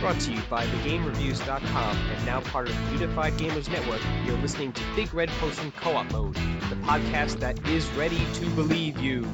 Brought 0.00 0.20
to 0.20 0.32
you 0.32 0.40
by 0.48 0.64
TheGameReviews.com 0.64 1.96
and 1.96 2.24
now 2.24 2.40
part 2.40 2.68
of 2.68 2.76
the 2.76 2.92
Unified 2.92 3.32
Gamers 3.32 3.68
Network, 3.68 4.00
you're 4.24 4.38
listening 4.38 4.72
to 4.72 4.82
Big 4.94 5.12
Red 5.12 5.28
Potion 5.28 5.72
Co-op 5.72 6.12
Mode, 6.12 6.34
the 6.34 6.76
podcast 6.84 7.40
that 7.40 7.58
is 7.68 7.84
ready 7.94 8.20
to 8.34 8.46
believe 8.50 9.00
you. 9.00 9.26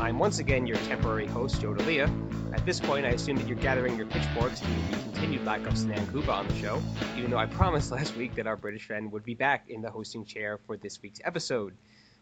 I'm 0.00 0.18
once 0.18 0.40
again 0.40 0.66
your 0.66 0.78
temporary 0.78 1.26
host, 1.26 1.60
Joe 1.60 1.74
DeLia. 1.74 2.10
At 2.52 2.66
this 2.66 2.80
point, 2.80 3.06
I 3.06 3.10
assume 3.10 3.36
that 3.36 3.46
you're 3.46 3.56
gathering 3.56 3.96
your 3.96 4.06
pitchforks 4.06 4.58
due 4.58 4.66
to 4.66 4.96
the 4.96 5.02
continued 5.04 5.44
lack 5.44 5.64
of 5.64 5.78
Sinan 5.78 6.04
Kubba 6.08 6.32
on 6.32 6.48
the 6.48 6.56
show, 6.56 6.82
even 7.16 7.30
though 7.30 7.38
I 7.38 7.46
promised 7.46 7.92
last 7.92 8.16
week 8.16 8.34
that 8.34 8.48
our 8.48 8.56
British 8.56 8.88
friend 8.88 9.12
would 9.12 9.24
be 9.24 9.34
back 9.34 9.66
in 9.68 9.80
the 9.80 9.92
hosting 9.92 10.24
chair 10.24 10.58
for 10.66 10.76
this 10.76 11.00
week's 11.02 11.20
episode. 11.22 11.72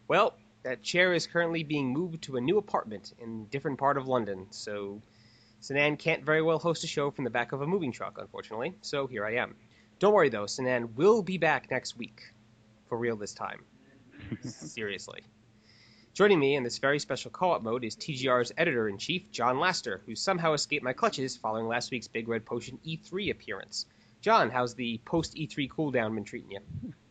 Well, 0.07 0.35
that 0.61 0.83
chair 0.83 1.11
is 1.15 1.25
currently 1.25 1.63
being 1.63 1.91
moved 1.91 2.21
to 2.25 2.37
a 2.37 2.41
new 2.41 2.59
apartment 2.59 3.13
in 3.17 3.45
a 3.47 3.51
different 3.51 3.79
part 3.79 3.97
of 3.97 4.07
London, 4.07 4.45
so 4.51 5.01
Sinan 5.63 5.95
can't 5.95 6.25
very 6.25 6.41
well 6.41 6.59
host 6.59 6.83
a 6.83 6.87
show 6.87 7.09
from 7.09 7.23
the 7.23 7.29
back 7.29 7.53
of 7.53 7.61
a 7.61 7.65
moving 7.65 7.93
truck, 7.93 8.17
unfortunately, 8.19 8.73
so 8.81 9.07
here 9.07 9.25
I 9.25 9.35
am. 9.35 9.55
Don't 9.97 10.13
worry 10.13 10.27
though, 10.27 10.45
Sinan 10.45 10.93
will 10.95 11.23
be 11.23 11.37
back 11.37 11.71
next 11.71 11.97
week. 11.97 12.33
For 12.89 12.97
real 12.97 13.15
this 13.15 13.33
time. 13.33 13.63
Seriously. 14.43 15.21
Joining 16.13 16.37
me 16.37 16.57
in 16.57 16.63
this 16.63 16.79
very 16.79 16.99
special 16.99 17.31
co-op 17.31 17.63
mode 17.63 17.85
is 17.85 17.95
TGR's 17.95 18.51
editor-in-chief, 18.57 19.31
John 19.31 19.57
Laster, 19.57 20.01
who 20.05 20.15
somehow 20.15 20.51
escaped 20.51 20.83
my 20.83 20.91
clutches 20.91 21.37
following 21.37 21.69
last 21.69 21.91
week's 21.91 22.09
Big 22.09 22.27
Red 22.27 22.45
Potion 22.45 22.77
E3 22.85 23.31
appearance. 23.31 23.85
John, 24.19 24.49
how's 24.49 24.75
the 24.75 24.99
post-E3 25.05 25.69
cooldown 25.69 26.13
been 26.13 26.25
treating 26.25 26.51
you? 26.51 26.59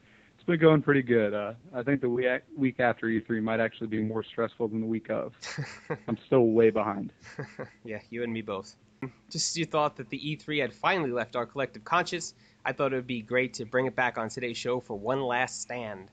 It's 0.43 0.47
been 0.49 0.59
going 0.59 0.83
pretty 0.83 1.03
good. 1.03 1.35
Uh, 1.35 1.53
I 1.73 1.85
think 1.85 2.01
the 2.01 2.09
week 2.09 2.81
after 2.81 3.07
E3 3.07 3.41
might 3.41 3.61
actually 3.61 3.87
be 3.87 4.03
more 4.03 4.25
stressful 4.25 4.67
than 4.67 4.81
the 4.81 4.87
week 4.89 5.09
of. 5.09 5.35
I'm 6.09 6.19
still 6.27 6.47
way 6.47 6.71
behind. 6.71 7.13
yeah, 7.85 8.01
you 8.11 8.25
and 8.25 8.33
me 8.33 8.43
both. 8.43 8.75
Just 9.31 9.53
as 9.53 9.57
you 9.57 9.67
thought 9.67 9.95
that 9.99 10.11
the 10.11 10.19
E3 10.19 10.61
had 10.61 10.75
finally 10.75 11.13
left 11.13 11.37
our 11.37 11.47
collective 11.47 11.85
conscious, 11.85 12.35
I 12.65 12.73
thought 12.73 12.93
it 12.93 12.97
would 12.97 13.07
be 13.07 13.23
great 13.23 13.55
to 13.55 13.65
bring 13.65 13.87
it 13.87 13.95
back 13.95 14.19
on 14.19 14.31
today's 14.31 14.57
show 14.57 14.81
for 14.81 14.99
one 14.99 15.23
last 15.23 15.63
stand. 15.63 16.09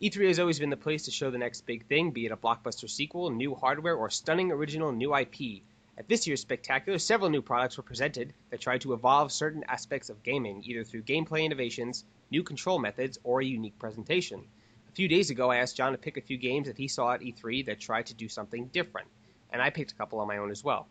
E3 0.00 0.28
has 0.28 0.38
always 0.38 0.60
been 0.60 0.70
the 0.70 0.76
place 0.76 1.06
to 1.06 1.10
show 1.10 1.32
the 1.32 1.38
next 1.38 1.66
big 1.66 1.84
thing, 1.86 2.12
be 2.12 2.24
it 2.24 2.30
a 2.30 2.36
blockbuster 2.36 2.88
sequel, 2.88 3.30
new 3.30 3.52
hardware, 3.56 3.96
or 3.96 4.10
stunning 4.10 4.52
original 4.52 4.92
new 4.92 5.12
IP. 5.12 5.64
At 5.98 6.08
this 6.08 6.26
year's 6.26 6.40
Spectacular, 6.40 6.98
several 6.98 7.28
new 7.28 7.42
products 7.42 7.76
were 7.76 7.82
presented 7.82 8.32
that 8.48 8.62
tried 8.62 8.80
to 8.80 8.94
evolve 8.94 9.30
certain 9.30 9.62
aspects 9.68 10.08
of 10.08 10.22
gaming, 10.22 10.62
either 10.64 10.84
through 10.84 11.02
gameplay 11.02 11.44
innovations, 11.44 12.06
new 12.30 12.42
control 12.42 12.78
methods, 12.78 13.18
or 13.24 13.42
a 13.42 13.44
unique 13.44 13.78
presentation. 13.78 14.42
A 14.88 14.92
few 14.92 15.06
days 15.06 15.28
ago, 15.28 15.50
I 15.50 15.58
asked 15.58 15.76
John 15.76 15.92
to 15.92 15.98
pick 15.98 16.16
a 16.16 16.22
few 16.22 16.38
games 16.38 16.66
that 16.66 16.78
he 16.78 16.88
saw 16.88 17.12
at 17.12 17.20
E3 17.20 17.66
that 17.66 17.78
tried 17.78 18.06
to 18.06 18.14
do 18.14 18.26
something 18.26 18.68
different, 18.68 19.08
and 19.50 19.60
I 19.60 19.68
picked 19.68 19.92
a 19.92 19.94
couple 19.94 20.18
on 20.20 20.28
my 20.28 20.38
own 20.38 20.50
as 20.50 20.64
well. 20.64 20.88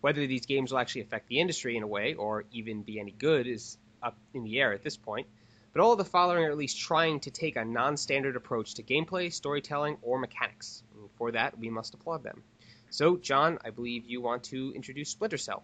Whether 0.00 0.26
these 0.26 0.46
games 0.46 0.72
will 0.72 0.78
actually 0.78 1.02
affect 1.02 1.28
the 1.28 1.38
industry 1.40 1.76
in 1.76 1.82
a 1.82 1.86
way, 1.86 2.14
or 2.14 2.46
even 2.50 2.80
be 2.80 2.98
any 2.98 3.12
good, 3.12 3.46
is 3.46 3.76
up 4.02 4.16
in 4.32 4.44
the 4.44 4.58
air 4.58 4.72
at 4.72 4.82
this 4.82 4.96
point. 4.96 5.26
But 5.74 5.82
all 5.82 5.92
of 5.92 5.98
the 5.98 6.04
following 6.06 6.44
are 6.44 6.50
at 6.50 6.56
least 6.56 6.80
trying 6.80 7.20
to 7.20 7.30
take 7.30 7.56
a 7.56 7.64
non 7.66 7.98
standard 7.98 8.36
approach 8.36 8.72
to 8.76 8.82
gameplay, 8.82 9.30
storytelling, 9.30 9.98
or 10.00 10.18
mechanics. 10.18 10.82
And 10.94 11.10
for 11.18 11.30
that, 11.32 11.58
we 11.58 11.68
must 11.68 11.92
applaud 11.92 12.22
them. 12.22 12.42
So, 12.90 13.16
John, 13.16 13.58
I 13.64 13.70
believe 13.70 14.04
you 14.06 14.20
want 14.20 14.44
to 14.44 14.72
introduce 14.74 15.10
Splinter 15.10 15.38
Cell. 15.38 15.62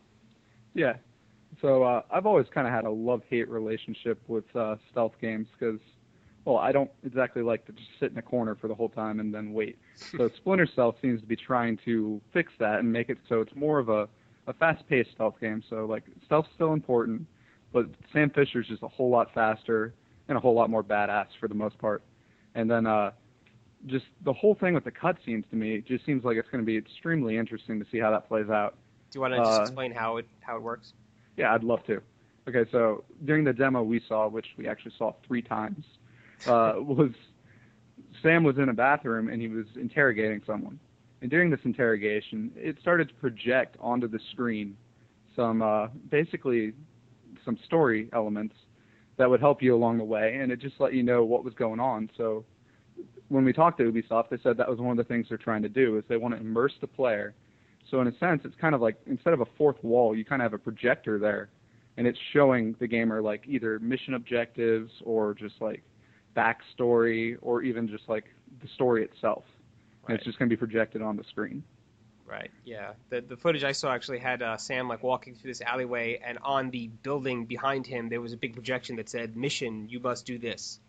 Yeah. 0.75 0.95
So 1.61 1.83
uh, 1.83 2.03
I've 2.11 2.27
always 2.27 2.47
kind 2.53 2.67
of 2.67 2.73
had 2.73 2.85
a 2.85 2.91
love-hate 2.91 3.49
relationship 3.49 4.21
with 4.29 4.45
uh, 4.55 4.77
stealth 4.91 5.15
games 5.21 5.49
because, 5.59 5.81
well, 6.45 6.59
I 6.59 6.71
don't 6.73 6.91
exactly 7.05 7.43
like 7.43 7.65
to 7.67 7.73
just 7.73 7.89
sit 7.99 8.13
in 8.13 8.19
a 8.19 8.23
corner 8.23 8.55
for 8.55 8.69
the 8.69 8.75
whole 8.75 8.89
time 8.89 9.21
and 9.21 9.35
then 9.35 9.53
wait. 9.53 9.79
so 10.17 10.31
Splinter 10.37 10.69
Cell 10.75 10.97
seems 11.03 11.21
to 11.21 11.27
be 11.27 11.37
trying 11.37 11.79
to 11.85 12.21
fix 12.33 12.53
that 12.59 12.81
and 12.81 12.93
make 12.93 13.09
it 13.09 13.19
so 13.29 13.41
it's 13.41 13.55
more 13.55 13.79
of 13.79 13.89
a, 13.89 14.09
a 14.47 14.53
fast-paced 14.53 15.11
stealth 15.13 15.41
game. 15.41 15.63
So 15.69 15.87
like 15.87 16.05
stealth's 16.25 16.51
still 16.55 16.73
important, 16.73 17.27
but 17.73 17.87
Sam 18.13 18.31
Fisher's 18.31 18.69
just 18.69 18.83
a 18.83 18.89
whole 18.89 19.11
lot 19.11 19.33
faster 19.35 19.95
and 20.29 20.37
a 20.37 20.41
whole 20.41 20.55
lot 20.55 20.71
more 20.71 20.85
badass 20.85 21.29
for 21.41 21.49
the 21.49 21.55
most 21.55 21.79
part. 21.79 22.03
And 22.55 22.71
then 22.71 22.87
uh, 22.87 23.13
just 23.87 24.07
the 24.25 24.33
whole 24.33 24.55
thing 24.55 24.75
with 24.75 24.85
the 24.85 24.91
cutscenes 24.91 25.49
to 25.51 25.57
me 25.57 25.83
just 25.87 26.05
seems 26.05 26.25
like 26.25 26.37
it's 26.37 26.49
going 26.51 26.63
to 26.63 26.67
be 26.67 26.77
extremely 26.77 27.37
interesting 27.37 27.79
to 27.79 27.87
see 27.91 27.99
how 27.99 28.11
that 28.11 28.29
plays 28.29 28.51
out. 28.51 28.77
Do 29.11 29.19
you 29.19 29.21
want 29.21 29.35
to 29.35 29.39
just 29.39 29.51
uh, 29.51 29.63
explain 29.63 29.93
how 29.93 30.17
it 30.17 30.27
how 30.41 30.57
it 30.57 30.63
works? 30.63 30.93
Yeah, 31.37 31.55
I'd 31.55 31.65
love 31.65 31.85
to. 31.87 32.01
Okay, 32.49 32.69
so 32.71 33.05
during 33.25 33.45
the 33.45 33.53
demo 33.53 33.83
we 33.83 34.01
saw, 34.09 34.29
which 34.29 34.47
we 34.57 34.69
actually 34.69 34.93
saw 34.97 35.15
three 35.27 35.43
times, 35.43 35.85
uh, 36.47 36.75
was 36.79 37.11
Sam 38.23 38.45
was 38.45 38.59
in 38.59 38.69
a 38.69 38.75
bathroom 38.75 39.29
and 39.29 39.41
he 39.41 39.49
was 39.49 39.67
interrogating 39.77 40.43
someone. 40.47 40.79
And 41.23 41.31
during 41.31 41.51
this 41.51 41.61
interrogation, 41.65 42.53
it 42.57 42.77
started 42.81 43.09
to 43.09 43.15
project 43.15 43.77
onto 43.81 44.07
the 44.07 44.21
screen 44.33 44.77
some 45.35 45.63
uh, 45.63 45.89
basically 46.11 46.73
some 47.45 47.59
story 47.65 48.09
elements 48.13 48.55
that 49.19 49.29
would 49.29 49.41
help 49.41 49.63
you 49.63 49.75
along 49.75 49.99
the 49.99 50.05
way, 50.05 50.39
and 50.41 50.51
it 50.53 50.59
just 50.59 50.79
let 50.79 50.93
you 50.93 51.03
know 51.03 51.25
what 51.25 51.45
was 51.45 51.55
going 51.55 51.81
on. 51.81 52.11
So 52.17 52.45
when 53.29 53.45
we 53.45 53.53
talked 53.53 53.79
to 53.79 53.91
Ubisoft, 53.91 54.29
they 54.31 54.39
said 54.43 54.57
that 54.59 54.69
was 54.69 54.79
one 54.79 54.91
of 54.91 54.97
the 54.97 55.13
things 55.13 55.27
they're 55.29 55.39
trying 55.39 55.63
to 55.63 55.69
do 55.69 55.97
is 55.97 56.05
they 56.09 56.17
want 56.17 56.35
to 56.35 56.41
immerse 56.41 56.75
the 56.81 56.87
player. 56.87 57.35
So 57.91 58.01
in 58.01 58.07
a 58.09 58.19
sense, 58.19 58.43
it's 58.45 58.57
kind 58.57 58.75
of 58.75 58.81
like 58.81 58.97
instead 59.07 59.33
of 59.33 59.41
a 59.41 59.47
fourth 59.57 59.83
wall, 59.83 60.17
you 60.17 60.25
kind 60.25 60.43
of 60.43 60.45
have 60.45 60.53
a 60.55 60.63
projector 60.63 61.19
there, 61.19 61.51
and 61.97 62.07
it's 62.07 62.19
showing 62.33 62.75
the 62.79 62.87
gamer 62.87 63.23
like 63.23 63.45
either 63.47 63.79
mission 63.79 64.15
objectives 64.15 64.93
or 65.05 65.35
just 65.35 65.61
like 65.61 65.83
backstory 66.37 67.37
or 67.43 67.63
even 67.63 67.89
just 67.89 68.09
like 68.09 68.25
the 68.63 68.69
story 68.69 69.05
itself. 69.05 69.45
Right. 70.03 70.11
And 70.11 70.17
it's 70.19 70.25
just 70.25 70.39
going 70.39 70.49
to 70.49 70.53
be 70.53 70.59
projected 70.59 71.03
on 71.03 71.17
the 71.17 71.25
screen. 71.25 71.63
Right. 72.27 72.51
Yeah. 72.65 72.93
The 73.09 73.21
the 73.21 73.37
footage 73.37 73.63
I 73.63 73.71
saw 73.73 73.93
actually 73.93 74.19
had 74.19 74.43
uh, 74.43 74.57
Sam 74.57 74.89
like 74.89 75.03
walking 75.05 75.37
through 75.37 75.51
this 75.51 75.61
alleyway, 75.61 76.21
and 76.25 76.39
on 76.43 76.71
the 76.71 76.89
building 76.89 77.47
behind 77.47 77.87
him 77.87 78.09
there 78.09 78.21
was 78.21 78.33
a 78.33 78.37
big 78.37 78.55
projection 78.55 78.97
that 78.97 79.09
said 79.09 79.37
"Mission: 79.37 79.89
You 79.89 80.01
must 80.01 80.27
do 80.27 80.39
this." 80.39 80.81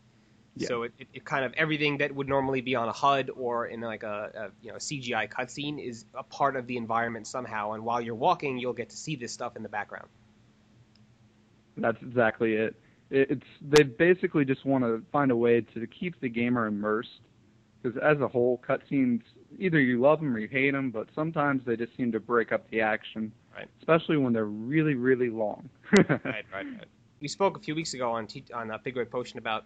Yeah. 0.59 0.68
So 0.68 0.84
it, 0.84 0.94
it, 0.97 1.07
it, 1.13 1.25
kind 1.25 1.45
of 1.45 1.53
everything 1.53 1.97
that 2.00 2.13
would 2.13 2.28
normally 2.28 2.62
be 2.62 2.75
on 2.75 2.88
a 2.88 2.94
HUD 2.94 3.29
or 3.35 3.68
in 3.68 3.81
like 3.81 4.03
a, 4.03 4.31
a 4.34 4.63
you 4.63 4.69
know 4.69 4.75
a 4.75 4.79
CGI 4.79 5.29
cutscene 5.29 5.84
is 5.84 6.06
a 6.13 6.23
part 6.23 6.56
of 6.56 6.68
the 6.68 6.78
environment 6.78 7.28
somehow. 7.28 7.73
And 7.73 7.84
while 7.84 8.01
you're 8.01 8.16
walking, 8.16 8.57
you'll 8.57 8.73
get 8.73 8.90
to 8.90 8.97
see 8.97 9.16
this 9.16 9.34
stuff 9.34 9.56
in 9.56 9.63
the 9.63 9.69
background. 9.69 10.07
That's 11.78 12.01
exactly 12.01 12.53
it. 12.53 12.75
It's 13.09 13.46
they 13.62 13.84
basically 13.84 14.44
just 14.46 14.66
want 14.66 14.84
to 14.84 15.03
find 15.12 15.31
a 15.31 15.35
way 15.35 15.62
to 15.62 15.88
keep 15.88 16.19
the 16.19 16.29
gamer 16.29 16.66
immersed 16.66 17.22
because 17.81 17.97
as 18.01 18.19
a 18.19 18.28
whole, 18.28 18.62
cutscenes 18.67 19.22
either 19.59 19.79
you 19.79 20.00
love 20.01 20.19
them 20.19 20.35
or 20.35 20.40
you 20.40 20.47
hate 20.47 20.72
them, 20.72 20.91
but 20.91 21.07
sometimes 21.16 21.62
they 21.66 21.75
just 21.78 21.96
seem 21.96 22.12
to 22.12 22.19
break 22.19 22.51
up 22.51 22.69
the 22.69 22.81
action, 22.81 23.31
right. 23.56 23.67
especially 23.79 24.17
when 24.17 24.34
they're 24.34 24.46
really 24.46 24.96
really 24.96 25.29
long. 25.29 25.69
right, 25.97 26.22
right, 26.25 26.46
right. 26.51 26.85
We 27.22 27.28
spoke 27.28 27.57
a 27.57 27.59
few 27.59 27.75
weeks 27.75 27.94
ago 27.94 28.12
on 28.12 28.28
T- 28.28 28.44
on 28.53 28.72
uh, 28.72 28.78
Big 28.84 28.96
Red 28.96 29.09
Potion 29.09 29.40
about 29.40 29.66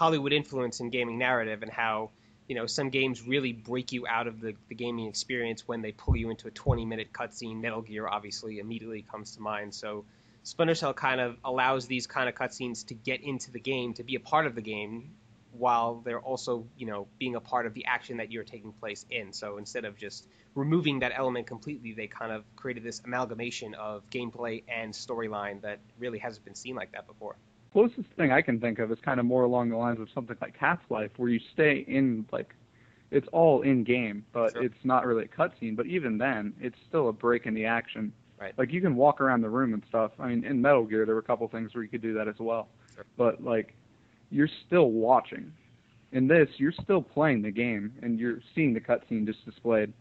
Hollywood 0.00 0.32
influence 0.32 0.80
in 0.80 0.88
gaming 0.88 1.18
narrative 1.18 1.62
and 1.62 1.70
how 1.70 2.08
you 2.48 2.54
know 2.54 2.64
some 2.64 2.88
games 2.88 3.26
really 3.26 3.52
break 3.52 3.92
you 3.92 4.06
out 4.06 4.26
of 4.26 4.40
the, 4.40 4.54
the 4.70 4.74
gaming 4.74 5.06
experience 5.06 5.68
when 5.68 5.82
they 5.82 5.92
pull 5.92 6.16
you 6.16 6.30
into 6.30 6.48
a 6.48 6.50
20 6.50 6.86
minute 6.86 7.12
cutscene. 7.12 7.60
Metal 7.60 7.82
Gear 7.82 8.08
obviously 8.08 8.60
immediately 8.60 9.02
comes 9.02 9.36
to 9.36 9.42
mind. 9.42 9.74
So 9.74 10.06
Splinter 10.42 10.74
Cell 10.74 10.94
kind 10.94 11.20
of 11.20 11.36
allows 11.44 11.86
these 11.86 12.06
kind 12.06 12.30
of 12.30 12.34
cutscenes 12.34 12.86
to 12.86 12.94
get 12.94 13.20
into 13.20 13.50
the 13.50 13.60
game, 13.60 13.92
to 13.92 14.02
be 14.02 14.14
a 14.14 14.20
part 14.20 14.46
of 14.46 14.54
the 14.54 14.62
game, 14.62 15.10
while 15.52 16.00
they're 16.02 16.18
also 16.18 16.66
you 16.78 16.86
know 16.86 17.06
being 17.18 17.34
a 17.34 17.40
part 17.40 17.66
of 17.66 17.74
the 17.74 17.84
action 17.84 18.16
that 18.16 18.32
you're 18.32 18.44
taking 18.44 18.72
place 18.72 19.04
in. 19.10 19.34
So 19.34 19.58
instead 19.58 19.84
of 19.84 19.98
just 19.98 20.26
removing 20.54 21.00
that 21.00 21.12
element 21.14 21.46
completely, 21.46 21.92
they 21.92 22.06
kind 22.06 22.32
of 22.32 22.44
created 22.56 22.84
this 22.84 23.02
amalgamation 23.04 23.74
of 23.74 24.08
gameplay 24.08 24.62
and 24.66 24.94
storyline 24.94 25.60
that 25.60 25.78
really 25.98 26.20
hasn't 26.20 26.46
been 26.46 26.54
seen 26.54 26.74
like 26.74 26.92
that 26.92 27.06
before 27.06 27.36
closest 27.72 28.08
thing 28.16 28.32
I 28.32 28.42
can 28.42 28.60
think 28.60 28.78
of 28.78 28.90
is 28.90 28.98
kind 29.00 29.20
of 29.20 29.26
more 29.26 29.44
along 29.44 29.70
the 29.70 29.76
lines 29.76 30.00
of 30.00 30.08
something 30.14 30.36
like 30.40 30.56
Half-Life, 30.56 31.12
where 31.16 31.28
you 31.28 31.40
stay 31.52 31.84
in 31.86 32.26
like 32.32 32.54
it's 33.10 33.28
all 33.32 33.62
in 33.62 33.82
game, 33.84 34.24
but 34.32 34.52
sure. 34.52 34.62
it's 34.62 34.84
not 34.84 35.04
really 35.04 35.24
a 35.24 35.28
cutscene. 35.28 35.76
But 35.76 35.86
even 35.86 36.18
then, 36.18 36.54
it's 36.60 36.78
still 36.88 37.08
a 37.08 37.12
break 37.12 37.46
in 37.46 37.54
the 37.54 37.66
action. 37.66 38.12
Right. 38.40 38.54
Like 38.56 38.72
you 38.72 38.80
can 38.80 38.94
walk 38.96 39.20
around 39.20 39.42
the 39.42 39.50
room 39.50 39.74
and 39.74 39.82
stuff. 39.88 40.12
I 40.18 40.28
mean, 40.28 40.44
in 40.44 40.62
Metal 40.62 40.84
Gear, 40.84 41.04
there 41.04 41.14
were 41.14 41.20
a 41.20 41.24
couple 41.24 41.46
things 41.48 41.74
where 41.74 41.82
you 41.82 41.90
could 41.90 42.02
do 42.02 42.14
that 42.14 42.28
as 42.28 42.38
well. 42.38 42.68
Sure. 42.94 43.04
But 43.16 43.42
like, 43.42 43.74
you're 44.30 44.48
still 44.66 44.90
watching. 44.90 45.52
In 46.12 46.26
this, 46.26 46.48
you're 46.56 46.72
still 46.72 47.02
playing 47.02 47.42
the 47.42 47.50
game, 47.50 47.92
and 48.02 48.18
you're 48.18 48.40
seeing 48.54 48.72
the 48.74 48.80
cutscene 48.80 49.26
just 49.26 49.44
displayed. 49.44 49.92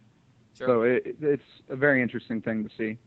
Sure. 0.57 0.67
So 0.67 0.81
it, 0.83 1.17
it's 1.21 1.43
a 1.69 1.75
very 1.75 2.01
interesting 2.01 2.41
thing 2.41 2.63
to 2.63 2.69
see. 2.77 2.97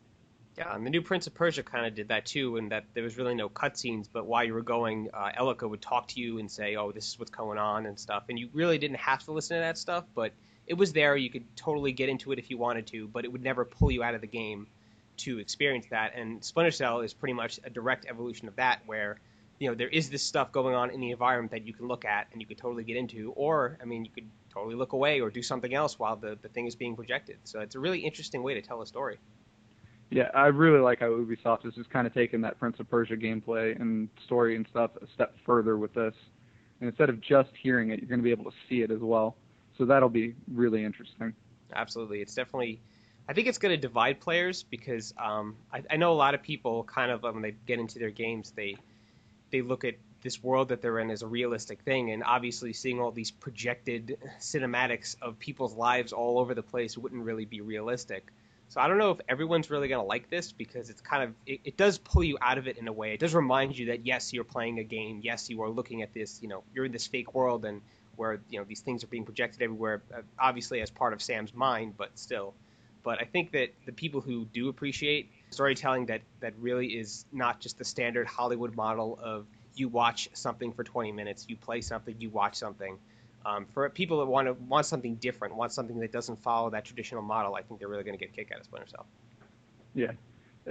Yeah, 0.59 0.75
and 0.75 0.85
the 0.85 0.91
new 0.91 1.01
Prince 1.01 1.27
of 1.27 1.35
Persia 1.35 1.63
kind 1.63 1.87
of 1.87 1.95
did 1.95 2.09
that 2.09 2.27
too, 2.27 2.59
in 2.59 2.69
that 2.69 2.85
there 2.93 3.03
was 3.03 3.17
really 3.17 3.35
no 3.35 3.49
cutscenes, 3.49 4.07
but 4.13 4.27
while 4.27 4.45
you 4.45 4.53
were 4.53 4.63
going, 4.63 5.09
uh, 5.15 5.31
Elika 5.39 5.69
would 5.69 5.81
talk 5.81 6.09
to 6.09 6.21
you 6.21 6.39
and 6.39 6.51
say, 6.51 6.77
"Oh, 6.77 6.93
this 6.93 7.09
is 7.09 7.19
what's 7.19 7.31
going 7.31 7.59
on" 7.59 7.87
and 7.87 7.99
stuff, 7.99 8.25
and 8.29 8.39
you 8.39 8.51
really 8.53 8.77
didn't 8.77 8.99
have 8.99 9.25
to 9.25 9.33
listen 9.33 9.57
to 9.57 9.61
that 9.63 9.79
stuff, 9.79 10.05
but 10.15 10.33
it 10.67 10.75
was 10.75 10.93
there. 10.93 11.17
You 11.17 11.31
could 11.31 11.57
totally 11.57 11.93
get 11.93 12.11
into 12.11 12.33
it 12.33 12.39
if 12.39 12.51
you 12.51 12.59
wanted 12.59 12.87
to, 12.89 13.09
but 13.09 13.25
it 13.25 13.33
would 13.33 13.43
never 13.43 13.65
pull 13.65 13.91
you 13.91 14.03
out 14.03 14.15
of 14.15 14.21
the 14.21 14.27
game 14.27 14.67
to 15.19 15.39
experience 15.39 15.87
that. 15.91 16.15
And 16.17 16.45
Splinter 16.45 16.71
Cell 16.71 17.01
is 17.01 17.15
pretty 17.15 17.33
much 17.35 17.59
a 17.65 17.71
direct 17.71 18.05
evolution 18.07 18.47
of 18.47 18.57
that, 18.57 18.83
where 18.85 19.21
you 19.59 19.69
know 19.69 19.75
there 19.75 19.89
is 19.89 20.11
this 20.11 20.23
stuff 20.23 20.53
going 20.53 20.75
on 20.75 20.91
in 20.91 21.01
the 21.01 21.13
environment 21.13 21.53
that 21.53 21.67
you 21.67 21.73
can 21.73 21.89
look 21.89 22.05
at 22.05 22.29
and 22.33 22.43
you 22.43 22.47
could 22.47 22.59
totally 22.59 22.85
get 22.85 22.99
into, 22.99 23.33
or 23.37 23.79
I 23.81 23.87
mean, 23.87 24.05
you 24.05 24.11
could 24.11 24.31
totally 24.53 24.75
look 24.75 24.93
away 24.93 25.21
or 25.23 25.31
do 25.31 25.43
something 25.43 25.73
else 25.73 25.99
while 25.99 26.17
the 26.17 26.39
the 26.43 26.49
thing 26.49 26.67
is 26.67 26.77
being 26.77 26.95
projected. 26.95 27.39
So 27.45 27.61
it's 27.61 27.75
a 27.75 27.81
really 27.81 28.01
interesting 28.01 28.43
way 28.43 28.53
to 28.53 28.61
tell 28.61 28.83
a 28.83 28.87
story. 28.87 29.19
Yeah, 30.12 30.29
I 30.35 30.49
really 30.49 30.81
like 30.81 31.00
how 31.00 31.06
Ubisoft 31.06 31.64
is 31.64 31.75
just 31.75 31.88
kind 31.88 32.06
of 32.06 32.12
taking 32.12 32.43
that 32.43 32.59
Prince 32.59 32.79
of 32.81 32.91
Persia 32.91 33.17
gameplay 33.17 33.81
and 33.81 34.11
story 34.26 34.56
and 34.56 34.67
stuff 34.69 34.91
a 35.00 35.06
step 35.14 35.35
further 35.47 35.79
with 35.79 35.94
this. 35.94 36.14
And 36.81 36.88
instead 36.91 37.09
of 37.09 37.19
just 37.23 37.49
hearing 37.62 37.91
it, 37.91 38.00
you're 38.00 38.09
going 38.09 38.20
to 38.20 38.23
be 38.25 38.31
able 38.31 38.44
to 38.44 38.56
see 38.69 38.82
it 38.82 38.91
as 38.91 39.00
well. 39.00 39.37
So 39.79 39.87
that'll 39.87 40.11
be 40.11 40.35
really 40.53 40.85
interesting. 40.85 41.32
Absolutely, 41.75 42.20
it's 42.20 42.35
definitely. 42.35 42.82
I 43.26 43.32
think 43.32 43.47
it's 43.47 43.56
going 43.56 43.73
to 43.73 43.81
divide 43.81 44.20
players 44.20 44.64
because 44.64 45.14
um, 45.17 45.56
I, 45.73 45.82
I 45.91 45.97
know 45.97 46.12
a 46.12 46.15
lot 46.15 46.35
of 46.35 46.43
people 46.43 46.85
kind 46.85 47.11
of 47.11 47.23
when 47.23 47.41
they 47.41 47.55
get 47.67 47.79
into 47.79 47.99
their 47.99 48.11
games, 48.11 48.50
they 48.50 48.76
they 49.50 49.62
look 49.62 49.85
at 49.85 49.94
this 50.20 50.43
world 50.43 50.69
that 50.69 50.82
they're 50.82 50.99
in 50.99 51.11
as 51.11 51.23
a 51.23 51.26
realistic 51.26 51.81
thing, 51.82 52.11
and 52.11 52.23
obviously 52.23 52.75
seeing 52.75 53.00
all 53.00 53.12
these 53.12 53.31
projected 53.31 54.19
cinematics 54.41 55.17
of 55.23 55.38
people's 55.38 55.75
lives 55.75 56.12
all 56.12 56.38
over 56.38 56.55
the 56.55 56.62
place 56.62 56.99
wouldn't 56.99 57.25
really 57.25 57.47
be 57.47 57.62
realistic. 57.62 58.31
So 58.73 58.81
I 58.81 58.89
don't 58.89 58.97
know 58.97 59.11
if 59.11 59.21
everyone's 59.29 59.69
really 59.69 59.89
going 59.89 60.01
to 60.01 60.07
like 60.07 60.31
this 60.31 60.51
because 60.51 60.89
it's 60.89 61.03
kind 61.03 61.25
of 61.25 61.35
it, 61.45 61.61
it, 61.63 61.77
does 61.77 61.99
pull 61.99 62.25
you 62.25 62.39
out 62.41 62.57
of 62.57 62.67
it 62.67 62.79
in 62.79 62.89
a 62.89 62.93
way. 62.93 63.13
It 63.13 63.21
does 63.21 63.35
remind 63.35 63.77
you 63.77 63.87
that 63.89 64.07
yes, 64.07 64.33
you're 64.33 64.45
playing 64.45 64.79
a 64.79 64.83
game. 64.83 65.21
Yes, 65.23 65.51
you 65.51 65.63
are 65.63 65.69
looking 65.69 66.01
at 66.01 66.15
this. 66.15 66.41
You 66.41 66.49
know, 66.49 66.65
you're 66.75 66.87
in 66.87 66.93
this 66.93 67.07
fake 67.07 67.35
world 67.35 67.67
and 67.67 67.83
where 68.17 68.41
you 68.49 68.59
know 68.59 68.65
these 68.65 68.81
things 68.81 69.05
are 69.05 69.09
being 69.09 69.27
projected 69.27 69.61
everywhere. 69.61 70.01
Uh, 70.11 70.23
obviously, 70.39 70.81
as 70.81 70.89
part 70.89 71.13
of 71.13 71.21
Sam's 71.21 71.53
mind, 71.53 71.99
but 71.99 72.19
still. 72.19 72.55
But 73.03 73.21
I 73.21 73.25
think 73.25 73.53
that 73.53 73.75
the 73.85 73.93
people 73.93 74.23
who 74.23 74.47
do 74.47 74.71
appreciate 74.71 75.31
storytelling 75.51 76.07
that 76.07 76.23
that 76.41 76.55
really 76.59 76.87
is 76.87 77.27
not 77.31 77.61
just 77.61 77.77
the 77.77 77.85
standard 77.85 78.27
Hollywood 78.27 78.75
model 78.75 79.19
of 79.23 79.45
you 79.75 79.89
watch 79.89 80.31
something 80.33 80.73
for 80.73 80.83
20 80.83 81.13
minutes, 81.13 81.45
you 81.47 81.57
play 81.57 81.83
something, 81.83 82.15
you 82.19 82.31
watch 82.31 82.55
something 82.55 82.99
um, 83.44 83.67
for 83.73 83.89
people 83.91 84.19
that 84.21 84.27
want 84.27 84.47
to 84.47 84.55
want 84.55 84.87
something 84.87 85.17
different, 85.17 85.55
want 85.55 85.73
something 85.73 85.99
that 86.00 86.12
doesn't 86.12 86.43
follow 86.43 86.71
that 86.71 86.85
traditional 86.85 87.23
model, 87.23 87.55
I 87.55 87.62
think 87.62 87.81
they're 87.81 87.89
really 87.89 88.05
going 88.05 88.19
to 88.19 88.25
get 88.25 88.33
a 88.33 88.37
kick 88.37 88.50
out 88.53 88.61
of 88.61 88.65
Splinter 88.65 88.89
Cell. 88.89 89.06
Yeah. 89.94 90.12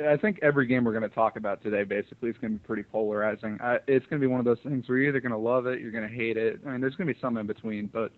I 0.07 0.15
think 0.15 0.39
every 0.41 0.67
game 0.67 0.85
we're 0.85 0.93
going 0.93 1.07
to 1.07 1.13
talk 1.13 1.35
about 1.35 1.61
today 1.61 1.83
basically 1.83 2.29
is 2.29 2.37
going 2.39 2.53
to 2.53 2.59
be 2.59 2.65
pretty 2.65 2.83
polarizing. 2.83 3.59
I, 3.61 3.79
it's 3.87 4.05
going 4.05 4.21
to 4.21 4.25
be 4.25 4.27
one 4.27 4.39
of 4.39 4.45
those 4.45 4.59
things 4.63 4.87
where 4.87 4.97
you're 4.97 5.09
either 5.09 5.19
going 5.19 5.33
to 5.33 5.37
love 5.37 5.67
it, 5.67 5.81
you're 5.81 5.91
going 5.91 6.07
to 6.07 6.15
hate 6.15 6.37
it. 6.37 6.61
I 6.65 6.71
mean, 6.71 6.81
there's 6.81 6.95
going 6.95 7.07
to 7.07 7.13
be 7.13 7.19
some 7.19 7.37
in 7.37 7.45
between, 7.45 7.87
but 7.87 8.11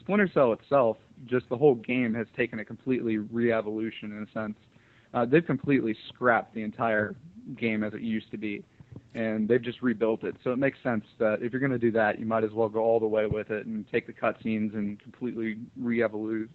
Splinter 0.00 0.30
Cell 0.32 0.52
itself, 0.54 0.96
just 1.26 1.46
the 1.50 1.58
whole 1.58 1.74
game 1.74 2.14
has 2.14 2.26
taken 2.34 2.58
a 2.58 2.64
completely 2.64 3.18
re-evolution 3.18 4.12
in 4.12 4.22
a 4.22 4.32
sense. 4.32 4.56
Uh, 5.12 5.26
they've 5.26 5.44
completely 5.44 5.94
scrapped 6.08 6.54
the 6.54 6.62
entire 6.62 7.14
game 7.56 7.84
as 7.84 7.92
it 7.92 8.00
used 8.00 8.30
to 8.30 8.38
be 8.38 8.64
and 9.14 9.48
they've 9.48 9.62
just 9.62 9.82
rebuilt 9.82 10.24
it. 10.24 10.36
So 10.44 10.52
it 10.52 10.58
makes 10.58 10.78
sense 10.82 11.04
that 11.18 11.42
if 11.42 11.52
you're 11.52 11.60
going 11.60 11.72
to 11.72 11.78
do 11.78 11.90
that, 11.92 12.18
you 12.18 12.26
might 12.26 12.44
as 12.44 12.52
well 12.52 12.68
go 12.68 12.80
all 12.80 13.00
the 13.00 13.06
way 13.06 13.26
with 13.26 13.50
it 13.50 13.66
and 13.66 13.84
take 13.90 14.06
the 14.06 14.12
cutscenes 14.12 14.74
and 14.74 15.00
completely 15.00 15.56
re-evolve, 15.76 16.48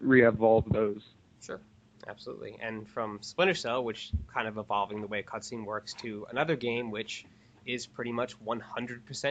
re-evolve 0.00 0.72
those. 0.72 1.02
Sure, 1.44 1.60
absolutely. 2.08 2.56
And 2.60 2.88
from 2.88 3.18
Splinter 3.20 3.54
Cell, 3.54 3.84
which 3.84 4.10
kind 4.32 4.48
of 4.48 4.56
evolving 4.56 5.00
the 5.00 5.06
way 5.06 5.20
a 5.20 5.22
cutscene 5.22 5.64
works, 5.64 5.92
to 5.94 6.26
another 6.30 6.56
game 6.56 6.90
which 6.90 7.26
is 7.66 7.86
pretty 7.86 8.12
much 8.12 8.42
100% 8.44 8.58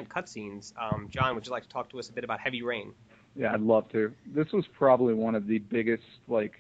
cutscenes. 0.08 0.74
Um, 0.80 1.10
John, 1.10 1.36
would 1.36 1.46
you 1.46 1.52
like 1.52 1.64
to 1.64 1.70
talk 1.70 1.90
to 1.90 2.00
us 2.00 2.10
a 2.10 2.14
bit 2.14 2.24
about 2.24 2.40
Heavy 2.40 2.62
Rain? 2.62 2.94
Yeah, 3.36 3.54
I'd 3.54 3.62
love 3.62 3.90
to. 3.90 4.14
This 4.26 4.52
was 4.52 4.66
probably 4.68 5.14
one 5.14 5.36
of 5.36 5.48
the 5.48 5.58
biggest 5.60 6.04
like 6.28 6.54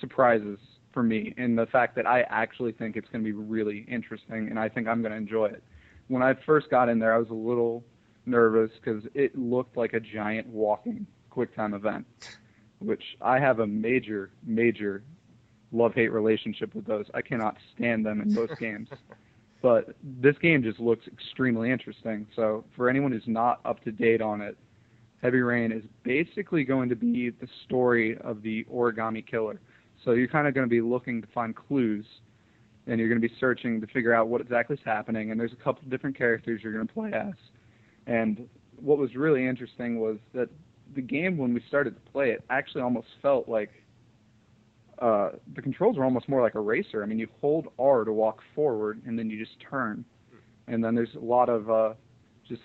surprises 0.00 0.58
for 0.92 1.02
me 1.02 1.34
in 1.36 1.56
the 1.56 1.66
fact 1.66 1.96
that 1.96 2.06
I 2.06 2.22
actually 2.22 2.72
think 2.72 2.96
it's 2.96 3.08
going 3.08 3.24
to 3.24 3.28
be 3.28 3.32
really 3.32 3.86
interesting 3.88 4.48
and 4.48 4.58
I 4.58 4.68
think 4.68 4.88
I'm 4.88 5.02
going 5.02 5.12
to 5.12 5.18
enjoy 5.18 5.46
it. 5.46 5.62
When 6.08 6.22
I 6.22 6.34
first 6.34 6.70
got 6.70 6.88
in 6.88 6.98
there, 6.98 7.14
I 7.14 7.18
was 7.18 7.30
a 7.30 7.34
little 7.34 7.84
nervous 8.26 8.70
because 8.82 9.04
it 9.14 9.36
looked 9.36 9.76
like 9.76 9.94
a 9.94 10.00
giant 10.00 10.46
walking 10.48 11.06
QuickTime 11.30 11.74
event, 11.74 12.06
which 12.78 13.16
I 13.20 13.38
have 13.38 13.60
a 13.60 13.66
major, 13.66 14.30
major 14.44 15.02
love-hate 15.72 16.12
relationship 16.12 16.74
with 16.74 16.86
those. 16.86 17.06
I 17.14 17.22
cannot 17.22 17.56
stand 17.74 18.04
them 18.04 18.20
in 18.20 18.34
most 18.34 18.56
games. 18.60 18.88
But 19.62 19.94
this 20.02 20.36
game 20.38 20.62
just 20.62 20.80
looks 20.80 21.06
extremely 21.06 21.70
interesting. 21.70 22.26
So 22.34 22.64
for 22.76 22.90
anyone 22.90 23.12
who's 23.12 23.22
not 23.26 23.60
up 23.64 23.82
to 23.84 23.92
date 23.92 24.20
on 24.20 24.40
it, 24.40 24.56
Heavy 25.22 25.40
Rain 25.40 25.70
is 25.70 25.84
basically 26.02 26.64
going 26.64 26.88
to 26.88 26.96
be 26.96 27.30
the 27.30 27.46
story 27.64 28.18
of 28.18 28.42
the 28.42 28.64
origami 28.64 29.24
killer. 29.24 29.60
So 30.04 30.12
you're 30.12 30.28
kind 30.28 30.46
of 30.46 30.54
going 30.54 30.66
to 30.66 30.70
be 30.70 30.80
looking 30.80 31.22
to 31.22 31.28
find 31.28 31.54
clues, 31.54 32.04
and 32.86 32.98
you're 32.98 33.08
going 33.08 33.20
to 33.20 33.26
be 33.26 33.34
searching 33.38 33.80
to 33.80 33.86
figure 33.88 34.12
out 34.12 34.28
what 34.28 34.40
exactly 34.40 34.74
is 34.74 34.82
happening. 34.84 35.30
And 35.30 35.38
there's 35.38 35.52
a 35.52 35.64
couple 35.64 35.82
of 35.84 35.90
different 35.90 36.16
characters 36.16 36.60
you're 36.62 36.72
going 36.72 36.86
to 36.86 36.92
play 36.92 37.12
as. 37.12 37.34
And 38.06 38.48
what 38.76 38.98
was 38.98 39.14
really 39.14 39.46
interesting 39.46 40.00
was 40.00 40.18
that 40.34 40.48
the 40.94 41.02
game, 41.02 41.38
when 41.38 41.54
we 41.54 41.62
started 41.68 41.94
to 41.94 42.10
play 42.12 42.30
it, 42.30 42.44
actually 42.50 42.82
almost 42.82 43.06
felt 43.20 43.48
like 43.48 43.70
uh, 44.98 45.30
the 45.54 45.62
controls 45.62 45.96
were 45.96 46.04
almost 46.04 46.28
more 46.28 46.42
like 46.42 46.54
a 46.54 46.60
racer. 46.60 47.02
I 47.02 47.06
mean, 47.06 47.18
you 47.18 47.28
hold 47.40 47.68
R 47.78 48.04
to 48.04 48.12
walk 48.12 48.40
forward, 48.54 49.00
and 49.06 49.18
then 49.18 49.30
you 49.30 49.38
just 49.38 49.58
turn. 49.60 50.04
And 50.68 50.84
then 50.84 50.94
there's 50.94 51.14
a 51.16 51.24
lot 51.24 51.48
of 51.48 51.70
uh, 51.70 51.94
just 52.48 52.62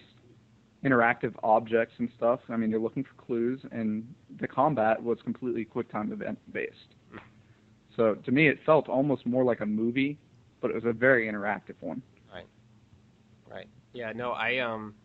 interactive 0.83 1.33
objects 1.43 1.95
and 1.99 2.09
stuff. 2.17 2.39
I 2.49 2.57
mean, 2.57 2.69
you're 2.69 2.79
looking 2.79 3.03
for 3.03 3.13
clues, 3.13 3.59
and 3.71 4.07
the 4.39 4.47
combat 4.47 5.01
was 5.01 5.17
completely 5.23 5.65
quick 5.65 5.91
time 5.91 6.11
event 6.11 6.37
based. 6.51 6.95
So 7.97 8.13
to 8.13 8.31
me, 8.31 8.47
it 8.47 8.63
felt 8.63 8.87
almost 8.87 9.25
more 9.25 9.43
like 9.43 9.59
a 9.59 9.65
movie, 9.65 10.17
but 10.61 10.69
it 10.69 10.75
was 10.75 10.85
a 10.85 10.93
very 10.93 11.27
interactive 11.27 11.75
one. 11.81 12.01
Right. 12.31 12.45
Right. 13.49 13.67
Yeah. 13.91 14.13
No, 14.13 14.31
I 14.31 14.59
um. 14.59 14.95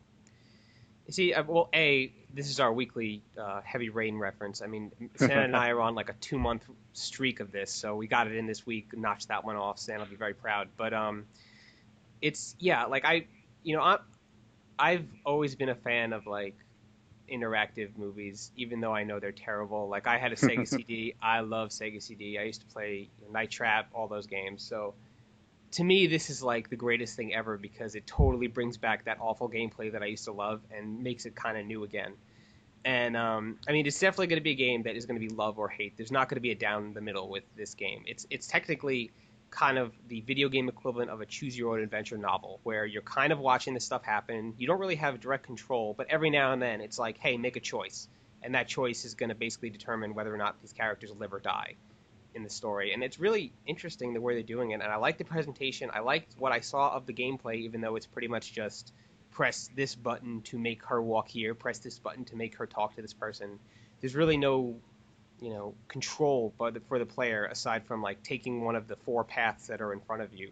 See, 1.09 1.35
uh, 1.35 1.43
well, 1.43 1.69
a 1.75 2.13
this 2.33 2.49
is 2.49 2.61
our 2.61 2.73
weekly 2.73 3.23
uh, 3.37 3.61
heavy 3.65 3.89
rain 3.89 4.17
reference. 4.17 4.63
I 4.63 4.67
mean, 4.67 4.93
Sinan 5.17 5.39
and 5.39 5.57
I 5.57 5.71
are 5.71 5.81
on 5.81 5.95
like 5.95 6.11
a 6.11 6.15
two 6.15 6.39
month 6.39 6.65
streak 6.93 7.41
of 7.41 7.51
this, 7.51 7.73
so 7.73 7.97
we 7.97 8.07
got 8.07 8.29
it 8.29 8.37
in 8.37 8.47
this 8.47 8.65
week, 8.65 8.97
notched 8.97 9.29
that 9.29 9.45
one 9.45 9.57
off. 9.57 9.79
Sinan 9.79 10.01
will 10.01 10.07
be 10.07 10.17
very 10.17 10.35
proud. 10.35 10.69
But 10.77 10.95
um, 10.95 11.27
it's 12.21 12.55
yeah, 12.59 12.85
like 12.85 13.05
I, 13.05 13.27
you 13.63 13.77
know, 13.77 13.83
I, 13.83 13.99
I've 14.79 15.09
always 15.25 15.57
been 15.57 15.71
a 15.71 15.75
fan 15.75 16.13
of 16.13 16.27
like 16.27 16.55
interactive 17.33 17.97
movies, 17.97 18.53
even 18.57 18.81
though 18.81 18.95
I 18.95 19.05
know 19.05 19.19
they're 19.19 19.33
terrible. 19.33 19.89
Like 19.89 20.07
I 20.07 20.19
had 20.19 20.33
a 20.33 20.37
Sega 20.37 20.67
CD. 20.77 21.15
I 21.23 21.41
love 21.41 21.71
Sega 21.71 22.03
CD. 22.03 22.39
I 22.39 22.43
used 22.43 22.61
to 22.61 22.67
play 22.67 23.09
Night 23.33 23.51
Trap, 23.51 23.89
all 23.95 24.09
those 24.09 24.27
games. 24.27 24.63
So 24.63 24.95
to 25.73 25.85
me, 25.85 26.07
this 26.07 26.31
is 26.31 26.43
like 26.43 26.69
the 26.69 26.77
greatest 26.77 27.17
thing 27.17 27.35
ever 27.35 27.57
because 27.57 27.95
it 27.95 28.07
totally 28.07 28.47
brings 28.47 28.77
back 28.77 29.07
that 29.07 29.19
awful 29.21 29.49
gameplay 29.49 29.93
that 29.93 30.03
I 30.03 30.07
used 30.07 30.25
to 30.25 30.33
love 30.33 30.61
and 30.71 31.03
makes 31.03 31.27
it 31.27 31.35
kind 31.35 31.57
of 31.57 31.67
new 31.67 31.85
again. 31.85 32.13
And 32.85 33.17
um, 33.17 33.59
I 33.69 33.73
mean, 33.73 33.87
it's 33.87 33.99
definitely 33.99 34.27
going 34.27 34.41
to 34.41 34.45
be 34.45 34.51
a 34.51 34.57
game 34.57 34.83
that 34.83 34.97
is 34.97 35.07
going 35.07 35.21
to 35.21 35.27
be 35.27 35.33
love 35.33 35.59
or 35.59 35.69
hate. 35.69 35.97
There's 35.97 36.13
not 36.13 36.29
going 36.29 36.37
to 36.37 36.41
be 36.43 36.51
a 36.51 36.55
down 36.55 36.93
the 36.95 37.01
middle 37.01 37.29
with 37.29 37.45
this 37.57 37.75
game. 37.75 38.03
It's 38.07 38.27
it's 38.29 38.47
technically 38.47 39.13
kind 39.53 39.79
of 39.79 39.93
the 40.09 40.23
video 40.23 40.49
game 40.49 40.69
equivalent 40.69 41.11
of 41.11 41.21
a 41.21 41.27
choose 41.27 41.57
your 41.57 41.75
own 41.77 41.83
adventure 41.83 42.17
novel 42.17 42.59
where 42.65 42.87
you're 42.87 43.03
kind 43.03 43.33
of 43.33 43.39
watching 43.39 43.75
this 43.75 43.85
stuff 43.85 44.03
happen. 44.03 44.55
You 44.57 44.67
don't 44.67 44.81
really 44.81 44.97
have 44.97 45.21
direct 45.21 45.45
control, 45.45 45.95
but 45.97 46.09
every 46.09 46.31
now 46.31 46.53
and 46.53 46.61
then 46.61 46.81
it's 46.81 46.99
like, 46.99 47.19
hey, 47.19 47.37
make 47.37 47.57
a 47.57 47.61
choice. 47.61 48.09
And 48.43 48.55
that 48.55 48.67
choice 48.67 49.05
is 49.05 49.15
going 49.15 49.29
to 49.29 49.37
basically 49.37 49.71
determine 49.71 50.15
whether 50.15 50.35
or 50.35 50.39
not 50.39 50.61
these 50.63 50.73
characters 50.73 51.13
live 51.17 51.33
or 51.33 51.39
die 51.39 51.77
in 52.35 52.43
the 52.43 52.51
story. 52.51 52.93
And 52.93 53.05
it's 53.05 53.21
really 53.21 53.53
interesting 53.67 54.15
the 54.15 54.21
way 54.21 54.35
they're 54.35 54.43
doing 54.43 54.71
it. 54.71 54.81
And 54.81 54.85
I 54.85 54.97
like 54.97 55.19
the 55.19 55.25
presentation. 55.25 55.91
I 55.93 56.01
liked 56.01 56.35
what 56.39 56.51
I 56.51 56.61
saw 56.61 56.95
of 56.97 57.07
the 57.07 57.13
gameplay, 57.13 57.57
even 57.57 57.83
though 57.83 57.97
it's 57.97 58.07
pretty 58.07 58.29
much 58.29 58.53
just 58.53 58.93
press 59.31 59.71
this 59.77 59.95
button 59.95 60.41
to 60.43 60.59
make 60.59 60.83
her 60.87 61.01
walk 61.01 61.29
here, 61.29 61.55
press 61.55 61.79
this 61.79 61.99
button 61.99 62.25
to 62.25 62.37
make 62.37 62.57
her 62.57 62.67
talk 62.67 62.97
to 62.97 63.03
this 63.03 63.13
person. 63.13 63.59
There's 64.01 64.15
really 64.15 64.39
no 64.39 64.81
you 65.43 65.51
know 65.51 65.75
control 65.89 66.55
the, 66.59 66.81
for 66.89 66.99
the 66.99 67.07
player 67.07 67.47
aside 67.47 67.85
from 67.85 68.01
like 68.01 68.23
taking 68.23 68.65
one 68.65 68.77
of 68.77 68.87
the 68.87 68.97
four 68.97 69.25
paths 69.25 69.67
that 69.67 69.83
are 69.83 69.93
in 69.93 70.01
front 70.01 70.23
of 70.23 70.33
you. 70.33 70.51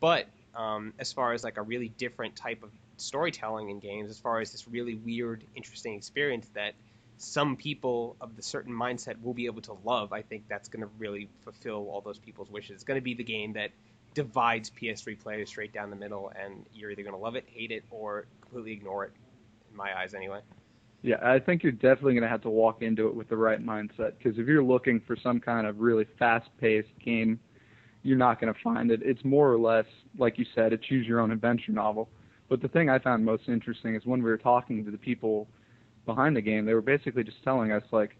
But 0.00 0.26
um, 0.54 0.94
as 0.98 1.12
far 1.12 1.34
as 1.34 1.44
like 1.44 1.58
a 1.58 1.62
really 1.62 1.88
different 1.88 2.34
type 2.34 2.62
of 2.62 2.70
storytelling 2.96 3.68
in 3.68 3.78
games, 3.78 4.10
as 4.10 4.18
far 4.18 4.40
as 4.40 4.50
this 4.52 4.66
really 4.66 4.94
weird, 4.94 5.44
interesting 5.54 5.94
experience 5.94 6.48
that 6.54 6.74
some 7.18 7.56
people 7.56 8.16
of 8.20 8.34
the 8.34 8.42
certain 8.42 8.72
mindset 8.72 9.22
will 9.22 9.34
be 9.34 9.46
able 9.46 9.62
to 9.62 9.76
love, 9.84 10.12
I 10.12 10.22
think 10.22 10.44
that's 10.48 10.68
going 10.68 10.82
to 10.82 10.90
really 10.98 11.28
fulfill 11.44 11.88
all 11.90 12.00
those 12.00 12.18
people's 12.18 12.50
wishes. 12.50 12.70
It's 12.72 12.84
going 12.84 12.98
to 12.98 13.04
be 13.04 13.14
the 13.14 13.24
game 13.24 13.52
that 13.52 13.70
divides 14.14 14.70
PS3 14.70 15.18
players 15.20 15.48
straight 15.48 15.72
down 15.72 15.90
the 15.90 15.96
middle, 15.96 16.32
and 16.42 16.66
you're 16.74 16.90
either 16.90 17.02
going 17.02 17.14
to 17.14 17.20
love 17.20 17.36
it, 17.36 17.44
hate 17.46 17.70
it, 17.70 17.84
or 17.90 18.26
completely 18.40 18.72
ignore 18.72 19.04
it. 19.04 19.12
In 19.70 19.76
my 19.76 19.96
eyes, 19.96 20.14
anyway. 20.14 20.40
Yeah, 21.02 21.16
I 21.22 21.40
think 21.40 21.64
you're 21.64 21.72
definitely 21.72 22.12
going 22.12 22.22
to 22.22 22.28
have 22.28 22.42
to 22.42 22.50
walk 22.50 22.80
into 22.80 23.08
it 23.08 23.14
with 23.14 23.28
the 23.28 23.36
right 23.36 23.64
mindset 23.64 24.12
because 24.18 24.38
if 24.38 24.46
you're 24.46 24.62
looking 24.62 25.00
for 25.04 25.16
some 25.16 25.40
kind 25.40 25.66
of 25.66 25.80
really 25.80 26.06
fast-paced 26.18 26.88
game, 27.04 27.40
you're 28.04 28.18
not 28.18 28.40
going 28.40 28.52
to 28.52 28.60
find 28.62 28.90
it. 28.90 29.00
It's 29.02 29.24
more 29.24 29.52
or 29.52 29.58
less, 29.58 29.86
like 30.16 30.38
you 30.38 30.46
said, 30.54 30.72
a 30.72 30.76
choose-your-own 30.76 31.32
adventure 31.32 31.72
novel. 31.72 32.08
But 32.48 32.62
the 32.62 32.68
thing 32.68 32.88
I 32.88 32.98
found 32.98 33.24
most 33.24 33.48
interesting 33.48 33.96
is 33.96 34.04
when 34.04 34.22
we 34.22 34.30
were 34.30 34.38
talking 34.38 34.84
to 34.84 34.90
the 34.90 34.98
people 34.98 35.48
behind 36.06 36.36
the 36.36 36.40
game, 36.40 36.64
they 36.66 36.74
were 36.74 36.82
basically 36.82 37.24
just 37.24 37.42
telling 37.42 37.72
us 37.72 37.82
like, 37.90 38.16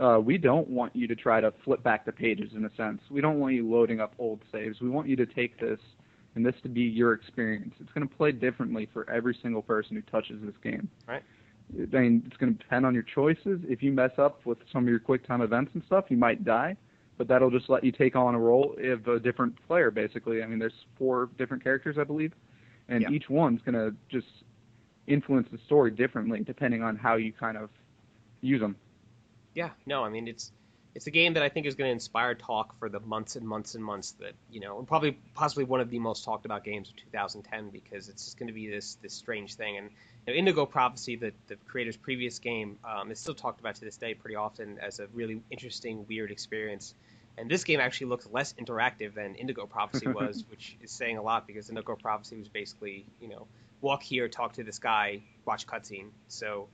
uh, 0.00 0.18
we 0.18 0.38
don't 0.38 0.68
want 0.68 0.94
you 0.96 1.06
to 1.06 1.14
try 1.14 1.40
to 1.40 1.52
flip 1.64 1.82
back 1.82 2.04
the 2.04 2.12
pages 2.12 2.52
in 2.54 2.64
a 2.64 2.74
sense. 2.76 3.00
We 3.10 3.20
don't 3.20 3.38
want 3.38 3.54
you 3.54 3.68
loading 3.68 4.00
up 4.00 4.14
old 4.18 4.40
saves. 4.50 4.80
We 4.80 4.88
want 4.88 5.08
you 5.08 5.16
to 5.16 5.26
take 5.26 5.60
this 5.60 5.78
and 6.34 6.44
this 6.44 6.54
to 6.62 6.68
be 6.68 6.80
your 6.80 7.12
experience. 7.12 7.74
It's 7.78 7.92
going 7.92 8.08
to 8.08 8.14
play 8.14 8.32
differently 8.32 8.88
for 8.92 9.08
every 9.10 9.38
single 9.42 9.62
person 9.62 9.96
who 9.96 10.02
touches 10.02 10.40
this 10.42 10.54
game. 10.62 10.88
Right. 11.06 11.22
I 11.74 11.98
mean, 11.98 12.22
it's 12.26 12.36
going 12.36 12.52
to 12.52 12.58
depend 12.58 12.84
on 12.84 12.94
your 12.94 13.02
choices. 13.02 13.60
If 13.68 13.82
you 13.82 13.92
mess 13.92 14.12
up 14.18 14.44
with 14.44 14.58
some 14.70 14.84
of 14.84 14.88
your 14.90 14.98
quick 14.98 15.26
time 15.26 15.40
events 15.40 15.70
and 15.74 15.82
stuff, 15.84 16.06
you 16.10 16.16
might 16.16 16.44
die. 16.44 16.76
but 17.18 17.28
that'll 17.28 17.50
just 17.50 17.68
let 17.68 17.84
you 17.84 17.92
take 17.92 18.16
on 18.16 18.34
a 18.34 18.38
role 18.38 18.74
of 18.82 19.06
a 19.06 19.20
different 19.20 19.54
player, 19.68 19.90
basically. 19.90 20.42
I 20.42 20.46
mean, 20.46 20.58
there's 20.58 20.86
four 20.96 21.28
different 21.38 21.62
characters, 21.62 21.96
I 21.98 22.04
believe, 22.04 22.32
and 22.88 23.02
Yeah. 23.02 23.10
each 23.10 23.28
one's 23.28 23.60
gonna 23.62 23.94
just 24.08 24.26
influence 25.06 25.46
the 25.52 25.58
story 25.58 25.90
differently 25.90 26.40
depending 26.40 26.82
on 26.82 26.96
how 26.96 27.16
you 27.16 27.32
kind 27.32 27.56
of 27.58 27.68
use 28.40 28.60
them. 28.60 28.76
Yeah, 29.54 29.70
no, 29.86 30.02
I 30.02 30.08
mean 30.08 30.26
it's 30.26 30.52
it's 30.94 31.06
a 31.06 31.10
game 31.10 31.34
that 31.34 31.42
I 31.42 31.48
think 31.48 31.66
is 31.66 31.74
going 31.74 31.88
to 31.88 31.92
inspire 31.92 32.34
talk 32.34 32.78
for 32.78 32.88
the 32.88 33.00
months 33.00 33.36
and 33.36 33.46
months 33.46 33.74
and 33.74 33.82
months 33.82 34.12
that 34.20 34.32
you 34.50 34.60
know, 34.60 34.78
and 34.78 34.86
probably 34.86 35.12
possibly 35.34 35.64
one 35.64 35.80
of 35.80 35.90
the 35.90 35.98
most 35.98 36.24
talked 36.24 36.44
about 36.44 36.64
games 36.64 36.90
of 36.90 36.96
2010 36.96 37.70
because 37.70 38.08
it's 38.08 38.24
just 38.24 38.38
going 38.38 38.48
to 38.48 38.52
be 38.52 38.68
this 38.68 38.96
this 38.96 39.14
strange 39.14 39.54
thing. 39.54 39.78
And 39.78 39.90
you 40.26 40.32
know, 40.32 40.38
Indigo 40.38 40.66
Prophecy, 40.66 41.16
the 41.16 41.32
the 41.48 41.56
creator's 41.66 41.96
previous 41.96 42.38
game, 42.38 42.78
um, 42.84 43.10
is 43.10 43.18
still 43.18 43.34
talked 43.34 43.60
about 43.60 43.76
to 43.76 43.84
this 43.84 43.96
day 43.96 44.14
pretty 44.14 44.36
often 44.36 44.78
as 44.80 45.00
a 45.00 45.06
really 45.14 45.42
interesting, 45.50 46.06
weird 46.08 46.30
experience. 46.30 46.94
And 47.38 47.50
this 47.50 47.64
game 47.64 47.80
actually 47.80 48.08
looks 48.08 48.28
less 48.30 48.52
interactive 48.54 49.14
than 49.14 49.34
Indigo 49.36 49.64
Prophecy 49.64 50.06
was, 50.12 50.44
which 50.50 50.76
is 50.82 50.90
saying 50.90 51.16
a 51.16 51.22
lot 51.22 51.46
because 51.46 51.70
Indigo 51.70 51.96
Prophecy 51.96 52.36
was 52.38 52.48
basically, 52.48 53.06
you 53.20 53.28
know, 53.28 53.46
walk 53.80 54.02
here, 54.02 54.28
talk 54.28 54.52
to 54.54 54.62
this 54.62 54.78
guy, 54.78 55.22
watch 55.46 55.66
cutscene. 55.66 56.10
So, 56.28 56.68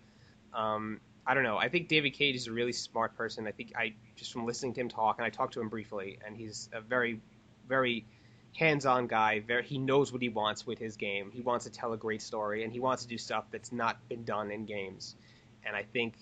um, 0.53 1.01
I 1.29 1.35
don't 1.35 1.43
know. 1.43 1.59
I 1.59 1.69
think 1.69 1.89
David 1.89 2.15
Cage 2.15 2.37
is 2.37 2.47
a 2.47 2.53
really 2.53 2.73
smart 2.73 3.15
person. 3.15 3.47
I 3.47 3.53
think 3.53 3.73
I 3.77 3.93
just 4.17 4.33
from 4.33 4.47
listening 4.47 4.73
to 4.75 4.81
him 4.81 4.89
talk, 4.89 5.19
and 5.19 5.27
I 5.27 5.29
talked 5.31 5.53
to 5.55 5.61
him 5.61 5.69
briefly, 5.69 6.19
and 6.27 6.35
he's 6.35 6.71
a 6.73 6.81
very, 6.81 7.21
very 7.69 8.07
hands-on 8.57 9.09
guy. 9.09 9.41
Very, 9.41 9.63
he 9.63 9.77
knows 9.77 10.11
what 10.11 10.23
he 10.23 10.31
wants 10.31 10.67
with 10.67 10.79
his 10.79 10.97
game. 10.97 11.31
He 11.31 11.43
wants 11.43 11.67
to 11.67 11.71
tell 11.71 11.93
a 11.93 11.99
great 11.99 12.23
story, 12.23 12.65
and 12.65 12.73
he 12.73 12.81
wants 12.81 13.03
to 13.03 13.09
do 13.09 13.19
stuff 13.19 13.45
that's 13.51 13.73
not 13.73 14.09
been 14.09 14.25
done 14.25 14.51
in 14.51 14.65
games. 14.65 15.17
And 15.67 15.77
I 15.77 15.83
think, 15.83 16.15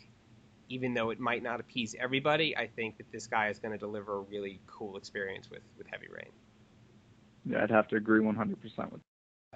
even 0.68 0.92
though 0.92 1.10
it 1.10 1.20
might 1.20 1.42
not 1.42 1.60
appease 1.60 1.94
everybody, 1.96 2.56
I 2.56 2.66
think 2.66 2.96
that 2.98 3.12
this 3.12 3.28
guy 3.28 3.50
is 3.50 3.60
going 3.60 3.72
to 3.72 3.78
deliver 3.78 4.16
a 4.16 4.20
really 4.22 4.58
cool 4.66 4.96
experience 4.96 5.48
with 5.48 5.62
with 5.78 5.86
Heavy 5.86 6.08
Rain. 6.10 6.32
Yeah, 7.48 7.62
I'd 7.62 7.70
have 7.70 7.86
to 7.88 7.96
agree 7.96 8.20
100% 8.20 8.90
with. 8.90 9.00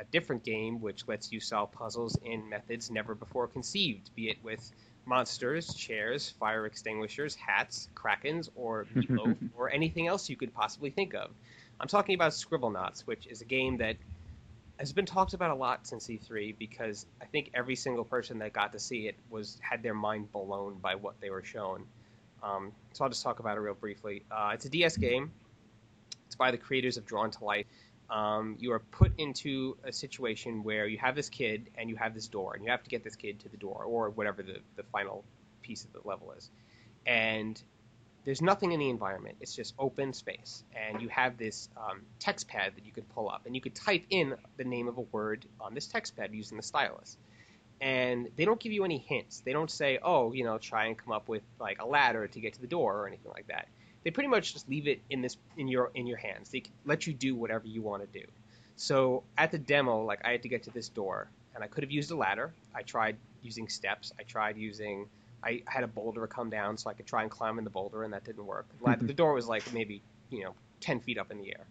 a 0.01 0.05
different 0.05 0.43
game 0.45 0.81
which 0.81 1.07
lets 1.07 1.31
you 1.31 1.41
solve 1.41 1.73
puzzles 1.73 2.17
in 2.25 2.49
methods 2.49 2.91
never 2.91 3.15
before 3.15 3.47
conceived, 3.47 4.15
be 4.15 4.31
it 4.31 4.39
with 4.43 4.73
monsters, 5.05 5.75
chairs, 5.75 6.31
fire 6.39 6.67
extinguishers, 6.67 7.35
hats, 7.35 7.89
krakens, 7.95 8.49
or 8.55 8.87
meatloaf, 8.95 9.37
or 9.57 9.71
anything 9.71 10.07
else 10.07 10.29
you 10.29 10.37
could 10.37 10.55
possibly 10.55 10.91
think 10.91 11.15
of. 11.15 11.31
I'm 11.81 11.89
talking 11.89 12.15
about 12.15 12.33
Scribblenauts, 12.33 13.03
which 13.03 13.27
is 13.27 13.41
a 13.41 13.45
game 13.45 13.79
that 13.79 13.97
has 14.79 14.93
been 14.93 15.07
talked 15.07 15.35
about 15.35 15.51
a 15.51 15.55
lot 15.55 15.87
since 15.87 16.07
E3 16.07 16.57
because 16.59 17.07
I 17.21 17.27
think 17.27 17.51
every 17.55 17.77
single 17.77 18.05
person 18.05 18.39
that 18.39 18.53
got 18.53 18.73
to 18.73 18.79
see 18.79 19.09
it 19.09 19.17
was 19.29 19.59
had 19.61 19.83
their 19.83 19.95
mind 19.95 20.33
blown 20.33 20.79
by 20.79 20.95
what 20.95 21.21
they 21.21 21.31
were 21.31 21.43
shown. 21.43 21.85
Um, 22.43 22.73
so 22.93 23.05
I'll 23.05 23.11
just 23.11 23.23
talk 23.23 23.41
about 23.41 23.57
it 23.57 23.61
real 23.61 23.75
briefly. 23.75 24.23
Uh, 24.31 24.53
it's 24.55 24.65
a 24.65 24.71
DS 24.71 24.97
game. 24.97 25.33
It's 26.27 26.35
by 26.35 26.51
the 26.51 26.59
creators 26.59 26.97
of 26.97 27.05
Drawn 27.05 27.31
to 27.31 27.45
Life 27.45 27.67
um, 28.11 28.57
you 28.59 28.73
are 28.73 28.81
put 28.81 29.13
into 29.19 29.77
a 29.85 29.93
situation 29.93 30.63
where 30.65 30.87
you 30.87 30.99
have 30.99 31.15
this 31.15 31.29
kid 31.29 31.71
and 31.77 31.89
you 31.89 31.97
have 31.97 32.13
this 32.15 32.29
door, 32.29 32.55
and 32.55 32.65
you 32.65 32.71
have 32.71 32.83
to 32.83 32.91
get 32.91 33.05
this 33.05 33.17
kid 33.17 33.41
to 33.41 33.49
the 33.49 33.57
door 33.57 33.85
or 33.85 34.11
whatever 34.11 34.43
the, 34.43 34.59
the 34.77 34.83
final 34.93 35.25
piece 35.63 35.85
of 35.85 35.93
the 35.93 36.01
level 36.05 36.33
is. 36.33 36.51
And 37.07 37.61
there's 38.25 38.43
nothing 38.43 38.73
in 38.73 38.81
the 38.81 38.91
environment, 38.91 39.37
it's 39.41 39.55
just 39.55 39.75
open 39.79 40.13
space. 40.13 40.65
And 40.75 41.01
you 41.01 41.09
have 41.09 41.39
this 41.39 41.69
um, 41.77 42.03
text 42.19 42.49
pad 42.49 42.73
that 42.77 42.85
you 42.85 42.93
could 42.93 43.09
pull 43.11 43.31
up, 43.31 43.43
and 43.47 43.55
you 43.55 43.61
could 43.61 43.75
type 43.75 44.05
in 44.11 44.35
the 44.57 44.65
name 44.65 44.89
of 44.89 44.99
a 44.99 45.03
word 45.13 45.47
on 45.61 45.75
this 45.75 45.87
text 45.87 46.17
pad 46.17 46.31
using 46.33 46.57
the 46.57 46.63
stylus. 46.63 47.17
And 47.81 48.29
they 48.37 48.45
don't 48.45 48.61
give 48.61 48.73
you 48.73 48.85
any 48.85 48.99
hints. 48.99 49.41
They 49.41 49.55
don't 49.55 49.71
say, 49.71 49.99
oh, 50.03 50.33
you 50.33 50.45
know, 50.45 50.59
try 50.59 50.87
and 50.87 50.99
come 50.99 51.13
up 51.13 51.29
with 51.29 51.43
like 51.59 51.81
a 51.81 51.87
ladder 51.87 52.27
to 52.27 52.41
get 52.41 52.55
to 52.55 52.61
the 52.61 52.67
door 52.67 52.99
or 52.99 53.07
anything 53.07 53.33
like 53.35 53.47
that 53.47 53.69
they 54.05 54.11
pretty 54.11 54.29
much 54.29 54.53
just 54.53 54.69
leave 54.69 54.87
it 54.87 55.01
in 55.11 55.21
this 55.21 55.37
in 55.57 55.69
your 55.69 55.91
in 55.95 56.07
your 56.07 56.17
hands. 56.17 56.51
They 56.51 56.63
let 56.85 57.07
you 57.07 57.13
do 57.13 57.35
whatever 57.35 57.67
you 57.67 57.83
want 57.83 58.03
to 58.03 58.19
do. 58.19 58.27
So 58.77 59.25
at 59.37 59.51
the 59.51 59.59
demo, 59.59 60.05
like 60.05 60.21
I 60.25 60.33
had 60.33 60.43
to 60.43 60.49
get 60.49 60.63
to 60.65 60.71
this 60.71 60.89
door, 60.89 61.29
and 61.55 61.63
I 61.63 61.67
could 61.67 61.85
have 61.85 61.91
used 61.91 62.11
a 62.11 62.17
ladder. 62.17 62.53
I 62.75 62.83
tried 62.83 63.17
using 63.43 63.69
steps. 63.69 64.13
I 64.19 64.23
tried 64.23 64.57
using. 64.57 65.07
I 65.43 65.63
had 65.67 65.85
a 65.85 65.89
boulder 65.89 66.27
come 66.27 66.51
down 66.51 66.77
so 66.77 66.91
I 66.91 66.95
could 66.95 67.07
try 67.07 67.23
and 67.23 67.31
climb 67.31 67.59
in 67.59 67.65
the 67.65 67.71
boulder, 67.71 68.05
and 68.05 68.13
that 68.13 68.25
didn't 68.25 68.45
work. 68.45 68.67
the 69.01 69.15
door 69.15 69.35
was 69.35 69.49
like 69.49 69.73
maybe 69.73 70.03
you 70.31 70.45
know 70.45 70.55
ten 70.81 71.01
feet 71.01 71.19
up 71.19 71.31
in 71.31 71.39
the 71.39 71.49
air. 71.49 71.67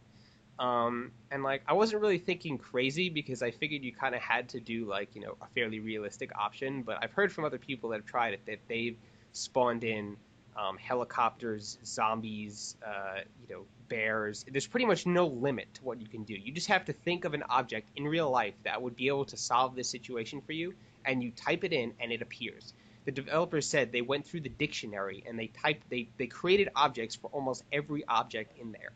Um, 0.59 1.11
and 1.31 1.41
like 1.41 1.63
I 1.67 1.73
wasn't 1.73 2.01
really 2.01 2.17
thinking 2.17 2.57
crazy 2.57 3.09
because 3.09 3.41
I 3.41 3.51
figured 3.51 3.81
you 3.81 3.93
kind 3.93 4.13
of 4.13 4.21
had 4.21 4.49
to 4.49 4.59
do 4.59 4.85
like 4.85 5.15
you 5.15 5.21
know 5.21 5.37
a 5.41 5.47
fairly 5.55 5.79
realistic 5.79 6.31
option. 6.37 6.83
But 6.83 6.99
I've 7.01 7.13
heard 7.13 7.31
from 7.31 7.45
other 7.45 7.57
people 7.57 7.89
that 7.89 7.97
have 7.97 8.05
tried 8.05 8.33
it 8.33 8.45
that 8.45 8.59
they've 8.67 8.97
spawned 9.31 9.83
in 9.83 10.17
um, 10.59 10.77
helicopters, 10.77 11.77
zombies, 11.85 12.75
uh, 12.85 13.19
you 13.41 13.55
know, 13.55 13.61
bears. 13.87 14.45
There's 14.51 14.67
pretty 14.67 14.85
much 14.85 15.05
no 15.05 15.27
limit 15.27 15.73
to 15.75 15.83
what 15.83 16.01
you 16.01 16.07
can 16.07 16.23
do. 16.23 16.33
You 16.33 16.51
just 16.51 16.67
have 16.67 16.85
to 16.85 16.93
think 16.93 17.25
of 17.25 17.33
an 17.33 17.43
object 17.49 17.89
in 17.95 18.03
real 18.05 18.29
life 18.29 18.55
that 18.63 18.81
would 18.81 18.95
be 18.95 19.07
able 19.07 19.25
to 19.25 19.37
solve 19.37 19.75
this 19.75 19.89
situation 19.89 20.41
for 20.41 20.53
you, 20.53 20.73
and 21.05 21.23
you 21.23 21.31
type 21.31 21.63
it 21.63 21.73
in, 21.73 21.93
and 21.99 22.11
it 22.11 22.21
appears. 22.21 22.73
The 23.05 23.11
developers 23.11 23.65
said 23.65 23.91
they 23.91 24.01
went 24.01 24.27
through 24.27 24.41
the 24.41 24.49
dictionary 24.49 25.23
and 25.25 25.39
they 25.39 25.47
typed, 25.47 25.89
they 25.89 26.09
they 26.17 26.27
created 26.27 26.69
objects 26.75 27.15
for 27.15 27.27
almost 27.31 27.63
every 27.71 28.05
object 28.05 28.59
in 28.59 28.71
there, 28.71 28.91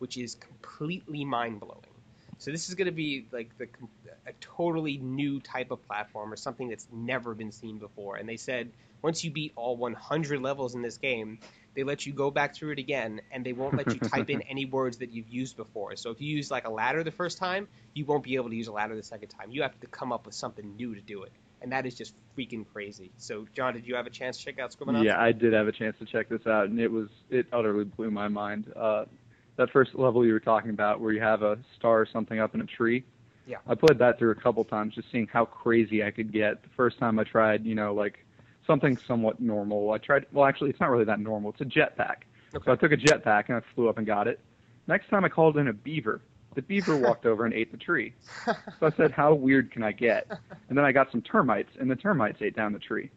which 0.00 0.18
is 0.18 0.34
completely 0.34 1.24
mind 1.24 1.60
blowing. 1.60 1.83
So 2.38 2.50
this 2.50 2.68
is 2.68 2.74
going 2.74 2.86
to 2.86 2.92
be 2.92 3.26
like 3.32 3.56
the 3.58 3.68
a 4.26 4.32
totally 4.40 4.98
new 4.98 5.40
type 5.40 5.70
of 5.70 5.86
platform 5.86 6.32
or 6.32 6.36
something 6.36 6.68
that's 6.68 6.86
never 6.92 7.34
been 7.34 7.52
seen 7.52 7.78
before. 7.78 8.16
And 8.16 8.28
they 8.28 8.36
said 8.36 8.70
once 9.04 9.22
you 9.22 9.30
beat 9.30 9.52
all 9.54 9.76
100 9.76 10.40
levels 10.40 10.74
in 10.74 10.80
this 10.80 10.96
game, 10.96 11.38
they 11.74 11.82
let 11.82 12.06
you 12.06 12.12
go 12.12 12.30
back 12.30 12.54
through 12.54 12.70
it 12.70 12.78
again, 12.78 13.20
and 13.30 13.44
they 13.44 13.52
won't 13.52 13.76
let 13.76 13.92
you 13.92 14.00
type 14.00 14.30
in 14.30 14.40
any 14.48 14.64
words 14.64 14.96
that 14.98 15.12
you've 15.12 15.28
used 15.28 15.56
before. 15.56 15.94
So 15.96 16.10
if 16.10 16.22
you 16.22 16.34
use 16.34 16.50
like 16.50 16.66
a 16.66 16.70
ladder 16.70 17.04
the 17.04 17.10
first 17.10 17.36
time, 17.36 17.68
you 17.92 18.06
won't 18.06 18.22
be 18.22 18.36
able 18.36 18.48
to 18.48 18.56
use 18.56 18.68
a 18.68 18.72
ladder 18.72 18.96
the 18.96 19.02
second 19.02 19.28
time. 19.28 19.50
You 19.50 19.60
have 19.60 19.78
to 19.80 19.86
come 19.88 20.10
up 20.10 20.24
with 20.24 20.34
something 20.34 20.76
new 20.76 20.94
to 20.94 21.02
do 21.02 21.24
it, 21.24 21.32
and 21.60 21.72
that 21.72 21.84
is 21.84 21.94
just 21.94 22.14
freaking 22.38 22.64
crazy. 22.72 23.10
So 23.18 23.46
John, 23.54 23.74
did 23.74 23.86
you 23.86 23.94
have 23.96 24.06
a 24.06 24.10
chance 24.10 24.38
to 24.38 24.44
check 24.44 24.58
out 24.58 24.74
Scribblenauts? 24.74 25.04
Yeah, 25.04 25.20
I 25.20 25.32
did 25.32 25.52
have 25.52 25.68
a 25.68 25.72
chance 25.72 25.98
to 25.98 26.06
check 26.06 26.30
this 26.30 26.46
out, 26.46 26.70
and 26.70 26.80
it 26.80 26.90
was 26.90 27.08
it 27.28 27.46
utterly 27.52 27.84
blew 27.84 28.10
my 28.10 28.28
mind. 28.28 28.72
Uh, 28.74 29.04
that 29.56 29.70
first 29.70 29.94
level 29.94 30.26
you 30.26 30.32
were 30.32 30.40
talking 30.40 30.70
about, 30.70 31.00
where 31.00 31.12
you 31.12 31.20
have 31.20 31.42
a 31.42 31.58
star 31.76 32.00
or 32.00 32.06
something 32.06 32.40
up 32.40 32.54
in 32.54 32.60
a 32.60 32.66
tree. 32.66 33.04
Yeah. 33.46 33.58
I 33.66 33.74
played 33.74 33.98
that 33.98 34.18
through 34.18 34.30
a 34.30 34.34
couple 34.34 34.64
times, 34.64 34.94
just 34.94 35.10
seeing 35.12 35.28
how 35.30 35.44
crazy 35.44 36.02
I 36.02 36.10
could 36.10 36.32
get. 36.32 36.62
The 36.62 36.70
first 36.76 36.98
time 36.98 37.18
I 37.18 37.24
tried, 37.24 37.64
you 37.64 37.74
know, 37.74 37.94
like 37.94 38.24
something 38.66 38.96
somewhat 39.06 39.40
normal. 39.40 39.90
I 39.90 39.98
tried. 39.98 40.26
Well, 40.32 40.46
actually, 40.46 40.70
it's 40.70 40.80
not 40.80 40.90
really 40.90 41.04
that 41.04 41.20
normal. 41.20 41.50
It's 41.50 41.60
a 41.60 41.64
jetpack. 41.64 42.22
Okay. 42.54 42.64
So 42.64 42.72
I 42.72 42.76
took 42.76 42.92
a 42.92 42.96
jetpack 42.96 43.44
and 43.48 43.56
I 43.56 43.60
flew 43.74 43.88
up 43.88 43.98
and 43.98 44.06
got 44.06 44.28
it. 44.28 44.40
Next 44.86 45.08
time 45.08 45.24
I 45.24 45.28
called 45.28 45.58
in 45.58 45.68
a 45.68 45.72
beaver. 45.72 46.20
The 46.54 46.62
beaver 46.62 46.96
walked 47.00 47.26
over 47.26 47.44
and 47.44 47.52
ate 47.52 47.70
the 47.70 47.78
tree. 47.78 48.14
So 48.44 48.54
I 48.86 48.90
said, 48.96 49.10
"How 49.10 49.34
weird 49.34 49.70
can 49.70 49.82
I 49.82 49.92
get?" 49.92 50.26
And 50.68 50.78
then 50.78 50.84
I 50.84 50.92
got 50.92 51.10
some 51.10 51.20
termites, 51.20 51.70
and 51.78 51.90
the 51.90 51.96
termites 51.96 52.40
ate 52.40 52.56
down 52.56 52.72
the 52.72 52.78
tree. 52.78 53.10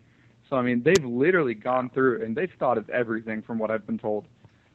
So 0.49 0.55
I 0.55 0.61
mean, 0.61 0.81
they've 0.83 1.05
literally 1.05 1.53
gone 1.53 1.89
through 1.89 2.23
and 2.23 2.35
they've 2.35 2.51
thought 2.57 2.77
of 2.77 2.89
everything 2.89 3.41
from 3.41 3.59
what 3.59 3.69
I've 3.69 3.85
been 3.85 3.99
told. 3.99 4.27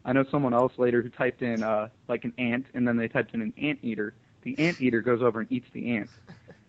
I 0.05 0.13
know 0.13 0.25
someone 0.31 0.55
else 0.55 0.73
later 0.79 1.01
who 1.03 1.09
typed 1.09 1.43
in 1.43 1.63
uh, 1.63 1.89
like 2.09 2.25
an 2.25 2.33
ant, 2.39 2.67
and 2.75 2.87
then 2.87 2.97
they 2.97 3.09
typed 3.09 3.35
in 3.35 3.43
an 3.43 3.53
ant 3.57 3.79
eater. 3.83 4.15
The 4.43 4.59
ant 4.59 4.81
eater 4.81 5.01
goes 5.01 5.23
over 5.23 5.41
and 5.41 5.53
eats 5.53 5.67
the 5.73 5.97
ant. 5.97 6.11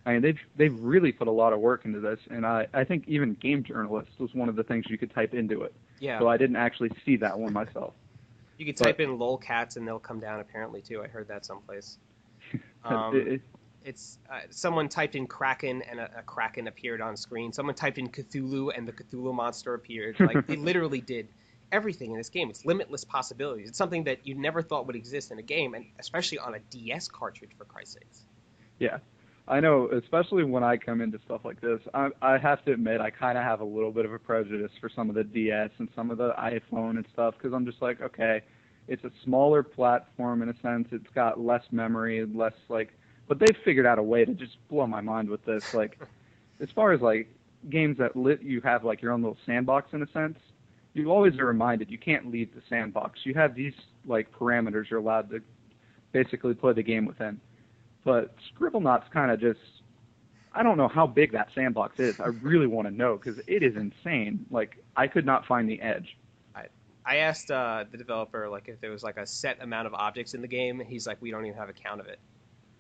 I 0.06 0.14
mean, 0.14 0.22
they've 0.22 0.40
they've 0.56 0.80
really 0.80 1.12
put 1.12 1.28
a 1.28 1.32
lot 1.32 1.54
of 1.54 1.60
work 1.60 1.86
into 1.86 2.00
this, 2.00 2.20
and 2.30 2.46
I 2.46 2.68
I 2.74 2.84
think 2.84 3.06
even 3.08 3.34
game 3.36 3.64
journalist 3.64 4.12
was 4.20 4.34
one 4.34 4.50
of 4.50 4.56
the 4.56 4.64
things 4.64 4.86
you 4.90 4.98
could 4.98 5.14
type 5.14 5.34
into 5.34 5.64
it. 5.64 5.74
Yeah. 6.00 6.20
So 6.20 6.28
I 6.28 6.38
didn't 6.38 6.58
actually 6.58 6.92
see 7.06 7.16
that 7.18 7.40
one 7.40 7.54
myself. 7.54 7.94
You 8.58 8.66
could 8.66 8.76
But- 8.78 8.84
type 8.86 9.00
in 9.00 9.18
lolcats 9.18 9.78
and 9.78 9.88
they'll 9.88 10.00
come 10.00 10.20
down 10.20 10.40
apparently 10.40 10.82
too. 10.82 11.02
I 11.02 11.08
heard 11.08 11.28
that 11.30 11.46
someplace. 11.46 11.98
Um, 12.84 13.16
it- 13.16 13.42
It's 13.86 14.20
uh, 14.30 14.42
someone 14.50 14.88
typed 14.90 15.16
in 15.16 15.26
Kraken 15.26 15.82
and 15.84 16.00
a, 16.00 16.10
a 16.20 16.22
Kraken 16.22 16.68
appeared 16.68 17.00
on 17.02 17.16
screen. 17.18 17.52
Someone 17.54 17.76
typed 17.76 17.98
in 17.98 18.10
Cthulhu 18.10 18.72
and 18.78 18.86
the 18.88 18.92
Cthulhu 18.94 19.34
monster 19.34 19.74
appeared. 19.74 20.18
Like 20.20 20.46
they 20.48 20.56
literally 20.70 21.02
did 21.02 21.28
everything 21.74 22.12
in 22.12 22.18
this 22.18 22.30
game. 22.30 22.50
It's 22.50 22.66
limitless 22.66 23.04
possibilities. 23.04 23.68
It's 23.68 23.78
something 23.78 24.06
that 24.06 24.26
you 24.26 24.36
never 24.36 24.62
thought 24.62 24.88
would 24.88 24.96
exist 24.96 25.32
in 25.32 25.40
a 25.40 25.42
game, 25.42 25.74
and 25.74 25.86
especially 26.00 26.40
on 26.40 26.56
a 26.56 26.60
DS 26.60 27.10
cartridge 27.10 27.52
for 27.58 27.66
Christ's 27.66 27.96
sakes. 27.96 28.26
Yeah, 28.80 29.00
I 29.48 29.60
know. 29.60 29.90
Especially 29.90 30.44
when 30.44 30.64
I 30.64 30.78
come 30.78 31.02
into 31.02 31.20
stuff 31.26 31.42
like 31.44 31.60
this, 31.60 31.82
I, 31.94 32.10
I 32.22 32.38
have 32.38 32.64
to 32.66 32.72
admit 32.72 33.02
I 33.02 33.10
kind 33.10 33.38
of 33.38 33.44
have 33.44 33.60
a 33.60 33.66
little 33.66 33.92
bit 33.92 34.06
of 34.06 34.14
a 34.14 34.20
prejudice 34.20 34.72
for 34.80 34.90
some 34.90 35.10
of 35.10 35.16
the 35.16 35.24
DS 35.24 35.72
and 35.80 35.90
some 35.96 36.12
of 36.12 36.18
the 36.18 36.32
iPhone 36.34 36.92
and 36.92 37.06
stuff 37.12 37.34
because 37.38 37.54
I'm 37.54 37.66
just 37.66 37.82
like, 37.82 38.02
okay, 38.02 38.42
it's 38.88 39.04
a 39.04 39.12
smaller 39.24 39.64
platform 39.64 40.42
in 40.44 40.50
a 40.50 40.60
sense. 40.62 40.88
It's 40.92 41.10
got 41.16 41.40
less 41.40 41.64
memory, 41.72 42.26
less 42.26 42.54
like, 42.70 42.94
but 43.28 43.40
they've 43.40 43.58
figured 43.66 43.86
out 43.86 43.98
a 43.98 44.04
way 44.04 44.26
to 44.26 44.34
just 44.34 44.58
blow 44.70 44.86
my 44.88 45.02
mind 45.02 45.30
with 45.30 45.44
this. 45.46 45.74
Like, 45.74 46.00
as 46.60 46.70
far 46.72 46.92
as 46.94 47.02
like 47.02 47.28
games 47.70 47.98
that 47.98 48.16
lit 48.16 48.42
you 48.42 48.62
have 48.62 48.84
like 48.84 49.02
your 49.02 49.12
own 49.12 49.22
little 49.22 49.38
sandbox 49.46 49.94
in 49.94 50.04
a 50.04 50.12
sense. 50.12 50.38
You 50.94 51.12
always 51.12 51.38
are 51.40 51.46
reminded 51.46 51.90
you 51.90 51.98
can't 51.98 52.32
leave 52.32 52.54
the 52.54 52.62
sandbox. 52.70 53.22
You 53.24 53.34
have 53.34 53.56
these 53.56 53.74
like 54.06 54.32
parameters 54.32 54.90
you're 54.90 55.00
allowed 55.00 55.30
to 55.32 55.42
basically 56.12 56.54
play 56.54 56.74
the 56.74 56.84
game 56.84 57.06
within. 57.06 57.40
But 58.04 58.36
Scribblenauts 58.54 59.10
kind 59.12 59.32
of 59.32 59.40
just 59.40 59.60
I 60.54 60.62
don't 60.62 60.78
know 60.78 60.88
how 60.88 61.08
big 61.08 61.32
that 61.32 61.50
sandbox 61.56 62.00
is. 62.00 62.20
I 62.20 62.28
really 62.28 62.68
want 62.68 62.88
to 62.88 62.94
know 62.94 63.18
because 63.18 63.40
it 63.48 63.64
is 63.64 63.76
insane. 63.76 64.46
Like 64.52 64.78
I 64.96 65.08
could 65.08 65.26
not 65.26 65.46
find 65.48 65.68
the 65.68 65.82
edge. 65.82 66.16
I 66.56 66.66
I 67.06 67.18
asked 67.18 67.50
uh, 67.50 67.86
the 67.92 67.98
developer 67.98 68.48
like 68.50 68.68
if 68.68 68.80
there 68.80 68.92
was 68.92 69.04
like 69.04 69.18
a 69.18 69.26
set 69.26 69.62
amount 69.62 69.88
of 69.88 69.94
objects 69.94 70.36
in 70.36 70.42
the 70.42 70.48
game. 70.48 70.80
He's 70.80 71.08
like, 71.08 71.22
we 71.22 71.32
don't 71.32 71.46
even 71.46 71.58
have 71.58 71.70
a 71.70 71.74
count 71.74 72.02
of 72.02 72.08
it. 72.08 72.20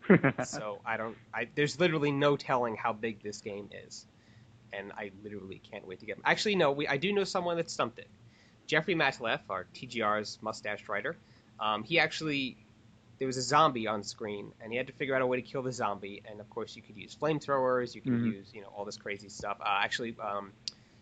so 0.48 0.79
I 0.86 0.98
don't. 0.98 1.17
I 1.34 1.48
there's 1.55 1.79
literally 1.79 2.12
no 2.12 2.36
telling 2.38 2.75
how 2.75 2.93
big 2.93 3.24
this 3.24 3.41
game 3.41 3.70
is, 3.86 4.05
and 4.77 4.92
I 4.94 5.12
literally 5.24 5.62
can't 5.72 5.88
wait 5.88 6.00
to 6.00 6.06
get. 6.06 6.18
Them. 6.18 6.24
Actually, 6.25 6.56
no. 6.56 6.72
We 6.72 6.88
I 6.88 6.98
do 6.98 7.13
know 7.13 7.24
someone 7.24 7.58
that 7.58 7.70
stumped 7.70 8.00
it. 8.00 8.10
Jeffrey 8.68 8.96
Matulef, 8.96 9.42
our 9.50 9.65
TGR's 9.75 10.39
mustached 10.42 10.88
writer, 10.89 11.18
um, 11.60 11.84
he 11.84 12.00
actually 12.00 12.58
there 13.20 13.27
was 13.27 13.38
a 13.38 13.42
zombie 13.42 13.88
on 13.88 14.03
screen, 14.03 14.51
and 14.62 14.72
he 14.72 14.77
had 14.77 14.88
to 14.88 14.94
figure 14.94 15.15
out 15.15 15.22
a 15.22 15.27
way 15.27 15.38
to 15.38 15.44
kill 15.44 15.62
the 15.62 15.72
zombie. 15.72 16.22
And 16.30 16.39
of 16.39 16.50
course, 16.50 16.75
you 16.75 16.82
could 16.82 16.98
use 16.98 17.15
flamethrowers, 17.15 17.94
you 17.96 18.01
could 18.01 18.13
Mhm. 18.13 18.25
use 18.25 18.53
you 18.53 18.62
know 18.62 18.68
all 18.75 18.86
this 18.86 18.98
crazy 18.98 19.30
stuff. 19.30 19.58
Uh, 19.62 19.80
actually, 19.84 20.15
um, 20.22 20.51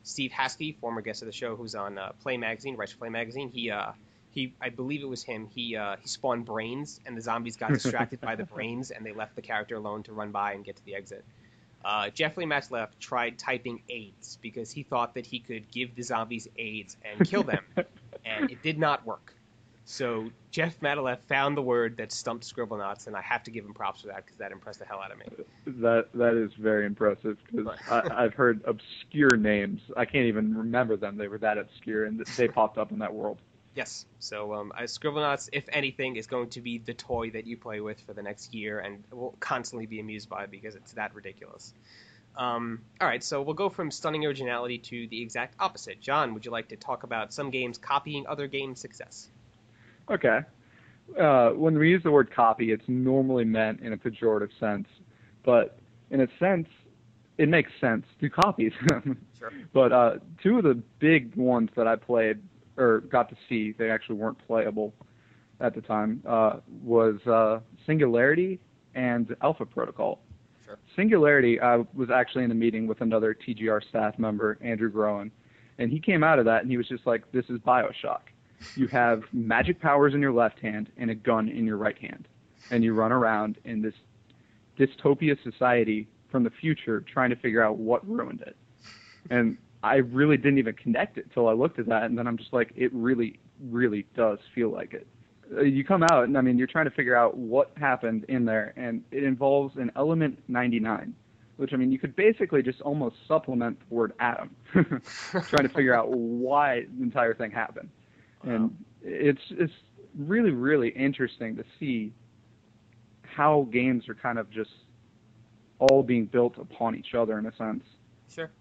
Steve 0.03 0.31
Haskey, 0.31 0.73
former 0.79 1.01
guest 1.01 1.21
of 1.21 1.27
the 1.27 1.31
show, 1.31 1.55
who's 1.55 1.75
on 1.75 1.97
uh, 1.97 2.11
Play 2.21 2.37
Magazine, 2.37 2.75
writes 2.75 2.91
for 2.91 2.99
Play 2.99 3.09
Magazine, 3.09 3.49
he 3.49 3.69
uh, 3.71 3.91
he 4.31 4.53
I 4.61 4.69
believe 4.69 5.01
it 5.01 5.09
was 5.09 5.23
him. 5.23 5.47
He 5.53 5.75
uh, 5.75 5.95
he 6.01 6.07
spawned 6.07 6.45
brains, 6.45 6.99
and 7.05 7.15
the 7.17 7.21
zombies 7.21 7.55
got 7.57 7.73
distracted 7.73 8.19
by 8.21 8.35
the 8.35 8.43
brains, 8.45 8.91
and 8.91 9.05
they 9.05 9.13
left 9.13 9.35
the 9.35 9.41
character 9.41 9.75
alone 9.75 10.03
to 10.03 10.13
run 10.13 10.31
by 10.31 10.53
and 10.53 10.65
get 10.65 10.75
to 10.77 10.85
the 10.85 10.95
exit. 10.95 11.23
Uh, 11.83 12.09
Jeffrey 12.09 12.45
Matulef 12.45 12.89
tried 12.99 13.37
typing 13.37 13.81
AIDS 13.89 14.37
because 14.41 14.71
he 14.71 14.83
thought 14.83 15.15
that 15.15 15.25
he 15.25 15.39
could 15.39 15.69
give 15.71 15.95
the 15.95 16.03
zombies 16.03 16.47
AIDS 16.57 16.97
and 17.03 17.27
kill 17.27 17.43
them, 17.43 17.63
and 18.25 18.51
it 18.51 18.61
did 18.61 18.77
not 18.77 19.05
work. 19.05 19.33
So 19.85 20.29
Jeff 20.51 20.79
Matulef 20.79 21.19
found 21.27 21.57
the 21.57 21.61
word 21.61 21.97
that 21.97 22.11
stumped 22.11 22.45
Scribblenauts, 22.45 23.07
and 23.07 23.15
I 23.15 23.21
have 23.21 23.43
to 23.43 23.51
give 23.51 23.65
him 23.65 23.73
props 23.73 24.01
for 24.01 24.07
that 24.07 24.25
because 24.25 24.37
that 24.37 24.51
impressed 24.51 24.79
the 24.79 24.85
hell 24.85 24.99
out 24.99 25.11
of 25.11 25.17
me. 25.17 25.25
That 25.81 26.07
that 26.13 26.35
is 26.35 26.53
very 26.53 26.85
impressive 26.85 27.37
because 27.51 27.77
I've 27.89 28.33
heard 28.33 28.61
obscure 28.65 29.35
names. 29.37 29.81
I 29.97 30.05
can't 30.05 30.27
even 30.27 30.55
remember 30.55 30.97
them. 30.97 31.17
They 31.17 31.27
were 31.27 31.39
that 31.39 31.57
obscure, 31.57 32.05
and 32.05 32.23
they 32.37 32.47
popped 32.47 32.77
up 32.77 32.91
in 32.91 32.99
that 32.99 33.13
world. 33.13 33.39
Yes. 33.75 34.05
So 34.19 34.53
um, 34.53 34.73
Scribblenauts, 34.81 35.49
if 35.53 35.65
anything, 35.71 36.17
is 36.17 36.27
going 36.27 36.49
to 36.49 36.61
be 36.61 36.77
the 36.79 36.93
toy 36.93 37.29
that 37.31 37.47
you 37.47 37.57
play 37.57 37.79
with 37.79 37.99
for 38.01 38.13
the 38.13 38.21
next 38.21 38.53
year, 38.53 38.79
and 38.79 39.03
will 39.11 39.35
constantly 39.39 39.85
be 39.85 39.99
amused 39.99 40.29
by 40.29 40.45
because 40.45 40.75
it's 40.75 40.93
that 40.93 41.15
ridiculous. 41.15 41.73
Um, 42.35 42.81
all 42.99 43.07
right, 43.07 43.23
so 43.23 43.41
we'll 43.41 43.55
go 43.55 43.69
from 43.69 43.91
stunning 43.91 44.25
originality 44.25 44.77
to 44.77 45.07
the 45.07 45.21
exact 45.21 45.55
opposite. 45.59 45.99
John, 46.01 46.33
would 46.33 46.45
you 46.45 46.51
like 46.51 46.69
to 46.69 46.75
talk 46.75 47.03
about 47.03 47.33
some 47.33 47.49
games 47.49 47.77
copying 47.77 48.25
other 48.27 48.47
games' 48.47 48.79
success? 48.79 49.29
Okay. 50.09 50.39
Uh, 51.19 51.49
when 51.49 51.77
we 51.77 51.89
use 51.89 52.03
the 52.03 52.11
word 52.11 52.33
copy, 52.33 52.71
it's 52.71 52.87
normally 52.87 53.43
meant 53.43 53.81
in 53.81 53.91
a 53.93 53.97
pejorative 53.97 54.49
sense, 54.59 54.87
but 55.43 55.77
in 56.09 56.21
a 56.21 56.27
sense, 56.39 56.67
it 57.37 57.49
makes 57.49 57.71
sense 57.81 58.05
to 58.19 58.29
copy 58.29 58.71
them. 58.87 59.17
Sure. 59.39 59.51
But 59.73 59.91
uh, 59.91 60.11
two 60.43 60.59
of 60.59 60.63
the 60.63 60.75
big 60.99 61.35
ones 61.35 61.71
that 61.75 61.87
I 61.87 61.95
played 61.95 62.39
or 62.81 63.01
got 63.01 63.29
to 63.29 63.35
see, 63.47 63.73
they 63.77 63.89
actually 63.89 64.15
weren't 64.15 64.37
playable 64.47 64.93
at 65.59 65.75
the 65.75 65.81
time, 65.81 66.23
uh, 66.27 66.57
was 66.83 67.15
uh, 67.27 67.59
Singularity 67.85 68.59
and 68.95 69.35
Alpha 69.41 69.65
Protocol. 69.65 70.19
Sure. 70.65 70.79
Singularity, 70.95 71.61
I 71.61 71.77
was 71.93 72.09
actually 72.09 72.43
in 72.43 72.51
a 72.51 72.55
meeting 72.55 72.87
with 72.87 73.01
another 73.01 73.35
TGR 73.35 73.87
staff 73.87 74.17
member, 74.17 74.57
Andrew 74.61 74.89
Groen, 74.89 75.31
and 75.77 75.91
he 75.91 75.99
came 75.99 76.23
out 76.23 76.39
of 76.39 76.45
that 76.45 76.63
and 76.63 76.71
he 76.71 76.77
was 76.77 76.87
just 76.87 77.05
like, 77.05 77.31
"This 77.31 77.45
is 77.49 77.59
Bioshock. 77.59 78.21
You 78.75 78.87
have 78.87 79.23
magic 79.31 79.79
powers 79.79 80.13
in 80.13 80.21
your 80.21 80.33
left 80.33 80.59
hand 80.59 80.91
and 80.97 81.09
a 81.09 81.15
gun 81.15 81.47
in 81.47 81.65
your 81.65 81.77
right 81.77 81.97
hand, 81.97 82.27
and 82.71 82.83
you 82.83 82.93
run 82.93 83.11
around 83.11 83.57
in 83.65 83.81
this 83.81 83.95
dystopia 84.77 85.41
society 85.43 86.07
from 86.29 86.43
the 86.43 86.49
future 86.49 87.01
trying 87.01 87.29
to 87.29 87.35
figure 87.35 87.63
out 87.63 87.77
what 87.77 88.07
ruined 88.07 88.41
it." 88.41 88.55
And 89.29 89.57
I 89.83 89.97
really 89.97 90.37
didn't 90.37 90.59
even 90.59 90.75
connect 90.75 91.17
it 91.17 91.31
till 91.33 91.47
I 91.47 91.53
looked 91.53 91.79
at 91.79 91.87
that, 91.87 92.03
and 92.03 92.17
then 92.17 92.27
I'm 92.27 92.37
just 92.37 92.53
like, 92.53 92.71
it 92.75 92.93
really, 92.93 93.39
really 93.59 94.05
does 94.15 94.39
feel 94.53 94.69
like 94.69 94.93
it. 94.93 95.07
Uh, 95.55 95.61
You 95.61 95.83
come 95.83 96.03
out, 96.03 96.25
and 96.25 96.37
I 96.37 96.41
mean, 96.41 96.57
you're 96.57 96.67
trying 96.67 96.85
to 96.85 96.91
figure 96.91 97.15
out 97.15 97.35
what 97.37 97.71
happened 97.77 98.25
in 98.29 98.45
there, 98.45 98.73
and 98.77 99.03
it 99.11 99.23
involves 99.23 99.77
an 99.77 99.91
element 99.95 100.39
99, 100.47 101.15
which 101.57 101.73
I 101.73 101.77
mean, 101.77 101.91
you 101.91 101.97
could 101.99 102.15
basically 102.15 102.61
just 102.61 102.81
almost 102.81 103.15
supplement 103.27 103.79
the 103.89 103.95
word 103.95 104.13
atom, 104.19 104.55
trying 104.73 105.63
to 105.63 105.69
figure 105.69 105.95
out 105.95 106.09
why 106.11 106.85
the 106.97 107.03
entire 107.03 107.33
thing 107.33 107.51
happened. 107.51 107.89
And 108.43 108.75
it's 109.01 109.41
it's 109.51 109.73
really, 110.17 110.51
really 110.51 110.89
interesting 110.89 111.55
to 111.57 111.63
see 111.79 112.13
how 113.23 113.67
games 113.71 114.09
are 114.09 114.15
kind 114.15 114.37
of 114.39 114.49
just 114.49 114.71
all 115.79 116.03
being 116.03 116.25
built 116.25 116.57
upon 116.57 116.95
each 116.95 117.13
other 117.15 117.37
in 117.39 117.45
a 117.45 117.55
sense. 117.55 117.83
Sure. 118.29 118.51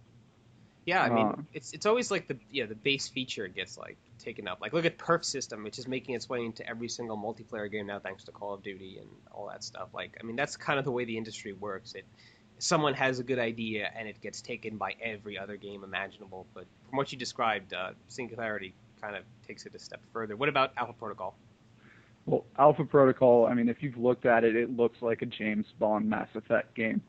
Yeah, 0.91 1.05
I 1.05 1.09
mean, 1.09 1.27
Uh, 1.27 1.43
it's 1.53 1.73
it's 1.73 1.87
always 1.87 2.11
like 2.11 2.27
the 2.27 2.37
yeah 2.51 2.67
the 2.67 2.75
base 2.75 3.07
feature 3.07 3.47
gets 3.47 3.79
like 3.79 3.97
taken 4.19 4.49
up. 4.49 4.61
Like 4.61 4.73
look 4.73 4.85
at 4.85 4.99
Perk 4.99 5.23
System, 5.23 5.63
which 5.63 5.79
is 5.79 5.87
making 5.87 6.17
its 6.17 6.29
way 6.29 6.45
into 6.45 6.69
every 6.69 6.89
single 6.89 7.17
multiplayer 7.17 7.71
game 7.71 7.87
now, 7.87 8.01
thanks 8.01 8.25
to 8.25 8.33
Call 8.33 8.55
of 8.55 8.63
Duty 8.65 8.99
and 8.99 9.09
all 9.31 9.47
that 9.47 9.63
stuff. 9.63 9.91
Like, 9.95 10.19
I 10.21 10.27
mean, 10.27 10.35
that's 10.35 10.57
kind 10.57 10.81
of 10.81 10.85
the 10.85 10.91
way 10.91 11.05
the 11.05 11.17
industry 11.17 11.53
works. 11.53 11.95
It 11.95 12.05
someone 12.59 12.93
has 12.95 13.21
a 13.21 13.23
good 13.23 13.39
idea 13.39 13.89
and 13.97 14.09
it 14.09 14.21
gets 14.21 14.43
taken 14.43 14.79
by 14.79 14.97
every 15.01 15.39
other 15.39 15.57
game 15.57 15.85
imaginable. 15.85 16.49
But 16.55 16.67
from 16.89 16.97
what 16.97 17.13
you 17.13 17.19
described, 17.19 17.73
uh, 17.73 17.93
Singularity 18.09 18.75
kind 19.01 19.15
of 19.15 19.23
takes 19.47 19.67
it 19.67 19.75
a 19.77 19.79
step 19.79 20.01
further. 20.13 20.35
What 20.37 20.49
about 20.49 20.73
Alpha 20.77 20.93
Protocol? 20.93 21.37
Well, 22.27 22.45
Alpha 22.59 22.85
Protocol, 22.85 23.47
I 23.47 23.55
mean, 23.55 23.69
if 23.69 23.81
you've 23.81 23.97
looked 23.97 24.27
at 24.27 24.43
it, 24.43 24.57
it 24.57 24.77
looks 24.77 25.01
like 25.03 25.23
a 25.23 25.27
James 25.27 25.67
Bond 25.79 26.11
Mass 26.11 26.29
Effect 26.35 26.75
game. 26.75 27.01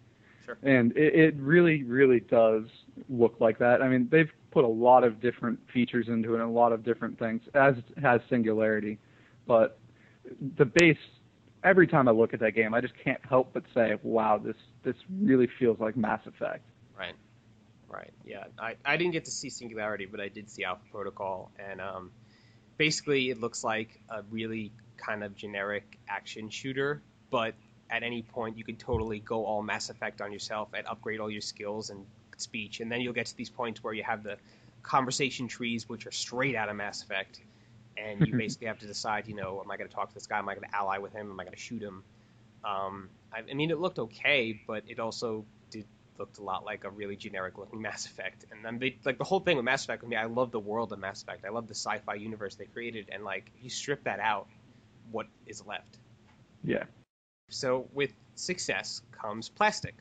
Sure. 0.45 0.57
And 0.63 0.95
it, 0.97 1.15
it 1.15 1.35
really, 1.35 1.83
really 1.83 2.19
does 2.19 2.63
look 3.09 3.35
like 3.39 3.59
that. 3.59 3.81
I 3.81 3.87
mean, 3.87 4.07
they've 4.11 4.31
put 4.51 4.65
a 4.65 4.67
lot 4.67 5.03
of 5.03 5.21
different 5.21 5.59
features 5.71 6.07
into 6.07 6.33
it 6.33 6.41
and 6.41 6.49
a 6.49 6.53
lot 6.53 6.71
of 6.71 6.83
different 6.83 7.17
things, 7.19 7.41
as 7.53 7.75
has 8.01 8.21
Singularity. 8.29 8.97
But 9.47 9.79
the 10.57 10.65
base, 10.65 10.97
every 11.63 11.87
time 11.87 12.07
I 12.07 12.11
look 12.11 12.33
at 12.33 12.39
that 12.41 12.51
game, 12.51 12.73
I 12.73 12.81
just 12.81 12.93
can't 13.03 13.23
help 13.27 13.53
but 13.53 13.63
say, 13.73 13.97
wow, 14.03 14.37
this, 14.37 14.57
this 14.83 14.95
really 15.21 15.47
feels 15.59 15.79
like 15.79 15.95
Mass 15.95 16.21
Effect. 16.25 16.65
Right. 16.97 17.15
Right. 17.87 18.11
Yeah. 18.25 18.45
I, 18.59 18.75
I 18.85 18.97
didn't 18.97 19.13
get 19.13 19.25
to 19.25 19.31
see 19.31 19.49
Singularity, 19.49 20.05
but 20.05 20.19
I 20.19 20.29
did 20.29 20.49
see 20.49 20.63
Alpha 20.63 20.83
Protocol, 20.91 21.51
and 21.59 21.81
um, 21.81 22.11
basically 22.77 23.29
it 23.29 23.39
looks 23.39 23.63
like 23.63 23.99
a 24.09 24.23
really 24.31 24.71
kind 24.97 25.23
of 25.23 25.35
generic 25.35 25.99
action 26.07 26.49
shooter, 26.49 27.01
but 27.29 27.55
at 27.91 28.03
any 28.03 28.21
point 28.21 28.57
you 28.57 28.63
could 28.63 28.79
totally 28.79 29.19
go 29.19 29.45
all 29.45 29.61
Mass 29.61 29.89
Effect 29.89 30.21
on 30.21 30.31
yourself 30.31 30.69
and 30.73 30.87
upgrade 30.87 31.19
all 31.19 31.29
your 31.29 31.41
skills 31.41 31.89
and 31.89 32.05
speech, 32.37 32.79
and 32.79 32.91
then 32.91 33.01
you'll 33.01 33.13
get 33.13 33.27
to 33.27 33.37
these 33.37 33.49
points 33.49 33.83
where 33.83 33.93
you 33.93 34.03
have 34.03 34.23
the 34.23 34.37
conversation 34.81 35.47
trees, 35.47 35.87
which 35.87 36.07
are 36.07 36.11
straight 36.11 36.55
out 36.55 36.69
of 36.69 36.75
Mass 36.75 37.03
Effect, 37.03 37.39
and 37.97 38.25
you 38.25 38.33
basically 38.37 38.67
have 38.67 38.79
to 38.79 38.87
decide, 38.87 39.27
you 39.27 39.35
know, 39.35 39.61
am 39.63 39.69
I 39.69 39.77
going 39.77 39.89
to 39.89 39.95
talk 39.95 40.07
to 40.09 40.13
this 40.13 40.25
guy? 40.25 40.39
Am 40.39 40.49
I 40.49 40.55
going 40.55 40.67
to 40.67 40.75
ally 40.75 40.97
with 40.97 41.13
him? 41.13 41.29
Am 41.29 41.39
I 41.39 41.43
going 41.43 41.55
to 41.55 41.61
shoot 41.61 41.81
him? 41.81 42.03
Um, 42.63 43.09
I, 43.33 43.39
I 43.49 43.53
mean, 43.53 43.71
it 43.71 43.79
looked 43.79 43.99
okay, 43.99 44.59
but 44.65 44.83
it 44.87 44.99
also 44.99 45.45
did 45.69 45.85
looked 46.17 46.37
a 46.37 46.43
lot 46.43 46.63
like 46.65 46.83
a 46.83 46.89
really 46.89 47.15
generic 47.15 47.57
looking 47.57 47.81
Mass 47.87 48.05
Effect. 48.05 48.45
And 48.51 48.63
then 48.63 48.79
they 48.79 48.97
like 49.03 49.17
the 49.17 49.23
whole 49.23 49.39
thing 49.39 49.57
with 49.57 49.65
Mass 49.65 49.83
Effect 49.83 50.03
I 50.03 50.07
mean, 50.07 50.19
I 50.19 50.25
love 50.25 50.51
the 50.51 50.59
world 50.59 50.91
of 50.93 50.99
Mass 50.99 51.21
Effect. 51.23 51.45
I 51.45 51.49
love 51.49 51.67
the 51.67 51.75
sci-fi 51.75 52.15
universe 52.15 52.55
they 52.55 52.65
created, 52.65 53.09
and 53.11 53.23
like 53.23 53.51
you 53.61 53.69
strip 53.69 54.05
that 54.05 54.19
out, 54.19 54.47
what 55.11 55.27
is 55.45 55.65
left? 55.65 55.97
Yeah. 56.63 56.83
So 57.51 57.87
with 57.93 58.11
success 58.35 59.01
comes 59.11 59.49
plastic. 59.49 59.95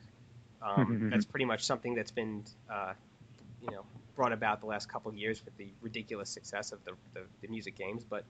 Um, 0.61 1.09
that's 1.11 1.25
pretty 1.25 1.45
much 1.45 1.63
something 1.63 1.93
that's 1.95 2.11
been, 2.11 2.43
uh, 2.71 2.93
you 3.61 3.71
know, 3.71 3.85
brought 4.15 4.33
about 4.33 4.59
the 4.61 4.67
last 4.67 4.89
couple 4.89 5.09
of 5.09 5.17
years 5.17 5.43
with 5.45 5.55
the 5.57 5.69
ridiculous 5.81 6.29
success 6.29 6.71
of 6.71 6.83
the, 6.85 6.91
the, 7.13 7.21
the 7.41 7.47
music 7.47 7.75
games. 7.77 8.03
But 8.03 8.23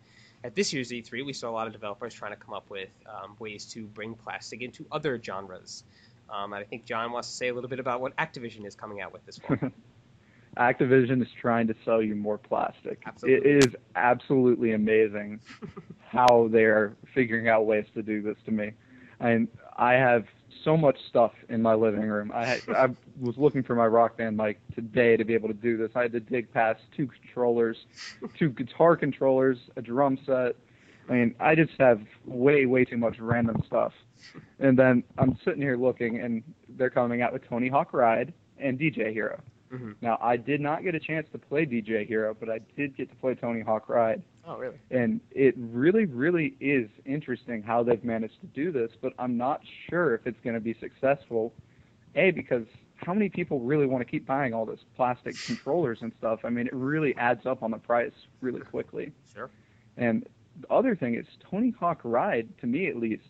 at 0.44 0.56
this 0.56 0.74
year's 0.74 0.92
E3, 0.92 1.26
we 1.26 1.34
saw 1.34 1.50
a 1.50 1.52
lot 1.52 1.68
of 1.68 1.74
developers 1.74 2.14
trying 2.14 2.32
to 2.32 2.38
come 2.38 2.54
up 2.54 2.70
with 2.70 2.90
um, 3.08 3.36
ways 3.40 3.66
to 3.74 3.86
bring 3.86 4.16
plastic 4.16 4.62
into 4.62 4.86
other 4.92 5.22
genres. 5.22 5.84
Um, 6.30 6.54
and 6.54 6.64
I 6.64 6.66
think 6.66 6.86
John 6.86 7.12
wants 7.12 7.30
to 7.30 7.36
say 7.36 7.50
a 7.50 7.54
little 7.54 7.70
bit 7.70 7.80
about 7.80 8.02
what 8.02 8.16
Activision 8.18 8.66
is 8.66 8.76
coming 8.76 9.02
out 9.02 9.12
with 9.12 9.26
this 9.26 9.38
fall. 9.38 9.58
Activision 10.58 11.22
is 11.22 11.30
trying 11.40 11.68
to 11.68 11.76
sell 11.86 12.02
you 12.02 12.16
more 12.16 12.38
plastic. 12.38 13.02
Absolutely. 13.06 13.50
It 13.50 13.66
is 13.66 13.76
absolutely 13.96 14.74
amazing 14.74 15.40
how 16.10 16.50
they're 16.52 16.94
figuring 17.14 17.48
out 17.48 17.66
ways 17.66 17.86
to 17.96 18.02
do 18.02 18.22
this 18.22 18.38
to 18.46 18.52
me. 18.52 18.72
And 19.22 19.48
I 19.78 19.94
have 19.94 20.26
so 20.64 20.76
much 20.76 20.98
stuff 21.10 21.32
in 21.50 21.62
my 21.62 21.74
living 21.74 22.02
room. 22.02 22.32
I 22.34 22.46
had, 22.46 22.62
I 22.70 22.88
was 23.20 23.38
looking 23.38 23.64
for 23.64 23.76
my 23.76 23.88
rock 23.88 24.18
band 24.18 24.38
mic 24.38 24.60
today 24.76 25.18
to 25.18 25.24
be 25.24 25.34
able 25.34 25.48
to 25.48 25.54
do 25.54 25.78
this. 25.78 25.92
I 25.96 26.04
had 26.04 26.12
to 26.12 26.20
dig 26.20 26.52
past 26.52 26.82
two 26.96 27.08
controllers, 27.08 27.78
two 28.38 28.50
guitar 28.50 28.96
controllers, 28.96 29.58
a 29.78 29.82
drum 29.82 30.18
set. 30.26 30.56
I 31.10 31.14
mean, 31.14 31.36
I 31.40 31.56
just 31.56 31.72
have 31.80 32.02
way, 32.26 32.66
way 32.66 32.86
too 32.86 32.98
much 32.98 33.18
random 33.20 33.64
stuff. 33.66 33.94
And 34.60 34.78
then 34.78 35.04
I'm 35.18 35.38
sitting 35.44 35.62
here 35.62 35.78
looking, 35.78 36.20
and 36.20 36.44
they're 36.78 36.90
coming 36.90 37.22
out 37.22 37.34
with 37.34 37.48
Tony 37.50 37.68
Hawk 37.70 37.94
Ride 37.94 38.34
and 38.60 38.80
DJ 38.80 39.12
Hero. 39.12 39.42
Mhm. 39.72 39.96
Now, 40.02 40.18
I 40.22 40.38
did 40.38 40.62
not 40.62 40.84
get 40.84 40.96
a 40.96 41.00
chance 41.00 41.28
to 41.32 41.38
play 41.38 41.66
DJ 41.66 42.06
Hero, 42.06 42.36
but 42.38 42.50
I 42.50 42.60
did 42.78 42.96
get 42.96 43.10
to 43.10 43.16
play 43.16 43.36
Tony 43.36 43.62
Hawk 43.62 43.90
Ride. 43.90 44.22
Oh, 44.46 44.58
really? 44.58 44.78
And 44.90 45.22
it 45.32 45.54
really, 45.58 46.06
really 46.06 46.56
is 46.60 46.90
interesting 47.06 47.62
how 47.62 47.84
they've 47.84 48.04
managed 48.04 48.40
to 48.42 48.48
do 48.48 48.72
this, 48.72 48.92
but 49.02 49.14
I'm 49.20 49.38
not 49.38 49.62
sure 49.90 50.16
if 50.16 50.26
it's 50.26 50.40
going 50.44 50.56
to 50.56 50.60
be 50.60 50.74
successful. 50.80 51.54
A, 52.16 52.32
because 52.32 52.66
how 52.96 53.14
many 53.14 53.30
people 53.30 53.60
really 53.60 53.86
want 53.86 54.02
to 54.06 54.10
keep 54.10 54.26
buying 54.26 54.54
all 54.54 54.66
this 54.66 54.80
plastic 54.96 55.36
controllers 55.46 56.00
and 56.02 56.12
stuff? 56.18 56.40
I 56.44 56.50
mean, 56.50 56.68
it 56.68 56.74
really 56.74 57.16
adds 57.18 57.46
up 57.46 57.62
on 57.64 57.72
the 57.72 57.78
price 57.78 58.12
really 58.42 58.62
quickly. 58.62 59.12
Sure. 59.34 59.50
And 59.98 60.26
the 60.60 60.72
other 60.72 60.96
thing 60.96 61.16
is 61.16 61.26
Tony 61.50 61.72
Hawk 61.80 62.02
Ride, 62.04 62.50
to 62.60 62.68
me 62.68 62.88
at 62.88 62.98
least, 62.98 63.24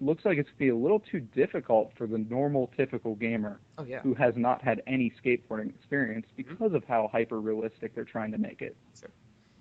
looks 0.00 0.24
like 0.24 0.36
it's 0.38 0.48
going 0.50 0.56
to 0.56 0.64
be 0.64 0.68
a 0.70 0.76
little 0.76 1.00
too 1.00 1.20
difficult 1.20 1.92
for 1.96 2.06
the 2.06 2.18
normal, 2.18 2.70
typical 2.76 3.14
gamer 3.14 3.60
Oh 3.78 3.84
yeah. 3.84 4.00
who 4.00 4.12
has 4.14 4.34
not 4.36 4.60
had 4.62 4.82
any 4.86 5.12
skateboarding 5.24 5.68
experience 5.74 6.26
Mm-hmm. 6.36 6.50
because 6.54 6.74
of 6.74 6.84
how 6.84 7.08
hyper 7.12 7.40
realistic 7.40 7.94
they're 7.94 8.04
trying 8.04 8.32
to 8.32 8.38
make 8.38 8.60
it. 8.60 8.76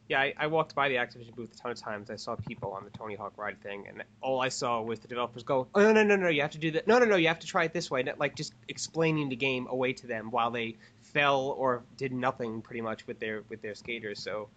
Yeah, 0.09 0.19
I, 0.19 0.33
I 0.37 0.47
walked 0.47 0.75
by 0.75 0.89
the 0.89 0.95
Activision 0.95 1.33
booth 1.33 1.53
a 1.53 1.57
ton 1.57 1.71
of 1.71 1.79
times. 1.79 2.09
I 2.09 2.17
saw 2.17 2.35
people 2.35 2.73
on 2.73 2.83
the 2.83 2.89
Tony 2.89 3.15
Hawk 3.15 3.33
ride 3.37 3.61
thing, 3.61 3.85
and 3.87 4.03
all 4.21 4.41
I 4.41 4.49
saw 4.49 4.81
was 4.81 4.99
the 4.99 5.07
developers 5.07 5.43
go, 5.43 5.67
"Oh 5.73 5.81
no, 5.81 5.93
no, 5.93 6.03
no, 6.03 6.15
no! 6.17 6.27
You 6.27 6.41
have 6.41 6.51
to 6.51 6.57
do 6.57 6.71
that. 6.71 6.87
No, 6.87 6.99
no, 6.99 7.05
no! 7.05 7.15
You 7.15 7.29
have 7.29 7.39
to 7.39 7.47
try 7.47 7.63
it 7.63 7.73
this 7.73 7.89
way." 7.89 8.03
Like 8.17 8.35
just 8.35 8.53
explaining 8.67 9.29
the 9.29 9.37
game 9.37 9.67
away 9.69 9.93
to 9.93 10.07
them 10.07 10.29
while 10.29 10.51
they 10.51 10.75
fell 11.13 11.55
or 11.57 11.83
did 11.95 12.11
nothing 12.11 12.61
pretty 12.61 12.81
much 12.81 13.07
with 13.07 13.19
their 13.19 13.43
with 13.49 13.61
their 13.61 13.75
skaters. 13.75 14.21
So 14.21 14.49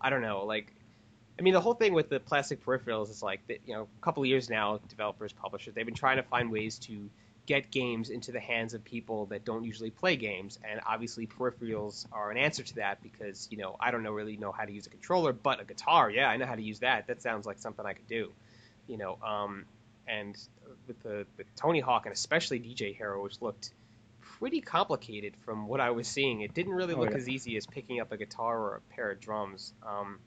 I 0.00 0.08
don't 0.08 0.22
know. 0.22 0.46
Like, 0.46 0.72
I 1.38 1.42
mean, 1.42 1.52
the 1.52 1.60
whole 1.60 1.74
thing 1.74 1.92
with 1.92 2.08
the 2.08 2.18
plastic 2.18 2.64
peripherals 2.64 3.10
is 3.10 3.22
like. 3.22 3.40
You 3.66 3.74
know, 3.74 3.82
a 3.82 4.00
couple 4.02 4.24
years 4.24 4.48
now, 4.48 4.80
developers, 4.88 5.32
publishers, 5.34 5.74
they've 5.74 5.84
been 5.84 5.94
trying 5.94 6.16
to 6.16 6.22
find 6.22 6.50
ways 6.50 6.78
to 6.80 7.10
get 7.46 7.70
games 7.70 8.08
into 8.08 8.32
the 8.32 8.40
hands 8.40 8.72
of 8.74 8.84
people 8.84 9.26
that 9.26 9.44
don't 9.44 9.64
usually 9.64 9.90
play 9.90 10.16
games 10.16 10.58
and 10.68 10.80
obviously 10.86 11.26
peripherals 11.26 12.06
are 12.12 12.30
an 12.30 12.36
answer 12.38 12.62
to 12.62 12.76
that 12.76 13.02
because 13.02 13.46
you 13.50 13.58
know 13.58 13.76
i 13.80 13.90
don't 13.90 14.02
know 14.02 14.12
really 14.12 14.36
know 14.36 14.50
how 14.52 14.64
to 14.64 14.72
use 14.72 14.86
a 14.86 14.90
controller 14.90 15.32
but 15.32 15.60
a 15.60 15.64
guitar 15.64 16.10
yeah 16.10 16.28
i 16.28 16.36
know 16.36 16.46
how 16.46 16.54
to 16.54 16.62
use 16.62 16.80
that 16.80 17.06
that 17.06 17.20
sounds 17.20 17.44
like 17.46 17.58
something 17.58 17.84
i 17.84 17.92
could 17.92 18.08
do 18.08 18.32
you 18.86 18.96
know 18.96 19.18
um 19.26 19.64
and 20.08 20.36
with 20.86 21.02
the 21.02 21.26
with 21.36 21.46
tony 21.56 21.80
hawk 21.80 22.06
and 22.06 22.14
especially 22.14 22.58
dj 22.58 22.96
hero 22.96 23.22
which 23.22 23.40
looked 23.42 23.70
pretty 24.38 24.60
complicated 24.60 25.34
from 25.44 25.68
what 25.68 25.80
i 25.80 25.90
was 25.90 26.08
seeing 26.08 26.40
it 26.40 26.54
didn't 26.54 26.72
really 26.72 26.94
Oh, 26.94 27.00
look 27.00 27.10
yeah. 27.10 27.16
as 27.16 27.28
easy 27.28 27.56
as 27.56 27.66
picking 27.66 28.00
up 28.00 28.10
a 28.12 28.16
guitar 28.16 28.58
or 28.58 28.76
a 28.76 28.94
pair 28.94 29.10
of 29.10 29.20
drums 29.20 29.72
um 29.86 30.18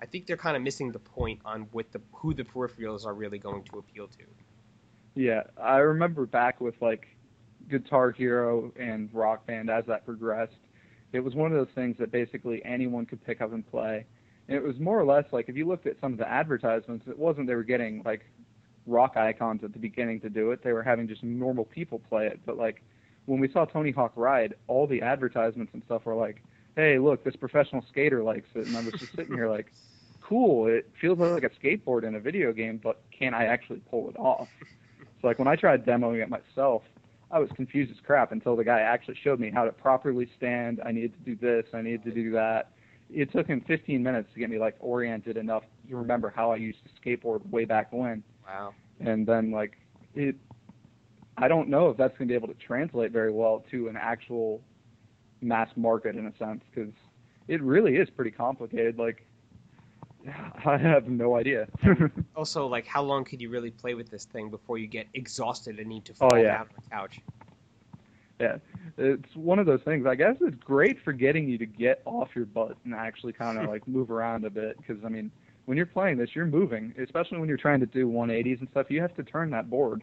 I 0.00 0.06
think 0.06 0.26
they're 0.26 0.36
kind 0.36 0.56
of 0.56 0.62
missing 0.64 0.90
the 0.90 0.98
point 0.98 1.42
on 1.44 1.68
what 1.70 1.92
the 1.92 2.00
who 2.14 2.34
the 2.34 2.42
peripherals 2.42 3.06
are 3.06 3.14
really 3.14 3.38
going 3.38 3.62
to 3.70 3.78
appeal 3.78 4.08
to. 4.08 4.24
Yeah, 5.14 5.42
I 5.62 5.78
remember 5.78 6.26
back 6.26 6.60
with 6.60 6.74
like 6.80 7.06
Guitar 7.68 8.10
Hero 8.10 8.72
and 8.78 9.10
Rock 9.12 9.46
Band 9.46 9.70
as 9.70 9.84
that 9.86 10.04
progressed. 10.04 10.56
It 11.12 11.20
was 11.20 11.34
one 11.34 11.52
of 11.52 11.58
those 11.58 11.74
things 11.74 11.96
that 11.98 12.10
basically 12.10 12.64
anyone 12.64 13.04
could 13.04 13.24
pick 13.24 13.40
up 13.40 13.52
and 13.52 13.68
play. 13.70 14.06
And 14.48 14.56
it 14.56 14.62
was 14.62 14.78
more 14.80 14.98
or 14.98 15.04
less 15.04 15.24
like 15.32 15.48
if 15.48 15.56
you 15.56 15.66
looked 15.66 15.86
at 15.86 16.00
some 16.00 16.12
of 16.12 16.18
the 16.18 16.28
advertisements, 16.28 17.06
it 17.06 17.18
wasn't 17.18 17.46
they 17.46 17.54
were 17.54 17.62
getting 17.62 18.02
like 18.04 18.24
rock 18.86 19.16
icons 19.16 19.62
at 19.62 19.72
the 19.72 19.78
beginning 19.78 20.20
to 20.20 20.30
do 20.30 20.50
it. 20.50 20.62
They 20.64 20.72
were 20.72 20.82
having 20.82 21.06
just 21.06 21.22
normal 21.22 21.64
people 21.64 21.98
play 21.98 22.26
it. 22.26 22.40
But 22.44 22.56
like 22.56 22.82
when 23.26 23.38
we 23.38 23.50
saw 23.50 23.64
Tony 23.64 23.90
Hawk 23.90 24.12
Ride, 24.16 24.54
all 24.66 24.86
the 24.86 25.02
advertisements 25.02 25.72
and 25.74 25.82
stuff 25.84 26.06
were 26.06 26.14
like, 26.14 26.42
"Hey, 26.74 26.98
look, 26.98 27.22
this 27.24 27.36
professional 27.36 27.84
skater 27.88 28.22
likes 28.22 28.48
it." 28.54 28.66
And 28.66 28.76
I 28.76 28.80
was 28.80 28.94
just 28.94 29.14
sitting 29.14 29.34
here 29.34 29.48
like, 29.48 29.72
"Cool, 30.20 30.66
it 30.68 30.90
feels 31.00 31.18
like 31.18 31.44
a 31.44 31.50
skateboard 31.50 32.04
in 32.04 32.14
a 32.14 32.20
video 32.20 32.52
game, 32.52 32.80
but 32.82 33.02
can 33.10 33.34
I 33.34 33.44
actually 33.44 33.80
pull 33.80 34.08
it 34.08 34.16
off?" 34.18 34.48
So 35.22 35.28
like 35.28 35.38
when 35.38 35.48
I 35.48 35.56
tried 35.56 35.86
demoing 35.86 36.22
it 36.22 36.28
myself, 36.28 36.82
I 37.30 37.38
was 37.38 37.48
confused 37.54 37.90
as 37.90 37.96
crap 38.04 38.32
until 38.32 38.56
the 38.56 38.64
guy 38.64 38.80
actually 38.80 39.16
showed 39.22 39.40
me 39.40 39.50
how 39.50 39.64
to 39.64 39.72
properly 39.72 40.28
stand. 40.36 40.82
I 40.84 40.92
needed 40.92 41.14
to 41.14 41.34
do 41.34 41.36
this. 41.36 41.64
I 41.72 41.80
needed 41.80 42.04
to 42.04 42.10
do 42.10 42.32
that. 42.32 42.72
It 43.08 43.32
took 43.32 43.46
him 43.46 43.62
15 43.66 44.02
minutes 44.02 44.28
to 44.34 44.40
get 44.40 44.50
me 44.50 44.58
like 44.58 44.76
oriented 44.80 45.36
enough 45.36 45.62
to 45.88 45.96
remember 45.96 46.32
how 46.34 46.50
I 46.50 46.56
used 46.56 46.78
to 46.84 46.90
skateboard 47.00 47.48
way 47.50 47.64
back 47.64 47.92
when. 47.92 48.22
Wow. 48.46 48.74
And 49.00 49.26
then 49.26 49.50
like 49.50 49.78
it, 50.14 50.36
I 51.38 51.48
don't 51.48 51.68
know 51.68 51.88
if 51.88 51.96
that's 51.96 52.16
going 52.18 52.28
to 52.28 52.32
be 52.32 52.36
able 52.36 52.48
to 52.48 52.60
translate 52.60 53.12
very 53.12 53.32
well 53.32 53.64
to 53.70 53.88
an 53.88 53.96
actual 53.96 54.60
mass 55.40 55.70
market 55.76 56.16
in 56.16 56.26
a 56.26 56.36
sense 56.36 56.62
because 56.70 56.92
it 57.48 57.62
really 57.62 57.96
is 57.96 58.10
pretty 58.10 58.30
complicated. 58.30 58.98
Like 58.98 59.24
I 60.64 60.76
have 60.78 61.08
no 61.08 61.36
idea. 61.36 61.66
Also, 62.34 62.66
like, 62.66 62.86
how 62.86 63.02
long 63.02 63.24
could 63.24 63.40
you 63.40 63.50
really 63.50 63.70
play 63.70 63.94
with 63.94 64.10
this 64.10 64.24
thing 64.24 64.50
before 64.50 64.78
you 64.78 64.86
get 64.86 65.06
exhausted 65.14 65.78
and 65.78 65.86
need 65.86 66.04
to 66.06 66.12
oh, 66.12 66.28
fall 66.28 66.30
Oh, 66.32 66.36
yeah. 66.36 66.58
down 66.58 66.60
on 66.62 66.68
the 66.82 66.90
couch? 66.90 67.20
Yeah, 68.40 68.56
it's 68.96 69.36
one 69.36 69.58
of 69.58 69.66
those 69.66 69.82
things. 69.82 70.06
I 70.06 70.14
guess 70.14 70.36
it's 70.40 70.56
great 70.56 70.98
for 71.04 71.12
getting 71.12 71.48
you 71.48 71.58
to 71.58 71.66
get 71.66 72.02
off 72.06 72.30
your 72.34 72.46
butt 72.46 72.76
and 72.84 72.94
actually 72.94 73.34
kind 73.34 73.58
of 73.58 73.68
like 73.68 73.86
move 73.86 74.10
around 74.10 74.44
a 74.44 74.50
bit. 74.50 74.76
Because 74.78 75.04
I 75.04 75.08
mean, 75.08 75.30
when 75.66 75.76
you're 75.76 75.86
playing 75.86 76.16
this, 76.16 76.30
you're 76.34 76.46
moving, 76.46 76.94
especially 76.98 77.38
when 77.38 77.48
you're 77.48 77.58
trying 77.58 77.80
to 77.80 77.86
do 77.86 78.08
180s 78.08 78.60
and 78.60 78.68
stuff. 78.70 78.90
You 78.90 79.00
have 79.02 79.14
to 79.16 79.22
turn 79.22 79.50
that 79.50 79.70
board. 79.70 80.02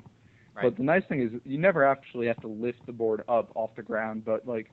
Right. 0.56 0.64
But 0.64 0.78
the 0.78 0.84
nice 0.84 1.04
thing 1.10 1.22
is, 1.22 1.32
you 1.46 1.58
never 1.58 1.84
actually 1.84 2.28
have 2.28 2.40
to 2.42 2.48
lift 2.48 2.86
the 2.86 2.94
board 2.94 3.24
up 3.28 3.52
off 3.56 3.76
the 3.76 3.84
ground. 3.84 4.24
But 4.24 4.48
like, 4.48 4.72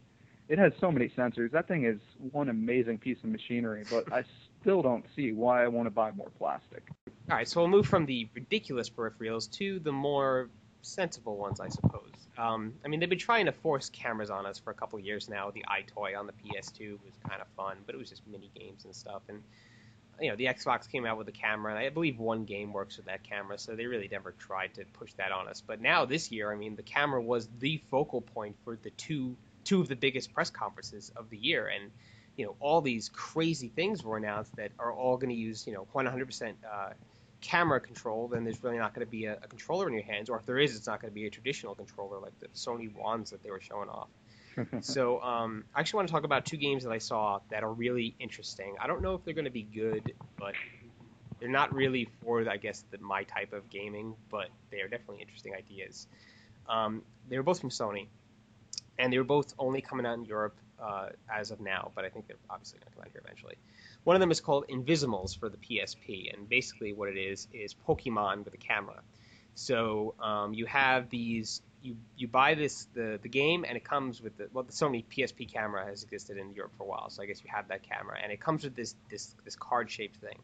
it 0.48 0.58
has 0.58 0.72
so 0.78 0.92
many 0.92 1.08
sensors. 1.08 1.50
That 1.50 1.66
thing 1.66 1.84
is 1.84 1.98
one 2.30 2.48
amazing 2.48 2.98
piece 2.98 3.18
of 3.24 3.30
machinery. 3.30 3.84
But 3.90 4.12
I 4.12 4.22
still 4.60 4.82
don't 4.82 5.04
see 5.14 5.32
why 5.32 5.64
I 5.64 5.68
want 5.68 5.86
to 5.86 5.90
buy 5.90 6.10
more 6.12 6.30
plastic. 6.38 6.88
All 7.30 7.36
right, 7.36 7.48
so 7.48 7.60
we'll 7.60 7.68
move 7.68 7.86
from 7.86 8.06
the 8.06 8.28
ridiculous 8.34 8.88
peripherals 8.88 9.50
to 9.52 9.78
the 9.80 9.92
more 9.92 10.48
sensible 10.82 11.36
ones, 11.36 11.60
I 11.60 11.68
suppose. 11.68 12.12
Um, 12.38 12.74
I 12.84 12.88
mean, 12.88 13.00
they've 13.00 13.08
been 13.08 13.18
trying 13.18 13.46
to 13.46 13.52
force 13.52 13.90
cameras 13.90 14.30
on 14.30 14.46
us 14.46 14.58
for 14.58 14.70
a 14.70 14.74
couple 14.74 14.98
years 14.98 15.28
now. 15.28 15.50
The 15.50 15.64
EyeToy 15.68 16.16
on 16.16 16.26
the 16.26 16.32
PS2 16.32 16.92
was 17.04 17.14
kind 17.28 17.40
of 17.40 17.48
fun, 17.56 17.78
but 17.86 17.94
it 17.94 17.98
was 17.98 18.10
just 18.10 18.26
mini 18.26 18.50
games 18.54 18.84
and 18.84 18.94
stuff. 18.94 19.22
And 19.28 19.42
you 20.20 20.30
know, 20.30 20.36
the 20.36 20.46
Xbox 20.46 20.90
came 20.90 21.04
out 21.04 21.18
with 21.18 21.28
a 21.28 21.32
camera, 21.32 21.72
and 21.72 21.78
I 21.78 21.88
believe 21.90 22.18
one 22.18 22.44
game 22.44 22.72
works 22.72 22.96
with 22.96 23.06
that 23.06 23.22
camera, 23.22 23.58
so 23.58 23.74
they 23.74 23.86
really 23.86 24.08
never 24.10 24.32
tried 24.32 24.74
to 24.74 24.84
push 24.92 25.12
that 25.14 25.30
on 25.32 25.48
us. 25.48 25.60
But 25.60 25.80
now 25.80 26.04
this 26.06 26.30
year, 26.30 26.50
I 26.50 26.56
mean, 26.56 26.76
the 26.76 26.82
camera 26.82 27.20
was 27.20 27.48
the 27.58 27.82
focal 27.90 28.20
point 28.20 28.56
for 28.64 28.78
the 28.82 28.90
two 28.90 29.36
two 29.64 29.80
of 29.80 29.88
the 29.88 29.96
biggest 29.96 30.32
press 30.32 30.48
conferences 30.48 31.10
of 31.16 31.28
the 31.28 31.36
year, 31.36 31.66
and 31.66 31.90
you 32.36 32.46
know, 32.46 32.56
all 32.60 32.80
these 32.80 33.08
crazy 33.08 33.68
things 33.68 34.04
were 34.04 34.16
announced 34.16 34.54
that 34.56 34.70
are 34.78 34.92
all 34.92 35.16
going 35.16 35.30
to 35.30 35.36
use 35.36 35.66
you 35.66 35.72
know 35.72 35.86
100% 35.94 36.54
uh, 36.70 36.90
camera 37.40 37.80
control, 37.80 38.28
then 38.28 38.44
there's 38.44 38.62
really 38.62 38.78
not 38.78 38.94
going 38.94 39.06
to 39.06 39.10
be 39.10 39.26
a, 39.26 39.34
a 39.34 39.46
controller 39.48 39.88
in 39.88 39.94
your 39.94 40.02
hands, 40.02 40.28
or 40.28 40.36
if 40.36 40.46
there 40.46 40.58
is, 40.58 40.76
it's 40.76 40.86
not 40.86 41.00
going 41.00 41.10
to 41.10 41.14
be 41.14 41.26
a 41.26 41.30
traditional 41.30 41.74
controller 41.74 42.18
like 42.18 42.38
the 42.40 42.48
Sony 42.48 42.92
wands 42.94 43.30
that 43.30 43.42
they 43.42 43.50
were 43.50 43.60
showing 43.60 43.88
off. 43.88 44.08
so 44.80 45.20
um, 45.20 45.64
I 45.74 45.80
actually 45.80 45.98
want 45.98 46.08
to 46.08 46.12
talk 46.12 46.24
about 46.24 46.46
two 46.46 46.56
games 46.56 46.84
that 46.84 46.92
I 46.92 46.98
saw 46.98 47.40
that 47.50 47.62
are 47.62 47.72
really 47.72 48.14
interesting. 48.18 48.74
I 48.80 48.86
don't 48.86 49.02
know 49.02 49.14
if 49.14 49.24
they're 49.24 49.34
going 49.34 49.44
to 49.44 49.50
be 49.50 49.62
good, 49.62 50.12
but 50.38 50.54
they're 51.38 51.48
not 51.48 51.74
really 51.74 52.08
for, 52.22 52.48
I 52.48 52.56
guess, 52.56 52.82
the, 52.90 52.98
my 52.98 53.24
type 53.24 53.52
of 53.52 53.68
gaming, 53.68 54.14
but 54.30 54.48
they 54.70 54.80
are 54.80 54.88
definitely 54.88 55.20
interesting 55.20 55.54
ideas. 55.54 56.06
Um, 56.68 57.02
they 57.28 57.36
were 57.36 57.42
both 57.42 57.60
from 57.60 57.70
Sony, 57.70 58.06
and 58.98 59.12
they 59.12 59.18
were 59.18 59.24
both 59.24 59.54
only 59.58 59.82
coming 59.82 60.06
out 60.06 60.14
in 60.14 60.24
Europe 60.24 60.56
uh, 60.82 61.08
as 61.32 61.50
of 61.50 61.60
now, 61.60 61.90
but 61.94 62.04
I 62.04 62.08
think 62.08 62.26
they're 62.26 62.36
obviously 62.50 62.78
going 62.78 62.90
to 62.90 62.94
come 62.94 63.02
out 63.02 63.10
here 63.12 63.22
eventually. 63.24 63.56
One 64.04 64.16
of 64.16 64.20
them 64.20 64.30
is 64.30 64.40
called 64.40 64.66
Invisimals 64.68 65.38
for 65.38 65.48
the 65.48 65.56
PSP, 65.56 66.32
and 66.32 66.48
basically 66.48 66.92
what 66.92 67.08
it 67.08 67.18
is 67.18 67.48
is 67.52 67.74
Pokemon 67.74 68.44
with 68.44 68.54
a 68.54 68.58
camera. 68.58 69.02
So 69.54 70.14
um, 70.20 70.52
you 70.52 70.66
have 70.66 71.08
these, 71.08 71.62
you 71.82 71.96
you 72.16 72.28
buy 72.28 72.54
this 72.54 72.88
the 72.94 73.18
the 73.22 73.28
game, 73.28 73.64
and 73.66 73.76
it 73.76 73.84
comes 73.84 74.20
with 74.20 74.36
the 74.36 74.48
well, 74.52 74.64
the 74.64 74.72
Sony 74.72 75.04
PSP 75.04 75.50
camera 75.50 75.86
has 75.86 76.02
existed 76.02 76.36
in 76.36 76.52
Europe 76.52 76.72
for 76.76 76.84
a 76.84 76.86
while, 76.86 77.08
so 77.08 77.22
I 77.22 77.26
guess 77.26 77.42
you 77.42 77.50
have 77.52 77.68
that 77.68 77.82
camera, 77.82 78.18
and 78.22 78.30
it 78.30 78.40
comes 78.40 78.64
with 78.64 78.76
this 78.76 78.94
this 79.10 79.34
this 79.44 79.56
card 79.56 79.90
shaped 79.90 80.16
thing. 80.16 80.38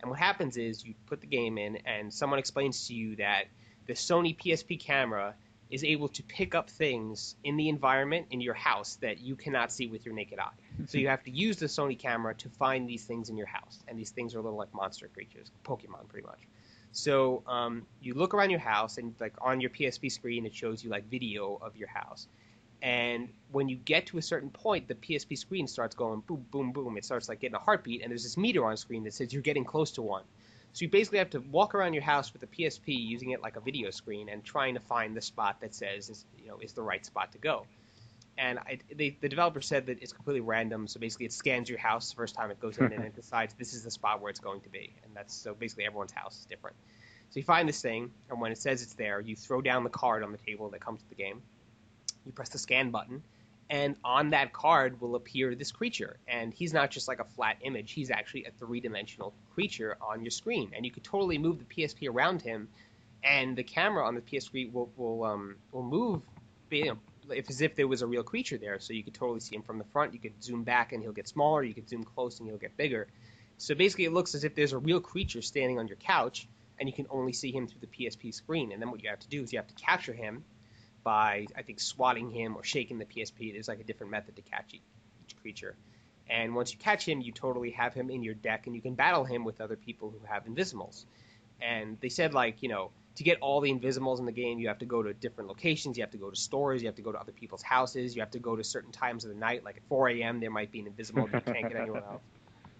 And 0.00 0.10
what 0.10 0.18
happens 0.18 0.56
is 0.56 0.84
you 0.84 0.94
put 1.06 1.20
the 1.20 1.26
game 1.26 1.58
in, 1.58 1.76
and 1.86 2.12
someone 2.12 2.38
explains 2.38 2.86
to 2.88 2.94
you 2.94 3.16
that 3.16 3.46
the 3.86 3.94
Sony 3.94 4.36
PSP 4.36 4.78
camera 4.78 5.34
is 5.70 5.82
able 5.82 6.08
to 6.08 6.22
pick 6.22 6.54
up 6.54 6.70
things 6.70 7.34
in 7.42 7.56
the 7.56 7.68
environment 7.68 8.26
in 8.30 8.40
your 8.40 8.54
house 8.54 8.96
that 8.96 9.18
you 9.18 9.34
cannot 9.34 9.72
see 9.72 9.88
with 9.88 10.04
your 10.06 10.14
naked 10.14 10.38
eye. 10.38 10.52
So 10.86 10.98
you 10.98 11.08
have 11.08 11.24
to 11.24 11.30
use 11.30 11.56
the 11.56 11.66
Sony 11.66 11.98
camera 11.98 12.34
to 12.36 12.48
find 12.48 12.88
these 12.88 13.04
things 13.04 13.28
in 13.30 13.36
your 13.36 13.46
house, 13.46 13.78
and 13.88 13.98
these 13.98 14.10
things 14.10 14.34
are 14.34 14.38
a 14.38 14.42
little 14.42 14.58
like 14.58 14.72
monster 14.72 15.08
creatures, 15.08 15.50
Pokemon, 15.64 16.08
pretty 16.08 16.26
much. 16.26 16.38
So 16.92 17.42
um, 17.46 17.86
you 18.00 18.14
look 18.14 18.32
around 18.32 18.50
your 18.50 18.60
house, 18.60 18.98
and 18.98 19.14
like 19.20 19.34
on 19.40 19.60
your 19.60 19.70
PSP 19.70 20.10
screen, 20.10 20.46
it 20.46 20.54
shows 20.54 20.84
you 20.84 20.90
like 20.90 21.10
video 21.10 21.58
of 21.60 21.76
your 21.76 21.88
house. 21.88 22.28
And 22.82 23.30
when 23.50 23.68
you 23.68 23.76
get 23.76 24.06
to 24.06 24.18
a 24.18 24.22
certain 24.22 24.50
point, 24.50 24.86
the 24.86 24.94
PSP 24.94 25.36
screen 25.36 25.66
starts 25.66 25.94
going 25.94 26.20
boom, 26.20 26.46
boom, 26.50 26.72
boom. 26.72 26.96
It 26.96 27.04
starts 27.04 27.28
like 27.28 27.40
getting 27.40 27.56
a 27.56 27.60
heartbeat, 27.60 28.02
and 28.02 28.10
there's 28.10 28.22
this 28.22 28.36
meter 28.36 28.64
on 28.64 28.76
screen 28.76 29.04
that 29.04 29.14
says 29.14 29.32
you're 29.32 29.42
getting 29.42 29.64
close 29.64 29.92
to 29.92 30.02
one. 30.02 30.24
So 30.76 30.82
you 30.84 30.90
basically 30.90 31.20
have 31.20 31.30
to 31.30 31.38
walk 31.38 31.74
around 31.74 31.94
your 31.94 32.02
house 32.02 32.34
with 32.34 32.42
the 32.42 32.46
PSP 32.48 32.88
using 32.88 33.30
it 33.30 33.40
like 33.40 33.56
a 33.56 33.60
video 33.60 33.88
screen 33.88 34.28
and 34.28 34.44
trying 34.44 34.74
to 34.74 34.80
find 34.80 35.16
the 35.16 35.22
spot 35.22 35.58
that 35.62 35.74
says 35.74 36.10
is 36.10 36.26
you 36.36 36.48
know 36.48 36.58
is 36.60 36.74
the 36.74 36.82
right 36.82 37.02
spot 37.02 37.32
to 37.32 37.38
go. 37.38 37.64
And 38.36 38.58
I, 38.58 38.80
they, 38.94 39.16
the 39.18 39.28
developer 39.30 39.62
said 39.62 39.86
that 39.86 40.02
it's 40.02 40.12
completely 40.12 40.42
random. 40.42 40.86
So 40.86 41.00
basically, 41.00 41.24
it 41.24 41.32
scans 41.32 41.70
your 41.70 41.78
house 41.78 42.10
the 42.10 42.16
first 42.16 42.34
time 42.34 42.50
it 42.50 42.60
goes 42.60 42.76
in, 42.76 42.92
and 42.92 43.04
it 43.06 43.16
decides 43.22 43.54
this 43.54 43.72
is 43.72 43.84
the 43.84 43.90
spot 43.90 44.20
where 44.20 44.28
it's 44.28 44.38
going 44.38 44.60
to 44.60 44.68
be. 44.68 44.92
And 45.02 45.16
that's 45.16 45.34
so 45.34 45.54
basically 45.54 45.86
everyone's 45.86 46.12
house 46.12 46.40
is 46.40 46.44
different. 46.44 46.76
So 47.30 47.40
you 47.40 47.44
find 47.44 47.66
this 47.66 47.80
thing, 47.80 48.10
and 48.28 48.38
when 48.38 48.52
it 48.52 48.58
says 48.58 48.82
it's 48.82 48.92
there, 48.92 49.20
you 49.20 49.34
throw 49.34 49.62
down 49.62 49.82
the 49.82 49.88
card 49.88 50.22
on 50.22 50.30
the 50.30 50.36
table 50.36 50.68
that 50.68 50.82
comes 50.82 51.00
with 51.00 51.08
the 51.08 51.22
game. 51.24 51.40
You 52.26 52.32
press 52.32 52.50
the 52.50 52.58
scan 52.58 52.90
button, 52.90 53.22
and 53.68 53.96
on 54.04 54.30
that 54.30 54.52
card 54.52 55.00
will 55.00 55.16
appear 55.16 55.54
this 55.54 55.72
creature. 55.72 56.18
And 56.28 56.54
he's 56.54 56.72
not 56.72 56.90
just 56.90 57.08
like 57.08 57.18
a 57.18 57.24
flat 57.24 57.56
image; 57.62 57.92
he's 57.92 58.10
actually 58.10 58.44
a 58.44 58.50
three-dimensional 58.52 59.34
creature 59.54 59.96
on 60.00 60.22
your 60.22 60.30
screen. 60.30 60.72
And 60.74 60.84
you 60.84 60.92
could 60.92 61.04
totally 61.04 61.38
move 61.38 61.58
the 61.58 61.64
PSP 61.64 62.08
around 62.08 62.42
him, 62.42 62.68
and 63.24 63.56
the 63.56 63.64
camera 63.64 64.06
on 64.06 64.14
the 64.14 64.20
PSP 64.20 64.72
will 64.72 64.90
will 64.96 65.24
um, 65.24 65.56
will 65.72 65.82
move, 65.82 66.22
you 66.70 66.86
know, 66.86 66.98
if 67.30 67.50
as 67.50 67.60
if 67.60 67.74
there 67.74 67.88
was 67.88 68.02
a 68.02 68.06
real 68.06 68.22
creature 68.22 68.58
there. 68.58 68.78
So 68.78 68.92
you 68.92 69.02
could 69.02 69.14
totally 69.14 69.40
see 69.40 69.56
him 69.56 69.62
from 69.62 69.78
the 69.78 69.84
front. 69.84 70.14
You 70.14 70.20
could 70.20 70.42
zoom 70.42 70.62
back 70.62 70.92
and 70.92 71.02
he'll 71.02 71.12
get 71.12 71.28
smaller. 71.28 71.62
You 71.62 71.74
could 71.74 71.88
zoom 71.88 72.04
close 72.04 72.38
and 72.38 72.48
he'll 72.48 72.58
get 72.58 72.76
bigger. 72.76 73.08
So 73.58 73.74
basically, 73.74 74.04
it 74.04 74.12
looks 74.12 74.34
as 74.34 74.44
if 74.44 74.54
there's 74.54 74.74
a 74.74 74.78
real 74.78 75.00
creature 75.00 75.42
standing 75.42 75.78
on 75.78 75.88
your 75.88 75.96
couch, 75.96 76.46
and 76.78 76.88
you 76.88 76.92
can 76.92 77.06
only 77.10 77.32
see 77.32 77.50
him 77.50 77.66
through 77.66 77.80
the 77.80 77.86
PSP 77.86 78.32
screen. 78.32 78.72
And 78.72 78.80
then 78.80 78.90
what 78.90 79.02
you 79.02 79.08
have 79.08 79.20
to 79.20 79.28
do 79.28 79.42
is 79.42 79.52
you 79.52 79.58
have 79.58 79.68
to 79.68 79.74
capture 79.74 80.12
him 80.12 80.44
by, 81.06 81.46
I 81.56 81.62
think, 81.62 81.78
swatting 81.78 82.32
him 82.32 82.56
or 82.56 82.64
shaking 82.64 82.98
the 82.98 83.04
PSP. 83.04 83.52
There's 83.52 83.68
like 83.68 83.78
a 83.78 83.84
different 83.84 84.10
method 84.10 84.34
to 84.34 84.42
catch 84.42 84.74
each, 84.74 84.82
creature. 85.40 85.76
And 86.28 86.52
once 86.56 86.72
you 86.72 86.78
catch 86.80 87.06
him, 87.06 87.20
you 87.20 87.30
totally 87.30 87.70
have 87.70 87.94
him 87.94 88.10
in 88.10 88.24
your 88.24 88.34
deck, 88.34 88.66
and 88.66 88.74
you 88.74 88.82
can 88.82 88.94
battle 88.94 89.24
him 89.24 89.44
with 89.44 89.60
other 89.60 89.76
people 89.76 90.10
who 90.10 90.18
have 90.26 90.46
Invisimals. 90.46 91.04
And 91.62 91.96
they 92.00 92.08
said, 92.08 92.34
like, 92.34 92.60
you 92.60 92.68
know, 92.68 92.90
to 93.14 93.22
get 93.22 93.38
all 93.40 93.60
the 93.60 93.70
Invisimals 93.70 94.18
in 94.18 94.26
the 94.26 94.32
game, 94.32 94.58
you 94.58 94.66
have 94.66 94.80
to 94.80 94.84
go 94.84 95.00
to 95.00 95.14
different 95.14 95.48
locations. 95.48 95.96
You 95.96 96.02
have 96.02 96.10
to 96.10 96.18
go 96.18 96.28
to 96.28 96.34
stores. 96.34 96.82
You 96.82 96.88
have 96.88 96.96
to 96.96 97.02
go 97.02 97.12
to 97.12 97.20
other 97.20 97.30
people's 97.30 97.62
houses. 97.62 98.16
You 98.16 98.22
have 98.22 98.32
to 98.32 98.40
go 98.40 98.56
to 98.56 98.64
certain 98.64 98.90
times 98.90 99.24
of 99.24 99.30
the 99.32 99.38
night. 99.38 99.62
Like 99.62 99.76
at 99.76 99.84
4 99.88 100.08
a.m., 100.08 100.40
there 100.40 100.50
might 100.50 100.72
be 100.72 100.80
an 100.80 100.86
Invisimal 100.86 101.30
that 101.30 101.46
you 101.46 101.52
can't 101.52 101.68
get 101.68 101.80
anywhere 101.80 102.02
else. 102.10 102.22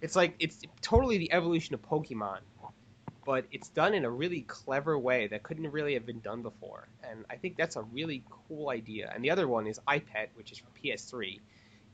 It's 0.01 0.17
like 0.17 0.35
it's 0.41 0.61
totally 0.83 1.19
the 1.19 1.33
evolution 1.33 1.75
of 1.75 1.83
Pokemon, 1.83 2.41
but 3.27 3.45
it's 3.51 3.69
done 3.69 3.93
in 3.93 4.05
a 4.05 4.11
really 4.11 4.43
clever 4.43 4.97
way 4.97 5.27
that 5.27 5.43
couldn't 5.43 5.71
really 5.73 5.95
have 5.95 6.07
been 6.07 6.21
done 6.21 6.43
before. 6.43 6.87
And 7.03 7.25
I 7.29 7.35
think 7.35 7.57
that's 7.57 7.75
a 7.75 7.83
really 7.83 8.23
cool 8.31 8.71
idea. 8.71 9.11
And 9.13 9.23
the 9.23 9.31
other 9.31 9.49
one 9.49 9.67
is 9.67 9.81
iPet, 9.89 10.29
which 10.35 10.53
is 10.53 10.59
for 10.59 10.69
PS3, 10.81 11.41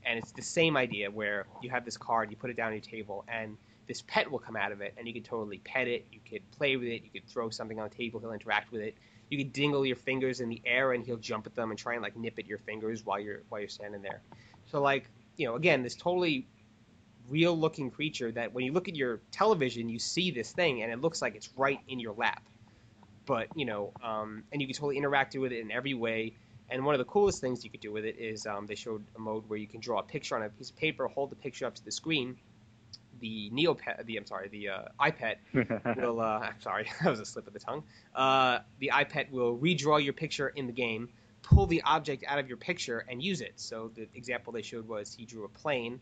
and 0.05 0.19
it's 0.19 0.33
the 0.33 0.43
same 0.43 0.77
idea 0.77 1.11
where 1.11 1.47
you 1.63 1.71
have 1.71 1.87
this 1.87 1.97
card, 1.97 2.31
you 2.31 2.37
put 2.37 2.51
it 2.51 2.57
down 2.57 2.69
on 2.69 2.75
your 2.75 2.83
table, 2.83 3.25
and 3.29 3.57
this 3.89 4.03
pet 4.03 4.31
will 4.31 4.39
come 4.39 4.57
out 4.57 4.73
of 4.73 4.83
it, 4.83 4.95
and 4.99 5.09
you 5.09 5.15
can 5.15 5.23
totally 5.23 5.59
pet 5.59 5.89
it. 5.89 6.07
You 6.13 6.21
could 6.29 6.49
play 6.53 6.77
with 6.77 6.89
it. 6.89 7.03
You 7.03 7.11
could 7.11 7.27
throw 7.29 7.49
something 7.49 7.81
on 7.81 7.89
the 7.89 7.95
table. 7.95 8.21
He'll 8.21 8.33
interact 8.33 8.71
with 8.71 8.83
it. 8.83 8.95
You 9.31 9.39
could 9.39 9.55
dingle 9.55 9.87
your 9.87 9.97
fingers 9.97 10.41
in 10.41 10.51
the 10.51 10.61
air, 10.67 10.93
and 10.93 11.05
he'll 11.05 11.17
jump 11.17 11.47
at 11.47 11.55
them 11.55 11.71
and 11.71 11.79
try 11.79 11.95
and 11.95 12.03
like 12.03 12.15
nip 12.15 12.39
at 12.39 12.47
your 12.47 12.59
fingers 12.59 13.07
while 13.07 13.19
you're 13.19 13.43
while 13.49 13.61
you're 13.61 13.71
standing 13.71 14.03
there. 14.03 14.21
So 14.67 14.83
like 14.83 15.09
you 15.37 15.47
know, 15.47 15.55
again, 15.55 15.83
this 15.83 15.95
totally 15.95 16.47
real 17.29 17.57
looking 17.57 17.91
creature 17.91 18.31
that 18.33 18.53
when 18.53 18.65
you 18.65 18.73
look 18.73 18.89
at 18.89 18.97
your 18.97 19.21
television, 19.31 19.89
you 19.89 19.99
see 19.99 20.31
this 20.31 20.53
thing, 20.53 20.83
and 20.83 20.93
it 20.93 21.01
looks 21.01 21.23
like 21.23 21.35
it's 21.35 21.51
right 21.57 21.79
in 21.89 22.01
your 22.01 22.15
lap. 22.15 22.43
But 23.27 23.49
you 23.55 23.65
know, 23.65 23.93
um, 24.03 24.45
and 24.53 24.61
you 24.61 24.67
can 24.67 24.75
totally 24.75 24.97
interact 24.97 25.37
with 25.37 25.53
it 25.53 25.61
in 25.61 25.71
every 25.71 25.95
way. 25.95 26.35
And 26.71 26.87
one 26.87 26.95
of 26.95 26.99
the 26.99 27.05
coolest 27.05 27.41
things 27.41 27.65
you 27.65 27.71
could 27.71 27.81
do 27.81 27.93
with 27.93 28.05
it 28.05 28.17
is 28.19 28.47
um, 28.47 28.67
they 28.67 28.75
showed 28.75 29.05
a 29.15 29.19
mode 29.19 29.45
where 29.47 29.59
you 29.59 29.67
can 29.67 29.81
draw 29.81 29.99
a 29.99 30.03
picture 30.03 30.37
on 30.37 30.43
a 30.43 30.49
piece 30.49 30.71
of 30.71 30.77
paper, 30.77 31.07
hold 31.07 31.31
the 31.31 31.37
picture 31.37 31.67
up 31.67 31.75
to 31.75 31.85
the 31.85 31.93
screen, 31.93 32.37
the 33.23 33.51
Neopet, 33.51 34.05
the 34.05 34.17
I'm 34.17 34.27
sorry, 34.27 34.49
the 34.49 34.69
uh, 34.69 34.83
iPet 35.01 35.37
will. 35.97 36.21
Uh, 36.21 36.41
I'm 36.41 36.61
sorry, 36.61 36.91
that 37.03 37.09
was 37.09 37.21
a 37.21 37.25
slip 37.25 37.47
of 37.47 37.55
the 37.55 37.59
tongue. 37.59 37.85
Uh, 38.15 38.59
the 38.81 38.91
iPad 38.93 39.31
will 39.31 39.57
redraw 39.57 40.03
your 40.03 40.13
picture 40.13 40.49
in 40.49 40.67
the 40.67 40.73
game, 40.73 41.09
pull 41.43 41.67
the 41.67 41.83
object 41.83 42.25
out 42.27 42.39
of 42.39 42.49
your 42.49 42.59
picture, 42.59 43.05
and 43.09 43.23
use 43.23 43.41
it. 43.41 43.55
So 43.57 43.91
the 43.95 44.09
example 44.15 44.53
they 44.53 44.63
showed 44.63 44.87
was 44.87 45.15
he 45.15 45.25
drew 45.25 45.45
a 45.45 45.49
plane, 45.49 46.01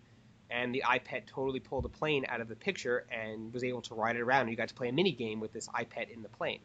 and 0.51 0.75
the 0.75 0.83
iPet 0.87 1.27
totally 1.27 1.61
pulled 1.61 1.85
a 1.85 1.89
plane 1.89 2.25
out 2.29 2.41
of 2.41 2.49
the 2.49 2.57
picture 2.57 3.07
and 3.11 3.53
was 3.53 3.65
able 3.65 3.83
to 3.83 3.95
ride 3.95 4.17
it 4.17 4.23
around. 4.23 4.49
You 4.49 4.57
got 4.57 4.69
to 4.69 4.75
play 4.75 4.89
a 4.89 4.93
mini 4.93 5.13
game 5.13 5.41
with 5.41 5.53
this 5.53 5.69
iPet 5.69 6.11
in 6.11 6.23
the 6.23 6.29
plane. 6.29 6.61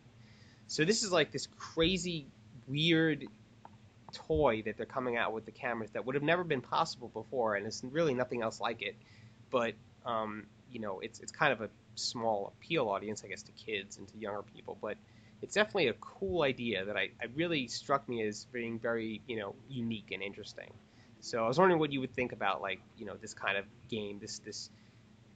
So 0.67 0.84
this 0.86 1.04
is 1.04 1.12
like 1.12 1.32
this 1.32 1.48
crazy, 1.58 2.26
weird 2.67 3.28
toy 4.12 4.63
that 4.65 4.78
they're 4.78 4.86
coming 4.86 5.17
out 5.17 5.34
with 5.34 5.45
the 5.45 5.52
cameras 5.52 5.91
that 5.91 6.06
would 6.06 6.15
have 6.15 6.24
never 6.24 6.43
been 6.43 6.62
possible 6.62 7.10
before, 7.10 7.56
and 7.56 7.67
it's 7.67 7.84
really 7.84 8.13
nothing 8.13 8.41
else 8.41 8.60
like 8.60 8.82
it. 8.82 8.95
But 9.52 9.74
um, 10.06 10.48
you 10.71 10.80
know, 10.80 11.00
it's 11.00 11.19
it's 11.19 11.32
kind 11.32 11.54
of 11.54 11.62
a 11.62 11.69
small 11.95 12.54
appeal 12.58 12.89
audience, 12.89 13.24
I 13.24 13.28
guess, 13.28 13.43
to 13.43 13.52
kids 13.52 13.98
and 13.98 14.08
to 14.08 14.17
younger 14.17 14.41
people. 14.41 14.78
But 14.82 14.98
it's 15.41 15.54
definitely 15.54 15.89
a 15.89 15.93
cool 15.93 16.41
idea 16.43 16.86
that 16.86 16.98
I, 16.98 17.12
I 17.21 17.26
really 17.36 17.67
struck 17.67 18.08
me 18.10 18.24
as 18.24 18.45
being 18.45 18.80
very 18.80 19.21
you 19.28 19.38
know 19.38 19.56
unique 19.69 20.12
and 20.12 20.24
interesting. 20.24 20.71
So 21.26 21.44
I 21.44 21.48
was 21.48 21.58
wondering 21.58 21.80
what 21.80 21.92
you 21.92 22.00
would 22.02 22.14
think 22.14 22.34
about 22.34 22.62
like 22.62 22.80
you 22.98 23.06
know 23.06 23.16
this 23.20 23.34
kind 23.34 23.58
of 23.58 23.66
game, 23.90 24.20
this 24.22 24.38
this 24.38 24.70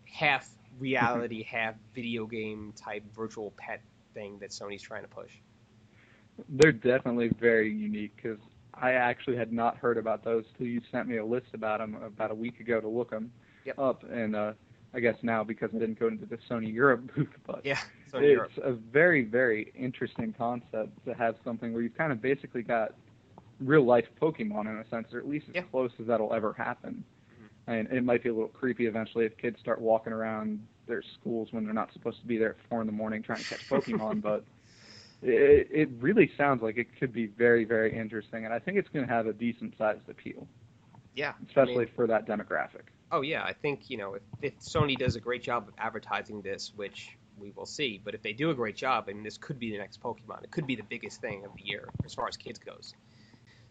half 0.06 0.48
reality, 0.78 1.42
half 1.42 1.74
video 1.96 2.28
game 2.28 2.74
type 2.76 3.04
virtual 3.16 3.52
pet 3.58 3.82
thing 4.14 4.38
that 4.38 4.52
Sony's 4.52 4.84
trying 4.84 5.02
to 5.02 5.08
push. 5.08 5.32
They're 6.48 6.72
definitely 6.72 7.30
very 7.30 7.74
unique 7.74 8.16
because 8.18 8.38
I 8.76 8.92
actually 8.92 9.36
had 9.36 9.52
not 9.52 9.78
heard 9.78 9.98
about 9.98 10.24
those 10.24 10.46
till 10.60 10.68
you 10.68 10.80
sent 10.92 11.08
me 11.08 11.18
a 11.18 11.26
list 11.26 11.48
about 11.54 11.80
them 11.80 11.98
about 12.04 12.30
a 12.30 12.36
week 12.36 12.60
ago 12.60 12.80
to 12.80 12.88
look 12.88 13.10
them 13.10 13.32
Yep. 13.66 13.80
up, 13.80 14.04
and 14.12 14.36
uh, 14.36 14.54
I 14.94 15.00
guess 15.00 15.16
now 15.24 15.44
because 15.44 15.72
I 15.76 15.80
didn't 15.80 16.00
go 16.00 16.08
into 16.08 16.28
the 16.28 16.38
Sony 16.48 16.72
Europe 16.72 17.10
booth, 17.16 17.30
but 17.48 17.66
Yeah, 17.66 17.80
Sony 18.14 18.28
it's 18.28 18.34
Europe. 18.34 18.52
a 18.64 18.74
very 18.74 19.24
very 19.24 19.72
interesting 19.76 20.36
concept 20.38 21.04
to 21.06 21.16
have 21.16 21.36
something 21.44 21.74
where 21.74 21.82
you've 21.82 21.98
kind 21.98 22.12
of 22.12 22.22
basically 22.22 22.62
got 22.62 22.94
real 23.60 23.84
life 23.84 24.06
Pokemon 24.22 24.62
in 24.68 24.78
a 24.78 24.88
sense, 24.90 25.14
or 25.14 25.20
at 25.20 25.28
least 25.28 25.48
as 25.50 25.56
Yeah. 25.56 25.62
close 25.64 25.92
as 26.00 26.08
that'll 26.08 26.34
ever 26.34 26.54
happen. 26.54 27.04
Mm-hmm. 27.34 27.72
And 27.72 27.88
it 27.92 28.04
might 28.04 28.24
be 28.24 28.30
a 28.30 28.34
little 28.34 28.50
creepy 28.50 28.86
eventually 28.86 29.26
if 29.26 29.38
kids 29.38 29.60
start 29.60 29.82
walking 29.82 30.14
around 30.14 30.66
their 30.88 31.02
schools 31.20 31.50
when 31.52 31.66
they're 31.66 31.74
not 31.74 31.92
supposed 31.94 32.20
to 32.22 32.26
be 32.26 32.38
there 32.38 32.52
at 32.52 32.56
four 32.70 32.82
in 32.82 32.88
the 32.88 32.94
morning 32.94 33.22
trying 33.22 33.40
to 33.40 33.46
catch 33.46 33.70
Pokemon, 33.70 34.22
but 34.24 34.44
it, 35.22 35.68
it 35.72 35.90
really 36.00 36.32
sounds 36.38 36.64
like 36.64 36.78
it 36.78 36.88
could 37.00 37.12
be 37.14 37.28
very, 37.28 37.66
very 37.66 37.96
interesting, 37.96 38.46
and 38.46 38.54
I 38.54 38.60
think 38.60 38.78
it's 38.78 38.90
going 38.90 39.06
to 39.06 39.14
have 39.14 39.28
a 39.28 39.34
decent 39.34 39.78
sized 39.78 40.08
appeal, 40.10 40.48
Yeah, 41.16 41.32
I 41.32 41.44
especially 41.48 41.86
mean- 41.86 41.94
for 41.96 42.08
that 42.08 42.26
demographic. 42.28 42.84
Oh 43.12 43.22
yeah, 43.22 43.44
I 43.44 43.54
think 43.54 43.90
you 43.90 43.98
know 43.98 44.14
if, 44.14 44.22
if 44.44 44.60
Sony 44.60 44.96
does 44.96 45.16
a 45.16 45.20
great 45.20 45.42
job 45.42 45.68
of 45.68 45.74
advertising 45.80 46.42
this, 46.44 46.72
which 46.76 47.18
we 47.40 47.50
will 47.56 47.66
see, 47.66 48.00
but 48.04 48.14
if 48.14 48.22
they 48.22 48.34
do 48.34 48.52
a 48.52 48.54
great 48.54 48.76
job, 48.76 49.06
I 49.10 49.14
mean 49.14 49.24
this 49.24 49.36
could 49.38 49.58
be 49.58 49.72
the 49.72 49.80
next 49.80 50.00
Pokemon. 50.00 50.44
It 50.44 50.52
could 50.52 50.68
be 50.68 50.76
the 50.76 50.84
biggest 50.84 51.20
thing 51.20 51.44
of 51.44 51.52
the 51.56 51.64
year 51.64 51.90
as 52.06 52.14
far 52.14 52.28
as 52.28 52.38
kids 52.38 52.60
goes. 52.60 52.94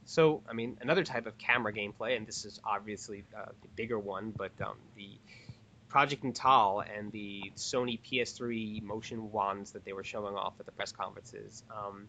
So 0.09 0.43
I 0.49 0.55
mean 0.55 0.79
another 0.81 1.05
type 1.05 1.27
of 1.27 1.37
camera 1.37 1.71
gameplay, 1.71 2.17
and 2.17 2.27
this 2.27 2.47
is 2.47 2.59
obviously 2.65 3.25
uh, 3.37 3.51
the 3.61 3.69
bigger 3.77 3.99
one, 3.99 4.33
but 4.35 4.53
um, 4.65 4.77
the 4.97 5.11
Project 5.89 6.25
Natal 6.25 6.81
and 6.81 7.13
the 7.13 7.53
Sony 7.57 8.01
PS3 8.01 8.83
motion 8.83 9.31
wands 9.31 9.73
that 9.73 9.85
they 9.85 9.93
were 9.93 10.05
showing 10.05 10.35
off 10.35 10.55
at 10.61 10.65
the 10.65 10.73
press 10.73 10.93
conferences. 10.93 11.63
Um, 11.71 12.09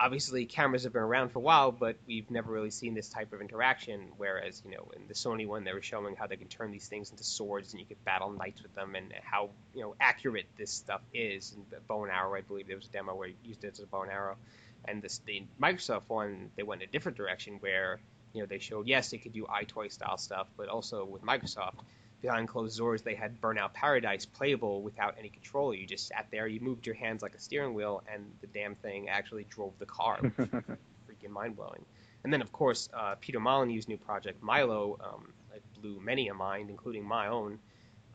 obviously 0.00 0.46
cameras 0.46 0.84
have 0.84 0.94
been 0.94 1.02
around 1.02 1.32
for 1.32 1.38
a 1.38 1.42
while, 1.42 1.70
but 1.70 1.96
we've 2.06 2.30
never 2.30 2.50
really 2.50 2.70
seen 2.70 2.94
this 2.94 3.10
type 3.10 3.34
of 3.34 3.42
interaction. 3.42 4.08
Whereas, 4.16 4.62
you 4.64 4.70
know, 4.70 4.90
in 4.96 5.06
the 5.06 5.14
Sony 5.14 5.46
one, 5.46 5.64
they 5.64 5.74
were 5.74 5.82
showing 5.82 6.16
how 6.16 6.26
they 6.26 6.36
can 6.36 6.48
turn 6.48 6.70
these 6.70 6.88
things 6.88 7.10
into 7.10 7.24
swords 7.24 7.74
and 7.74 7.80
you 7.80 7.84
could 7.84 8.02
battle 8.06 8.30
knights 8.30 8.62
with 8.62 8.74
them, 8.74 8.94
and 8.94 9.12
how 9.22 9.50
you 9.74 9.82
know 9.82 9.94
accurate 10.00 10.46
this 10.56 10.70
stuff 10.70 11.02
is. 11.12 11.52
And 11.54 11.86
bow 11.88 12.04
and 12.04 12.10
arrow, 12.12 12.34
I 12.34 12.40
believe 12.40 12.68
there 12.68 12.76
was 12.76 12.86
a 12.86 12.90
demo 12.90 13.14
where 13.14 13.28
you 13.28 13.34
used 13.44 13.64
it 13.64 13.74
as 13.74 13.80
a 13.80 13.86
bow 13.86 14.00
and 14.00 14.10
arrow. 14.10 14.38
And 14.86 15.02
this 15.02 15.20
the 15.26 15.44
Microsoft 15.60 16.02
one, 16.08 16.50
they 16.56 16.62
went 16.62 16.82
in 16.82 16.88
a 16.88 16.92
different 16.92 17.16
direction 17.16 17.58
where 17.60 18.00
you 18.32 18.40
know 18.40 18.46
they 18.46 18.58
showed 18.58 18.86
yes, 18.86 19.10
they 19.10 19.18
could 19.18 19.32
do 19.32 19.44
EyeToy 19.44 19.92
style 19.92 20.18
stuff, 20.18 20.48
but 20.56 20.68
also 20.68 21.04
with 21.04 21.22
Microsoft. 21.22 21.76
Behind 22.20 22.46
closed 22.46 22.78
doors, 22.78 23.02
they 23.02 23.16
had 23.16 23.40
Burnout 23.40 23.72
Paradise 23.72 24.26
playable 24.26 24.80
without 24.82 25.16
any 25.18 25.28
controller. 25.28 25.74
You 25.74 25.86
just 25.88 26.06
sat 26.06 26.28
there, 26.30 26.46
you 26.46 26.60
moved 26.60 26.86
your 26.86 26.94
hands 26.94 27.20
like 27.20 27.34
a 27.34 27.40
steering 27.40 27.74
wheel, 27.74 28.04
and 28.12 28.24
the 28.40 28.46
damn 28.46 28.76
thing 28.76 29.08
actually 29.08 29.44
drove 29.50 29.72
the 29.80 29.86
car. 29.86 30.20
freaking 31.22 31.30
mind 31.30 31.56
blowing. 31.56 31.84
And 32.24 32.32
then, 32.32 32.42
of 32.42 32.52
course, 32.52 32.88
uh, 32.94 33.16
Peter 33.20 33.40
Molyneux's 33.40 33.88
new 33.88 33.96
project, 33.96 34.42
Milo, 34.42 34.98
um, 35.02 35.32
it 35.54 35.62
blew 35.80 36.00
many 36.00 36.28
a 36.28 36.34
mind, 36.34 36.70
including 36.70 37.04
my 37.04 37.28
own, 37.28 37.58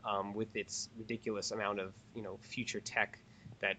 um, 0.04 0.34
with 0.34 0.54
its 0.56 0.88
ridiculous 0.96 1.50
amount 1.50 1.80
of 1.80 1.92
you 2.14 2.22
know 2.22 2.38
future 2.40 2.80
tech 2.80 3.18
that 3.60 3.76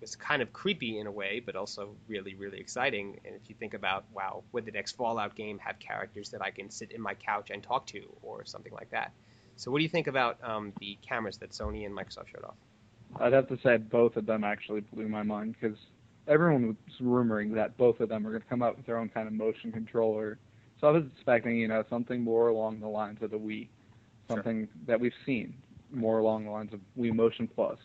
was 0.00 0.16
kind 0.16 0.42
of 0.42 0.52
creepy 0.52 0.98
in 0.98 1.06
a 1.06 1.10
way, 1.10 1.40
but 1.44 1.56
also 1.56 1.94
really, 2.08 2.34
really 2.34 2.58
exciting. 2.58 3.18
And 3.24 3.34
if 3.34 3.48
you 3.48 3.54
think 3.58 3.74
about, 3.74 4.04
wow, 4.12 4.42
would 4.52 4.64
the 4.64 4.72
next 4.72 4.92
Fallout 4.92 5.34
game 5.34 5.58
have 5.58 5.78
characters 5.78 6.30
that 6.30 6.42
I 6.42 6.50
can 6.50 6.70
sit 6.70 6.92
in 6.92 7.00
my 7.00 7.14
couch 7.14 7.50
and 7.50 7.62
talk 7.62 7.86
to, 7.88 8.02
or 8.22 8.44
something 8.44 8.72
like 8.72 8.90
that? 8.90 9.12
So, 9.56 9.70
what 9.70 9.78
do 9.78 9.84
you 9.84 9.88
think 9.88 10.06
about 10.06 10.38
um, 10.42 10.72
the 10.80 10.98
cameras 11.06 11.38
that 11.38 11.50
Sony 11.50 11.86
and 11.86 11.96
Microsoft 11.96 12.28
showed 12.28 12.44
off? 12.44 12.56
I'd 13.20 13.32
have 13.32 13.48
to 13.48 13.58
say 13.62 13.78
both 13.78 14.16
of 14.16 14.26
them 14.26 14.44
actually 14.44 14.80
blew 14.80 15.08
my 15.08 15.22
mind 15.22 15.56
because 15.60 15.78
everyone 16.28 16.68
was 16.68 16.76
rumoring 17.00 17.54
that 17.54 17.76
both 17.76 18.00
of 18.00 18.08
them 18.08 18.24
were 18.24 18.30
going 18.30 18.42
to 18.42 18.48
come 18.48 18.62
out 18.62 18.76
with 18.76 18.84
their 18.84 18.98
own 18.98 19.08
kind 19.08 19.26
of 19.26 19.32
motion 19.32 19.72
controller. 19.72 20.38
So 20.80 20.88
I 20.88 20.90
was 20.90 21.04
expecting, 21.14 21.56
you 21.56 21.68
know, 21.68 21.84
something 21.88 22.20
more 22.20 22.48
along 22.48 22.80
the 22.80 22.88
lines 22.88 23.22
of 23.22 23.30
the 23.30 23.38
Wii, 23.38 23.68
Sure. 24.28 24.38
something 24.38 24.68
that 24.86 24.98
we've 24.98 25.14
seen 25.24 25.54
more 25.92 26.18
along 26.18 26.44
the 26.44 26.50
lines 26.50 26.72
of 26.72 26.80
Wii 26.98 27.14
Motion 27.14 27.46
Plus. 27.46 27.78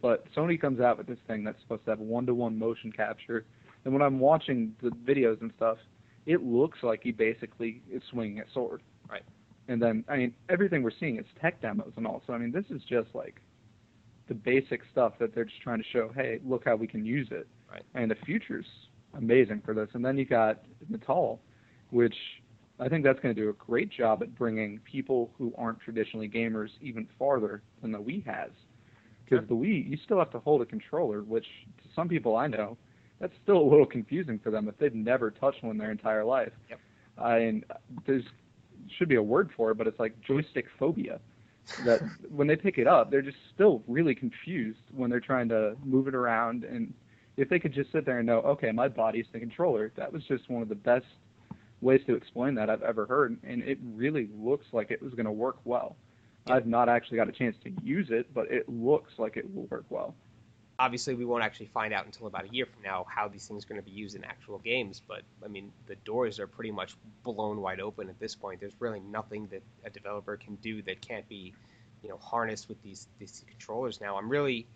But 0.00 0.24
Sony 0.34 0.60
comes 0.60 0.80
out 0.80 0.98
with 0.98 1.06
this 1.06 1.18
thing 1.26 1.44
that's 1.44 1.60
supposed 1.60 1.84
to 1.86 1.90
have 1.90 1.98
one-to-one 1.98 2.58
motion 2.58 2.92
capture, 2.92 3.44
and 3.84 3.92
when 3.92 4.02
I'm 4.02 4.20
watching 4.20 4.74
the 4.82 4.90
videos 4.90 5.40
and 5.40 5.52
stuff, 5.56 5.78
it 6.26 6.42
looks 6.42 6.78
like 6.82 7.00
he 7.02 7.10
basically 7.10 7.82
is 7.90 8.02
swinging 8.10 8.40
a 8.40 8.44
sword. 8.52 8.82
Right. 9.10 9.22
And 9.68 9.80
then, 9.82 10.04
I 10.08 10.16
mean, 10.16 10.34
everything 10.48 10.82
we're 10.82 10.90
seeing 10.98 11.18
is 11.18 11.26
tech 11.40 11.60
demos 11.60 11.92
and 11.96 12.06
all. 12.06 12.22
So 12.26 12.32
I 12.32 12.38
mean, 12.38 12.52
this 12.52 12.64
is 12.70 12.82
just 12.88 13.08
like 13.14 13.40
the 14.28 14.34
basic 14.34 14.82
stuff 14.92 15.14
that 15.20 15.34
they're 15.34 15.44
just 15.46 15.60
trying 15.62 15.78
to 15.78 15.88
show. 15.90 16.10
Hey, 16.14 16.40
look 16.44 16.64
how 16.64 16.76
we 16.76 16.86
can 16.86 17.04
use 17.04 17.28
it. 17.30 17.48
Right. 17.70 17.82
And 17.94 18.10
the 18.10 18.16
future's 18.26 18.66
amazing 19.16 19.62
for 19.64 19.74
this. 19.74 19.88
And 19.94 20.04
then 20.04 20.18
you 20.18 20.24
got 20.24 20.62
Natal, 20.88 21.40
which 21.90 22.14
I 22.78 22.88
think 22.88 23.04
that's 23.04 23.18
going 23.20 23.34
to 23.34 23.40
do 23.40 23.48
a 23.48 23.54
great 23.54 23.90
job 23.90 24.22
at 24.22 24.34
bringing 24.36 24.80
people 24.80 25.30
who 25.36 25.52
aren't 25.56 25.80
traditionally 25.80 26.28
gamers 26.28 26.68
even 26.80 27.08
farther 27.18 27.62
than 27.82 27.90
the 27.90 27.98
Wii 27.98 28.24
has. 28.26 28.50
Because 29.28 29.48
the 29.48 29.54
Wii, 29.54 29.88
you 29.90 29.98
still 30.04 30.18
have 30.18 30.30
to 30.30 30.38
hold 30.38 30.62
a 30.62 30.66
controller, 30.66 31.22
which 31.22 31.46
to 31.82 31.88
some 31.94 32.08
people 32.08 32.36
I 32.36 32.46
know 32.46 32.76
that's 33.20 33.34
still 33.42 33.58
a 33.58 33.68
little 33.68 33.86
confusing 33.86 34.38
for 34.38 34.50
them 34.50 34.68
if 34.68 34.78
they've 34.78 34.94
never 34.94 35.30
touched 35.30 35.62
one 35.62 35.76
their 35.76 35.90
entire 35.90 36.24
life. 36.24 36.52
Yep. 36.70 36.78
I 37.18 37.38
mean, 37.38 37.64
there's 38.06 38.24
should 38.96 39.08
be 39.08 39.16
a 39.16 39.22
word 39.22 39.50
for 39.56 39.70
it, 39.70 39.78
but 39.78 39.86
it's 39.86 39.98
like 39.98 40.18
joystick 40.20 40.66
phobia. 40.78 41.20
That 41.84 42.00
when 42.30 42.46
they 42.46 42.56
pick 42.56 42.78
it 42.78 42.86
up, 42.86 43.10
they're 43.10 43.22
just 43.22 43.36
still 43.54 43.82
really 43.86 44.14
confused 44.14 44.80
when 44.92 45.10
they're 45.10 45.20
trying 45.20 45.48
to 45.50 45.76
move 45.84 46.08
it 46.08 46.14
around. 46.14 46.64
And 46.64 46.94
if 47.36 47.48
they 47.48 47.58
could 47.58 47.74
just 47.74 47.92
sit 47.92 48.06
there 48.06 48.18
and 48.18 48.26
know, 48.26 48.38
okay, 48.40 48.72
my 48.72 48.88
body's 48.88 49.26
the 49.32 49.40
controller, 49.40 49.92
that 49.96 50.12
was 50.12 50.22
just 50.24 50.48
one 50.48 50.62
of 50.62 50.68
the 50.68 50.74
best 50.74 51.06
ways 51.80 52.00
to 52.06 52.14
explain 52.14 52.54
that 52.54 52.70
I've 52.70 52.82
ever 52.82 53.06
heard. 53.06 53.36
And 53.42 53.62
it 53.62 53.78
really 53.94 54.28
looks 54.34 54.66
like 54.72 54.90
it 54.90 55.02
was 55.02 55.12
going 55.14 55.26
to 55.26 55.32
work 55.32 55.58
well. 55.64 55.96
I've 56.50 56.66
not 56.66 56.88
actually 56.88 57.16
got 57.16 57.28
a 57.28 57.32
chance 57.32 57.56
to 57.64 57.72
use 57.82 58.10
it, 58.10 58.32
but 58.34 58.50
it 58.50 58.68
looks 58.68 59.18
like 59.18 59.36
it 59.36 59.54
will 59.54 59.66
work 59.66 59.84
well 59.90 60.14
obviously 60.78 61.14
we 61.14 61.24
won't 61.24 61.42
actually 61.42 61.66
find 61.66 61.92
out 61.92 62.06
until 62.06 62.26
about 62.26 62.44
a 62.44 62.48
year 62.48 62.66
from 62.66 62.82
now 62.82 63.04
how 63.08 63.28
these 63.28 63.46
things 63.46 63.64
are 63.64 63.68
going 63.68 63.80
to 63.80 63.84
be 63.84 63.90
used 63.90 64.14
in 64.14 64.24
actual 64.24 64.58
games. 64.58 65.02
But 65.06 65.22
I 65.44 65.48
mean, 65.48 65.72
the 65.86 65.96
doors 65.96 66.38
are 66.38 66.46
pretty 66.46 66.70
much 66.70 66.94
blown 67.24 67.60
wide 67.60 67.80
open 67.80 68.08
at 68.08 68.18
this 68.20 68.34
point. 68.34 68.60
There's 68.60 68.76
really 68.78 69.00
nothing 69.00 69.48
that 69.48 69.62
a 69.84 69.90
developer 69.90 70.36
can 70.36 70.54
do 70.56 70.82
that 70.82 71.00
can't 71.00 71.28
be, 71.28 71.54
you 72.02 72.08
know, 72.08 72.18
harnessed 72.18 72.68
with 72.68 72.80
these 72.82 73.08
these 73.18 73.44
controllers 73.48 74.00
now. 74.00 74.16
I'm 74.16 74.28
really 74.28 74.66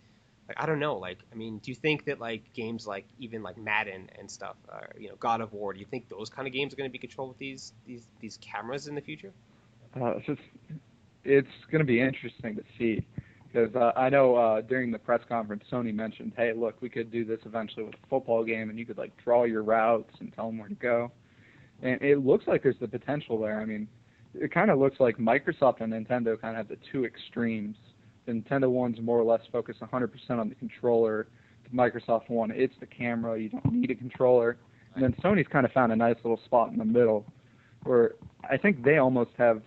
like, 0.49 0.61
I 0.61 0.67
don't 0.67 0.81
know. 0.81 0.97
Like, 0.97 1.19
I 1.31 1.37
mean, 1.37 1.59
do 1.59 1.71
you 1.71 1.77
think 1.77 2.07
that 2.07 2.19
like 2.19 2.53
games 2.53 2.87
like 2.87 3.07
even 3.21 3.43
like 3.43 3.57
Madden 3.57 4.11
and 4.19 4.29
stuff, 4.29 4.57
uh, 4.69 4.81
you 4.99 5.09
know, 5.09 5.17
God 5.17 5.41
of 5.41 5.53
War, 5.53 5.73
do 5.73 5.79
you 5.79 5.87
think 5.87 6.09
those 6.09 6.29
kind 6.29 6.49
of 6.49 6.55
games 6.55 6.73
are 6.73 6.77
going 6.77 6.91
to 6.91 6.93
be 6.93 6.99
controlled 6.99 7.31
with 7.31 7.39
these 7.39 7.73
these 7.87 8.05
these 8.21 8.39
cameras 8.39 8.89
in 8.89 8.97
the 8.97 9.01
future? 9.01 9.33
Uh, 9.95 10.17
it's 10.17 10.27
just, 10.27 10.41
it's 11.25 11.49
going 11.71 11.81
to 11.81 11.85
be 11.85 12.01
interesting 12.01 12.57
to 12.57 12.63
see 12.79 13.05
because 13.53 13.75
uh, 13.75 13.93
I 13.97 14.09
know 14.09 14.35
uh, 14.37 14.61
during 14.63 14.91
the 14.91 14.99
press 14.99 15.21
conference, 15.29 15.65
Sony 15.71 15.95
mentioned, 15.95 16.33
"Hey, 16.37 16.53
look, 16.55 16.81
we 16.81 16.89
could 16.89 17.11
do 17.11 17.25
this 17.25 17.41
eventually 17.45 17.85
with 17.85 17.95
a 17.95 18.07
football 18.09 18.45
game, 18.45 18.71
and 18.71 18.79
you 18.79 18.87
could 18.87 18.99
like 18.99 19.13
draw 19.23 19.45
your 19.45 19.63
routes 19.63 20.15
and 20.21 20.33
tell 20.35 20.47
them 20.47 20.59
where 20.59 20.69
to 20.69 20.75
go." 20.75 21.13
And 21.83 22.01
it 22.01 22.25
looks 22.25 22.47
like 22.47 22.63
there's 22.63 22.79
the 22.81 22.89
potential 22.89 23.39
there. 23.39 23.61
I 23.61 23.65
mean, 23.65 23.89
it 24.35 24.53
kind 24.53 24.71
of 24.71 24.79
looks 24.79 25.01
like 25.01 25.19
Microsoft 25.19 25.81
and 25.81 25.93
Nintendo 25.93 26.41
kind 26.41 26.57
of 26.57 26.67
have 26.67 26.69
the 26.69 26.79
two 26.91 27.05
extremes. 27.05 27.77
The 28.27 28.33
Nintendo 28.33 28.71
one's 28.71 29.01
more 29.01 29.19
or 29.19 29.25
less 29.25 29.41
focused 29.51 29.81
100% 29.81 30.11
on 30.31 30.49
the 30.49 30.55
controller. 30.55 31.27
The 31.65 31.77
Microsoft 31.77 32.31
one, 32.31 32.53
it's 32.53 32.75
the 32.79 32.87
camera. 32.87 33.39
You 33.39 33.49
don't 33.49 33.73
need 33.73 33.91
a 33.91 33.97
controller. 33.97 34.59
And 34.95 35.03
then 35.03 35.13
Sony's 35.25 35.49
kind 35.49 35.67
of 35.67 35.73
found 35.73 35.91
a 35.91 35.97
nice 35.97 36.17
little 36.23 36.41
spot 36.45 36.71
in 36.71 36.79
the 36.79 36.85
middle, 36.85 37.27
where 37.83 38.13
I 38.49 38.57
think 38.57 38.85
they 38.85 38.99
almost 38.99 39.31
have 39.39 39.63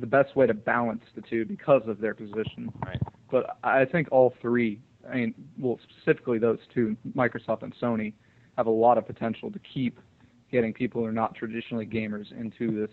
the 0.00 0.06
best 0.06 0.34
way 0.36 0.46
to 0.46 0.54
balance 0.54 1.04
the 1.14 1.20
two 1.22 1.44
because 1.44 1.82
of 1.86 2.00
their 2.00 2.14
position. 2.14 2.72
Right. 2.84 3.00
But 3.30 3.58
I 3.62 3.84
think 3.84 4.08
all 4.10 4.34
three, 4.40 4.80
I 5.10 5.16
mean, 5.16 5.34
well, 5.58 5.78
specifically 5.82 6.38
those 6.38 6.58
two, 6.72 6.96
Microsoft 7.14 7.62
and 7.62 7.74
Sony, 7.76 8.14
have 8.56 8.66
a 8.66 8.70
lot 8.70 8.98
of 8.98 9.06
potential 9.06 9.50
to 9.50 9.58
keep 9.60 9.98
getting 10.50 10.72
people 10.72 11.00
who 11.00 11.06
are 11.06 11.12
not 11.12 11.34
traditionally 11.34 11.86
gamers 11.86 12.30
into 12.38 12.70
this 12.70 12.90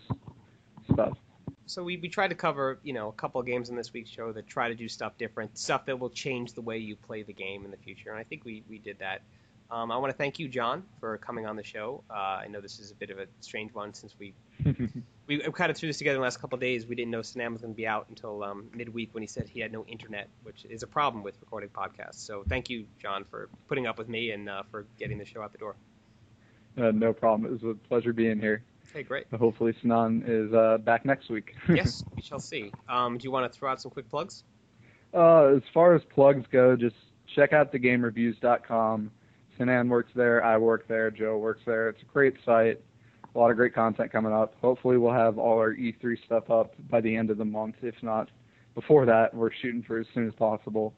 stuff. 0.93 1.17
So 1.65 1.83
we, 1.83 1.97
we 1.97 2.09
try 2.09 2.27
to 2.27 2.35
cover, 2.35 2.79
you 2.83 2.93
know, 2.93 3.09
a 3.09 3.13
couple 3.13 3.39
of 3.39 3.45
games 3.45 3.69
in 3.69 3.75
this 3.75 3.93
week's 3.93 4.09
show 4.09 4.31
that 4.31 4.47
try 4.47 4.69
to 4.69 4.75
do 4.75 4.87
stuff 4.87 5.17
different, 5.17 5.57
stuff 5.57 5.85
that 5.85 5.99
will 5.99 6.09
change 6.09 6.53
the 6.53 6.61
way 6.61 6.77
you 6.77 6.95
play 6.95 7.21
the 7.21 7.33
game 7.33 7.65
in 7.65 7.71
the 7.71 7.77
future. 7.77 8.09
And 8.09 8.19
I 8.19 8.23
think 8.23 8.43
we, 8.45 8.63
we 8.67 8.79
did 8.79 8.97
that. 8.99 9.21
Um, 9.69 9.91
I 9.91 9.97
want 9.97 10.11
to 10.11 10.17
thank 10.17 10.39
you, 10.39 10.47
John, 10.47 10.83
for 10.99 11.17
coming 11.19 11.45
on 11.45 11.55
the 11.55 11.63
show. 11.63 12.03
Uh, 12.09 12.13
I 12.13 12.47
know 12.47 12.59
this 12.59 12.79
is 12.79 12.89
a 12.89 12.95
bit 12.95 13.11
of 13.11 13.19
a 13.19 13.27
strange 13.39 13.71
one 13.73 13.93
since 13.93 14.15
we 14.17 14.33
we 15.29 15.37
kind 15.37 15.69
of 15.69 15.77
threw 15.77 15.87
this 15.87 15.99
together 15.99 16.15
in 16.15 16.21
the 16.21 16.23
last 16.23 16.41
couple 16.41 16.55
of 16.55 16.59
days. 16.59 16.87
We 16.87 16.95
didn't 16.95 17.11
know 17.11 17.21
Sinan 17.21 17.53
was 17.53 17.61
going 17.61 17.73
to 17.73 17.77
be 17.77 17.85
out 17.85 18.07
until 18.09 18.43
um, 18.43 18.67
midweek 18.73 19.13
when 19.13 19.21
he 19.21 19.27
said 19.27 19.47
he 19.47 19.59
had 19.59 19.71
no 19.71 19.85
internet, 19.85 20.27
which 20.41 20.65
is 20.65 20.81
a 20.81 20.87
problem 20.87 21.23
with 21.23 21.39
recording 21.39 21.69
podcasts. 21.69 22.15
So 22.15 22.43
thank 22.49 22.69
you, 22.71 22.87
John, 22.99 23.25
for 23.25 23.47
putting 23.67 23.85
up 23.85 23.99
with 23.99 24.09
me 24.09 24.31
and 24.31 24.49
uh, 24.49 24.63
for 24.71 24.87
getting 24.97 25.19
the 25.19 25.25
show 25.25 25.43
out 25.43 25.51
the 25.51 25.59
door. 25.59 25.75
Uh, 26.75 26.89
no 26.91 27.13
problem. 27.13 27.45
It 27.45 27.61
was 27.61 27.75
a 27.75 27.75
pleasure 27.87 28.11
being 28.11 28.39
here. 28.39 28.63
Okay, 28.89 29.03
great. 29.03 29.27
Hopefully, 29.31 29.75
Sinan 29.79 30.23
is 30.25 30.51
uh, 30.51 30.79
back 30.79 31.05
next 31.05 31.29
week. 31.29 31.55
yes, 31.69 32.03
we 32.15 32.23
shall 32.23 32.39
see. 32.39 32.71
Um, 32.87 33.19
do 33.19 33.23
you 33.23 33.31
want 33.31 33.51
to 33.51 33.55
throw 33.55 33.71
out 33.71 33.79
some 33.79 33.91
quick 33.91 34.09
plugs? 34.09 34.43
Uh, 35.13 35.57
as 35.57 35.63
far 35.71 35.93
as 35.93 36.01
plugs 36.05 36.45
go, 36.51 36.75
just 36.75 36.95
check 37.35 37.53
out 37.53 37.71
thegamereviews.com. 37.71 39.11
Sinan 39.59 39.89
works 39.89 40.11
there. 40.15 40.43
I 40.43 40.57
work 40.57 40.87
there. 40.87 41.11
Joe 41.11 41.37
works 41.37 41.61
there. 41.67 41.89
It's 41.89 42.01
a 42.01 42.05
great 42.05 42.37
site 42.43 42.81
a 43.35 43.39
lot 43.39 43.51
of 43.51 43.57
great 43.57 43.73
content 43.73 44.11
coming 44.11 44.33
up. 44.33 44.55
Hopefully, 44.61 44.97
we'll 44.97 45.13
have 45.13 45.37
all 45.37 45.57
our 45.57 45.73
E3 45.73 46.23
stuff 46.25 46.49
up 46.49 46.73
by 46.89 47.01
the 47.01 47.15
end 47.15 47.29
of 47.29 47.37
the 47.37 47.45
month. 47.45 47.75
If 47.81 47.95
not 48.01 48.29
before 48.75 49.05
that, 49.05 49.33
we're 49.33 49.51
shooting 49.51 49.83
for 49.83 49.99
as 49.99 50.07
soon 50.13 50.27
as 50.27 50.33
possible. 50.33 50.93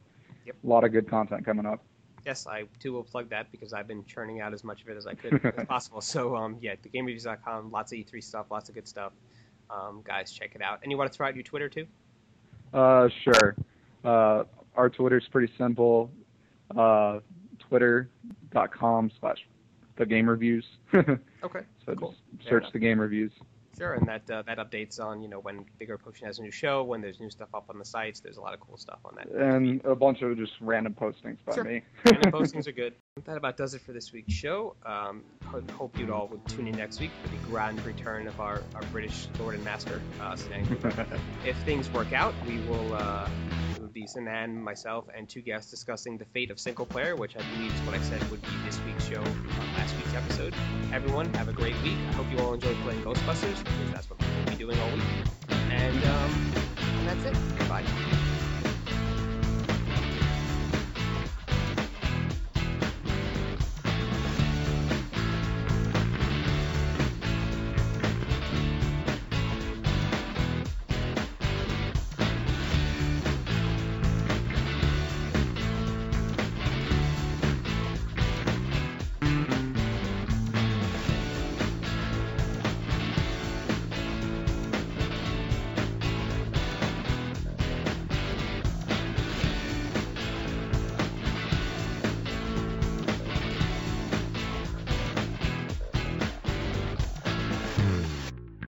Yep. 0.45 0.55
A 0.63 0.67
lot 0.67 0.83
of 0.83 0.91
good 0.91 1.09
content 1.09 1.45
coming 1.45 1.65
up. 1.65 1.83
Yes, 2.25 2.45
I 2.45 2.65
too 2.79 2.93
will 2.93 3.03
plug 3.03 3.29
that 3.29 3.51
because 3.51 3.73
I've 3.73 3.87
been 3.87 4.05
churning 4.05 4.41
out 4.41 4.53
as 4.53 4.63
much 4.63 4.81
of 4.83 4.89
it 4.89 4.97
as 4.97 5.07
I 5.07 5.15
could 5.15 5.43
as 5.43 5.65
possible. 5.67 6.01
So, 6.01 6.35
um, 6.35 6.57
yeah, 6.61 6.75
thegamereviews.com, 6.75 7.71
lots 7.71 7.91
of 7.91 7.97
E3 7.97 8.23
stuff, 8.23 8.45
lots 8.51 8.69
of 8.69 8.75
good 8.75 8.87
stuff. 8.87 9.13
Um, 9.69 10.01
guys, 10.03 10.31
check 10.31 10.53
it 10.53 10.61
out. 10.61 10.79
And 10.83 10.91
you 10.91 10.97
want 10.97 11.11
to 11.11 11.17
throw 11.17 11.27
out 11.27 11.35
your 11.35 11.43
Twitter 11.43 11.69
too? 11.69 11.87
Uh, 12.73 13.09
sure. 13.23 13.55
Uh, 14.03 14.43
our 14.75 14.89
Twitter's 14.89 15.27
pretty 15.31 15.51
simple. 15.57 16.11
Uh, 16.75 17.19
Twitter.com 17.59 19.11
slash 19.19 19.37
the 19.97 20.05
game 20.05 20.29
reviews. 20.29 20.65
okay. 20.93 21.61
So 21.85 21.95
cool. 21.95 22.15
search 22.47 22.65
the 22.73 22.79
game 22.79 22.99
reviews. 22.99 23.31
Sure, 23.77 23.93
and 23.93 24.07
that 24.07 24.29
uh, 24.29 24.43
that 24.43 24.57
updates 24.57 24.99
on 24.99 25.21
you 25.21 25.29
know 25.29 25.39
when 25.39 25.65
Bigger 25.79 25.97
Potion 25.97 26.27
has 26.27 26.39
a 26.39 26.41
new 26.41 26.51
show, 26.51 26.83
when 26.83 27.01
there's 27.01 27.19
new 27.19 27.29
stuff 27.29 27.49
up 27.53 27.65
on 27.69 27.79
the 27.79 27.85
sites. 27.85 28.19
There's 28.19 28.37
a 28.37 28.41
lot 28.41 28.53
of 28.53 28.59
cool 28.59 28.77
stuff 28.77 28.99
on 29.05 29.15
that. 29.15 29.29
And 29.31 29.83
a 29.85 29.95
bunch 29.95 30.21
of 30.21 30.37
just 30.37 30.53
random 30.59 30.93
postings 30.93 31.37
by 31.45 31.55
sure. 31.55 31.63
me. 31.63 31.81
random 32.05 32.31
postings 32.33 32.67
are 32.67 32.73
good. 32.73 32.93
That 33.25 33.35
about 33.35 33.57
does 33.57 33.73
it 33.73 33.81
for 33.81 33.91
this 33.91 34.13
week's 34.13 34.31
show. 34.31 34.73
Um, 34.85 35.25
hope 35.77 35.99
you 35.99 36.13
all 36.13 36.27
would 36.27 36.47
tune 36.47 36.65
in 36.65 36.77
next 36.77 37.01
week 37.01 37.11
for 37.21 37.27
the 37.27 37.35
grand 37.43 37.85
return 37.85 38.25
of 38.25 38.39
our, 38.39 38.63
our 38.73 38.83
British 38.83 39.27
Lord 39.37 39.55
and 39.55 39.65
Master, 39.65 40.01
uh, 40.21 40.37
if 41.45 41.57
things 41.65 41.91
work 41.91 42.13
out, 42.13 42.33
we 42.47 42.59
will. 42.59 42.93
Uh, 42.93 43.29
be 43.93 44.07
Sinan, 44.07 44.63
myself, 44.63 45.03
and 45.13 45.27
two 45.27 45.41
guests 45.41 45.69
discussing 45.69 46.17
the 46.17 46.23
fate 46.23 46.49
of 46.49 46.57
single 46.57 46.85
player, 46.85 47.13
which 47.17 47.35
I 47.35 47.41
believe 47.51 47.73
is 47.73 47.81
what 47.81 47.93
I 47.93 48.01
said 48.01 48.23
would 48.31 48.41
be 48.41 48.47
this 48.63 48.79
week's 48.85 49.05
show, 49.05 49.21
uh, 49.21 49.63
last 49.75 49.93
week's 49.97 50.13
episode. 50.13 50.55
Everyone, 50.93 51.33
have 51.33 51.49
a 51.49 51.53
great 51.53 51.75
week. 51.83 51.97
I 52.07 52.13
hope 52.13 52.31
you 52.31 52.39
all 52.39 52.53
enjoyed 52.53 52.77
playing 52.83 53.03
Ghostbusters, 53.03 53.61
because 53.61 53.91
that's 53.91 54.09
what 54.09 54.21
we'll 54.21 54.45
be 54.45 54.55
doing 54.55 54.79
all 54.79 54.91
week. 54.91 55.03
And, 55.49 56.03
um, 56.05 56.53
and 56.77 57.07
that's 57.09 57.25
it. 57.25 57.67
Bye. 57.67 57.83